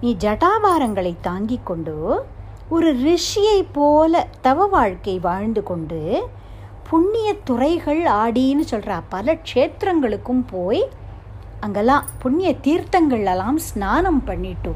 நீ 0.00 0.10
ஜட்டாபாரங்களை 0.24 1.12
தாங்கி 1.20 1.58
கொண்டு 1.64 1.96
ஒரு 2.68 2.88
ரிஷியை 3.06 3.58
போல 3.72 4.22
தவ 4.40 4.66
வாழ்க்கை 4.66 5.14
வாழ்ந்து 5.18 5.62
கொண்டு 5.62 6.00
புண்ணிய 6.88 7.28
துறைகள் 7.48 8.02
ஆடின்னு 8.22 8.64
சொல்கிறா 8.70 8.96
பல 9.08 9.34
க்ஷேத்திரங்களுக்கும் 9.48 10.42
போய் 10.52 10.82
அங்கெல்லாம் 11.60 12.06
புண்ணிய 12.22 12.50
தீர்த்தங்கள்லாம் 12.66 13.58
ஸ்நானம் 13.68 14.22
பண்ணிட்டு 14.24 14.74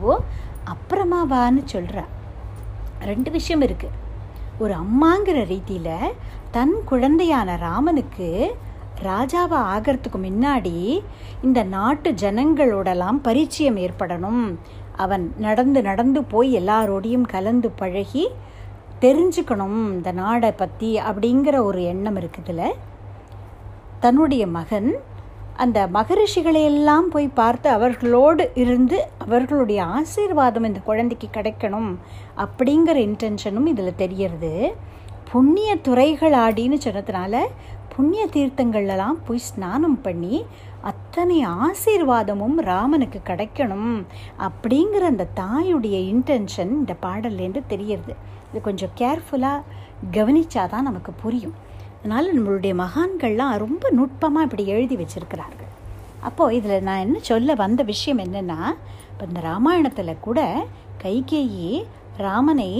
அப்புறமா 0.64 1.20
வான்னு 1.30 1.62
சொல்கிறா 1.72 2.04
ரெண்டு 3.00 3.30
விஷயம் 3.30 3.62
இருக்குது 3.62 3.96
ஒரு 4.58 4.74
அம்மாங்கிற 4.74 5.38
ரீதியில் 5.44 6.14
தன் 6.50 6.74
குழந்தையான 6.90 7.56
ராமனுக்கு 7.58 8.56
ராஜாவை 9.02 9.58
ஆகிறதுக்கு 9.74 10.18
முன்னாடி 10.18 11.00
இந்த 11.42 11.62
நாட்டு 11.62 12.10
ஜனங்களோடலாம் 12.12 13.18
பரிச்சயம் 13.22 13.76
ஏற்படணும். 13.76 14.56
அவன் 14.96 15.34
நடந்து 15.38 15.82
நடந்து 15.82 16.24
போய் 16.24 16.58
எல்லாரோடையும் 16.60 17.26
கலந்து 17.28 17.70
பழகி 17.70 18.24
தெரிஞ்சுக்கணும் 19.00 19.78
இந்த 19.92 20.12
நாடை 20.12 20.52
பற்றி 20.52 21.00
அப்படிங்கிற 21.10 21.56
ஒரு 21.64 21.82
எண்ணம் 21.82 22.16
இருக்குதுல. 22.16 22.62
தன்னுடைய 24.00 24.46
மகன் 24.46 24.90
அந்த 25.56 25.78
மகரிஷிகளையெல்லாம் 25.92 27.06
போய் 27.12 27.28
பார்த்து 27.28 27.70
அவர்களோடு 27.70 28.50
இருந்து 28.54 28.98
அவர்களுடைய 29.18 29.84
ஆசீர்வாதம் 29.84 30.64
இந்த 30.64 30.80
குழந்தைக்கு 30.80 31.28
கிடைக்கணும் 31.32 31.90
அப்படிங்கிற 32.36 32.98
இன்டென்ஷனும் 33.08 33.66
இதில் 33.66 34.00
தெரியறது. 34.02 34.74
புண்ணிய 35.32 35.70
துறைகள் 35.76 36.34
ஆடின்னு 36.44 36.76
சொன்னதுனால 36.84 37.40
புண்ணிய 37.94 38.26
தீர்த்தங்கள்லாம் 38.26 39.18
போய் 39.26 39.46
ஸ்நானம் 39.48 40.00
பண்ணி 40.02 40.36
அத்தனை 40.80 41.38
ஆசீர்வாதமும் 41.46 42.58
ராமனுக்கு 42.70 43.20
கிடைக்கணும் 43.24 43.92
அப்படிங்கிற 44.46 45.04
அந்த 45.12 45.28
தாயுடைய 45.40 45.96
இன்டென்ஷன் 46.12 46.72
இந்த 46.80 46.94
பாடல்லேருந்து 47.02 47.62
தெரியறது. 47.66 48.14
இது 48.50 48.60
கொஞ்சம் 48.60 48.94
கேர்ஃபுல்லாக 48.96 49.64
கவனித்தாதான் 50.16 50.88
நமக்கு 50.88 51.12
புரியும். 51.12 51.56
அதனால் 51.98 52.34
நம்மளுடைய 52.36 52.74
மகான்கள்லாம் 52.84 53.56
ரொம்ப 53.56 53.90
நுட்பமாக 53.90 54.46
இப்படி 54.46 54.64
எழுதி 54.66 54.96
வச்சுருக்கிறார்கள். 54.96 55.72
அப்போது 56.20 56.56
இதில் 56.56 56.82
நான் 56.82 57.04
என்ன 57.06 57.18
சொல்ல 57.22 57.54
வந்த 57.54 57.82
விஷயம் 57.82 58.18
என்னென்னா 58.18 58.60
இப்போ 59.12 59.24
இந்த 59.26 59.40
ராமாயணத்தில் 59.40 60.22
கூட 60.26 60.40
கைகேயி 61.02 61.70
ராமனை 62.16 62.70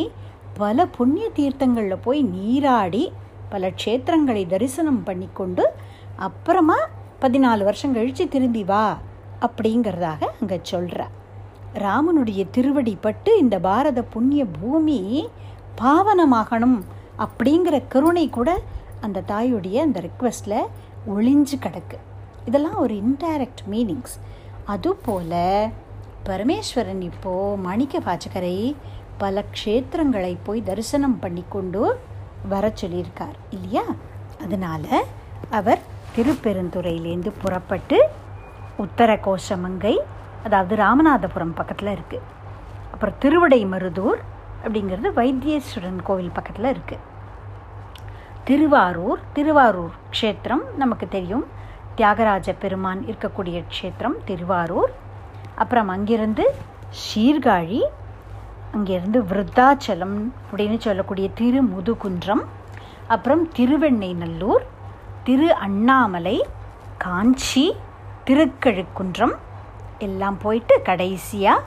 பல 0.59 0.87
புண்ணிய 0.87 1.31
தீர்த்தங்களில் 1.37 2.03
போய் 2.03 2.23
நீராடி 2.23 3.13
பல 3.49 3.71
க்ஷேத்திரங்களை 3.85 4.47
தரிசனம் 4.47 5.03
பண்ணி 5.03 5.29
கொண்டு 5.35 5.73
அப்புறமா 6.17 6.77
பதினாலு 7.21 7.65
வருஷம் 7.65 7.93
கழித்து 7.93 8.29
திரும்பி 8.29 8.65
வா 8.65 8.99
அப்படிங்கிறதாக 9.41 10.25
அங்கே 10.41 10.61
சொல்கிற 10.63 11.09
ராமனுடைய 11.75 12.51
திருவடி 12.51 12.99
பட்டு 13.01 13.39
இந்த 13.39 13.59
பாரத 13.59 14.03
புண்ணிய 14.03 14.47
பூமி 14.47 15.29
பாவனமாகணும் 15.81 16.83
அப்படிங்கிற 17.19 17.85
கருணை 17.89 18.31
கூட 18.31 18.61
அந்த 19.01 19.23
தாயுடைய 19.29 19.75
அந்த 19.75 20.01
ரிக்வெஸ்டில் 20.01 20.67
ஒளிஞ்சு 21.09 21.59
கிடக்கு. 21.61 21.99
இதெல்லாம் 22.45 22.77
ஒரு 22.77 22.95
இன்டைரக்ட் 22.95 23.63
மீனிங்ஸ் 23.71 24.21
அதுபோல் 24.65 25.71
பரமேஸ்வரன் 26.25 27.01
இப்போது 27.01 27.63
மாணிக்க 27.63 27.99
வாச்சகரை 27.99 28.75
பல 29.19 29.45
க்ஷேத்திரங்களை 29.57 30.33
போய் 30.47 30.67
தரிசனம் 30.69 31.19
பண்ணி 31.19 31.45
கொண்டு 31.49 31.83
வர 32.49 32.73
சொல்லியிருக்கார் 32.81 33.37
இல்லையா? 33.51 33.85
அதனால் 34.45 34.89
அவர் 35.59 35.81
திருப்பெருந்துறையிலேருந்து 36.17 37.33
புறப்பட்டு 37.43 37.99
உத்தர 38.85 39.11
கோஷமங்கை 39.27 39.95
அதாவது 40.45 40.75
ராமநாதபுரம் 40.77 41.57
பக்கத்தில் 41.59 41.95
இருக்குது 41.97 42.27
அப்புறம் 42.93 43.19
திருவிடை 43.19 43.61
மருதூர் 43.73 44.21
அப்படிங்கிறது 44.65 45.09
வைத்தீஸ்வரன் 45.21 46.03
கோவில் 46.09 46.37
பக்கத்தில் 46.37 46.71
இருக்குது 46.75 47.05
திருவாரூர் 48.49 49.21
திருவாரூர் 49.33 49.97
க்ஷேத்திரம் 50.11 50.63
நமக்கு 50.77 51.07
தெரியும். 51.09 51.47
தியாகராஜ 51.97 52.53
பெருமான் 52.63 53.01
இருக்கக்கூடிய 53.09 53.59
க்ஷேத்திரம் 53.73 54.17
திருவாரூர். 54.25 54.93
அப்புறம் 55.55 55.89
அங்கிருந்து 55.95 56.45
சீர்காழி 57.03 57.81
அங்கேருந்து 58.75 59.19
விருத்தாச்சலம் 59.31 60.33
அப்படின்னு 60.51 60.79
சொல்லக்கூடிய 60.79 61.29
திரு 61.35 61.63
முதுகுன்றம் 61.63 62.45
அப்புறம் 63.07 63.51
திருவெண்ணெய்நல்லூர் 63.57 64.65
திரு 65.25 65.55
அண்ணாமலை 65.55 66.45
காஞ்சி 66.99 67.77
திருக்கழுக்குன்றம் 68.27 69.35
எல்லாம் 69.99 70.39
போயிட்டு 70.39 70.83
கடைசியாக 70.83 71.65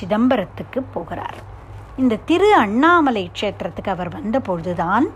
சிதம்பரத்துக்கு 0.00 0.82
போகிறார். 0.82 1.36
இந்த 1.96 2.16
திரு 2.16 2.54
அண்ணாமலை 2.54 3.30
க்ஷேத்திரத்துக்கு 3.40 3.88
அவர் 3.88 4.08
வந்த 4.08 4.40
பொழுதுதான் 4.40 5.06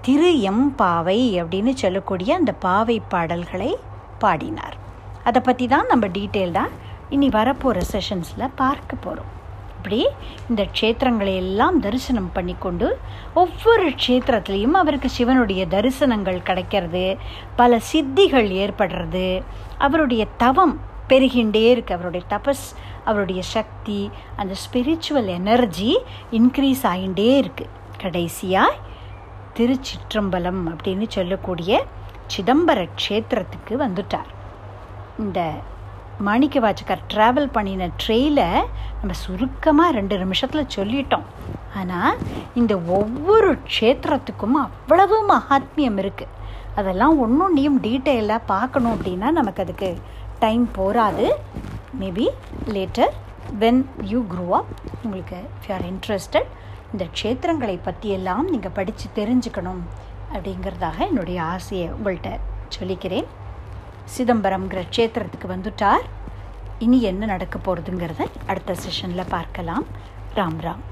திரு 0.00 0.40
எம் 0.40 0.74
பாவை 0.74 1.40
அப்படின்னு 1.42 1.72
சொல்லக்கூடிய 1.74 2.34
அந்த 2.34 2.52
பாவை 2.52 3.02
பாடல்களை 3.08 3.76
பாடினார். 4.18 4.76
அதை 5.24 5.42
பற்றி 5.44 5.66
தான் 5.68 5.86
நம்ம 5.86 6.06
டீட்டெயில்டாக 6.06 6.70
இனி 7.08 7.28
வரப்போகிற 7.28 7.80
செஷன்ஸில் 7.92 8.54
பார்க்க 8.54 8.96
போகிறோம் 8.96 9.41
இப்படி 9.82 10.08
இந்த 10.48 10.66
க்ஷேத்திரங்களை 10.80 11.34
எல்லாம் 11.36 11.80
தரிசனம் 11.80 12.32
பண்ணி 12.32 12.54
கொண்டு 12.58 12.98
ஒவ்வொரு 13.34 13.88
க்ஷேத்திரத்துலேயும் 13.90 14.76
அவருக்கு 14.80 15.08
சிவனுடைய 15.10 15.66
தரிசனங்கள் 15.66 16.42
கிடைக்கிறது 16.42 17.16
பல 17.56 17.80
சித்திகள் 17.92 18.50
ஏற்படுறது 18.64 19.42
அவருடைய 19.78 20.26
தவம் 20.36 20.80
பெருகின்றே 21.08 21.64
இருக்கு. 21.70 21.94
அவருடைய 21.94 22.26
தபஸ் 22.30 22.66
அவருடைய 23.04 23.42
சக்தி 23.42 24.10
அந்த 24.36 24.54
ஸ்பிரிச்சுவல் 24.64 25.26
எனர்ஜி 25.26 25.98
இன்க்ரீஸ் 26.32 26.84
ஆகிண்டே 26.92 27.36
இருக்கு. 27.36 27.66
கடைசியாக 27.98 28.78
திருச்சிற்றம்பலம் 29.56 30.62
அப்படின்னு 30.74 31.08
சொல்லக்கூடிய 31.08 31.84
சிதம்பர 32.36 32.88
க்ஷேத்திரத்துக்கு 33.00 33.74
வந்துட்டார். 33.86 34.30
இந்த 35.18 35.40
மாணிக்க 36.26 36.56
வாச்சக்கார் 36.64 37.02
ட்ராவல் 37.12 37.52
பண்ணின 37.56 37.88
ட்ரெயில 38.02 38.40
நம்ம 39.00 39.14
சுருக்கமாக 39.24 39.96
ரெண்டு 39.98 40.16
நிமிஷத்தில் 40.18 40.72
சொல்லிட்டோம். 40.76 41.26
ஆனால் 41.80 42.18
இந்த 42.60 42.74
ஒவ்வொரு 42.98 43.50
க்ஷேத்திரத்துக்கும் 43.68 44.58
அவ்வளவு 44.64 45.18
மகாத்மியம் 45.32 45.98
இருக்குது 46.02 46.40
அதெல்லாம் 46.80 47.14
ஒன்றொன்றையும் 47.24 47.78
டீட்டெயிலாக 47.86 48.48
பார்க்கணும் 48.54 48.94
அப்படின்னா 48.96 49.30
நமக்கு 49.38 49.62
அதுக்கு 49.64 49.90
டைம் 50.38 50.64
போகாது 50.78 51.26
maybe 52.00 52.26
later 52.76 53.12
when 53.62 53.82
you 54.12 54.20
grow 54.32 54.46
up 54.58 54.72
உங்களுக்கு 55.04 55.38
இஃப் 55.56 55.66
யூ 55.68 55.74
ஆர் 55.78 55.86
இன்ட்ரெஸ்டட் 55.92 56.48
இந்த 56.92 57.04
க்ஷேத்திரங்களை 57.18 57.76
பற்றியெல்லாம் 57.88 58.46
நீங்கள் 58.54 58.76
படித்து 58.78 59.06
தெரிஞ்சுக்கணும் 59.20 59.82
அப்படிங்கிறதாக 60.34 60.98
என்னுடைய 61.10 61.38
ஆசையை 61.54 61.86
உங்கள்கிட்ட 61.96 62.32
சொல்லிக்கிறேன். 62.78 63.28
சிதம்பரம்ங்கிற 64.16 64.80
க்ஷேத்திரத்துக்கு 64.96 65.46
வந்துட்டார். 65.48 66.06
இனி 66.78 67.02
என்ன 67.02 67.24
நடக்க 67.24 67.58
போகிறதுங்கிறத 67.58 68.22
அடுத்த 68.46 68.74
செஷனில் 68.84 69.28
பார்க்கலாம். 69.28 69.84
ராம் 70.34 70.60
ராம். 70.66 70.82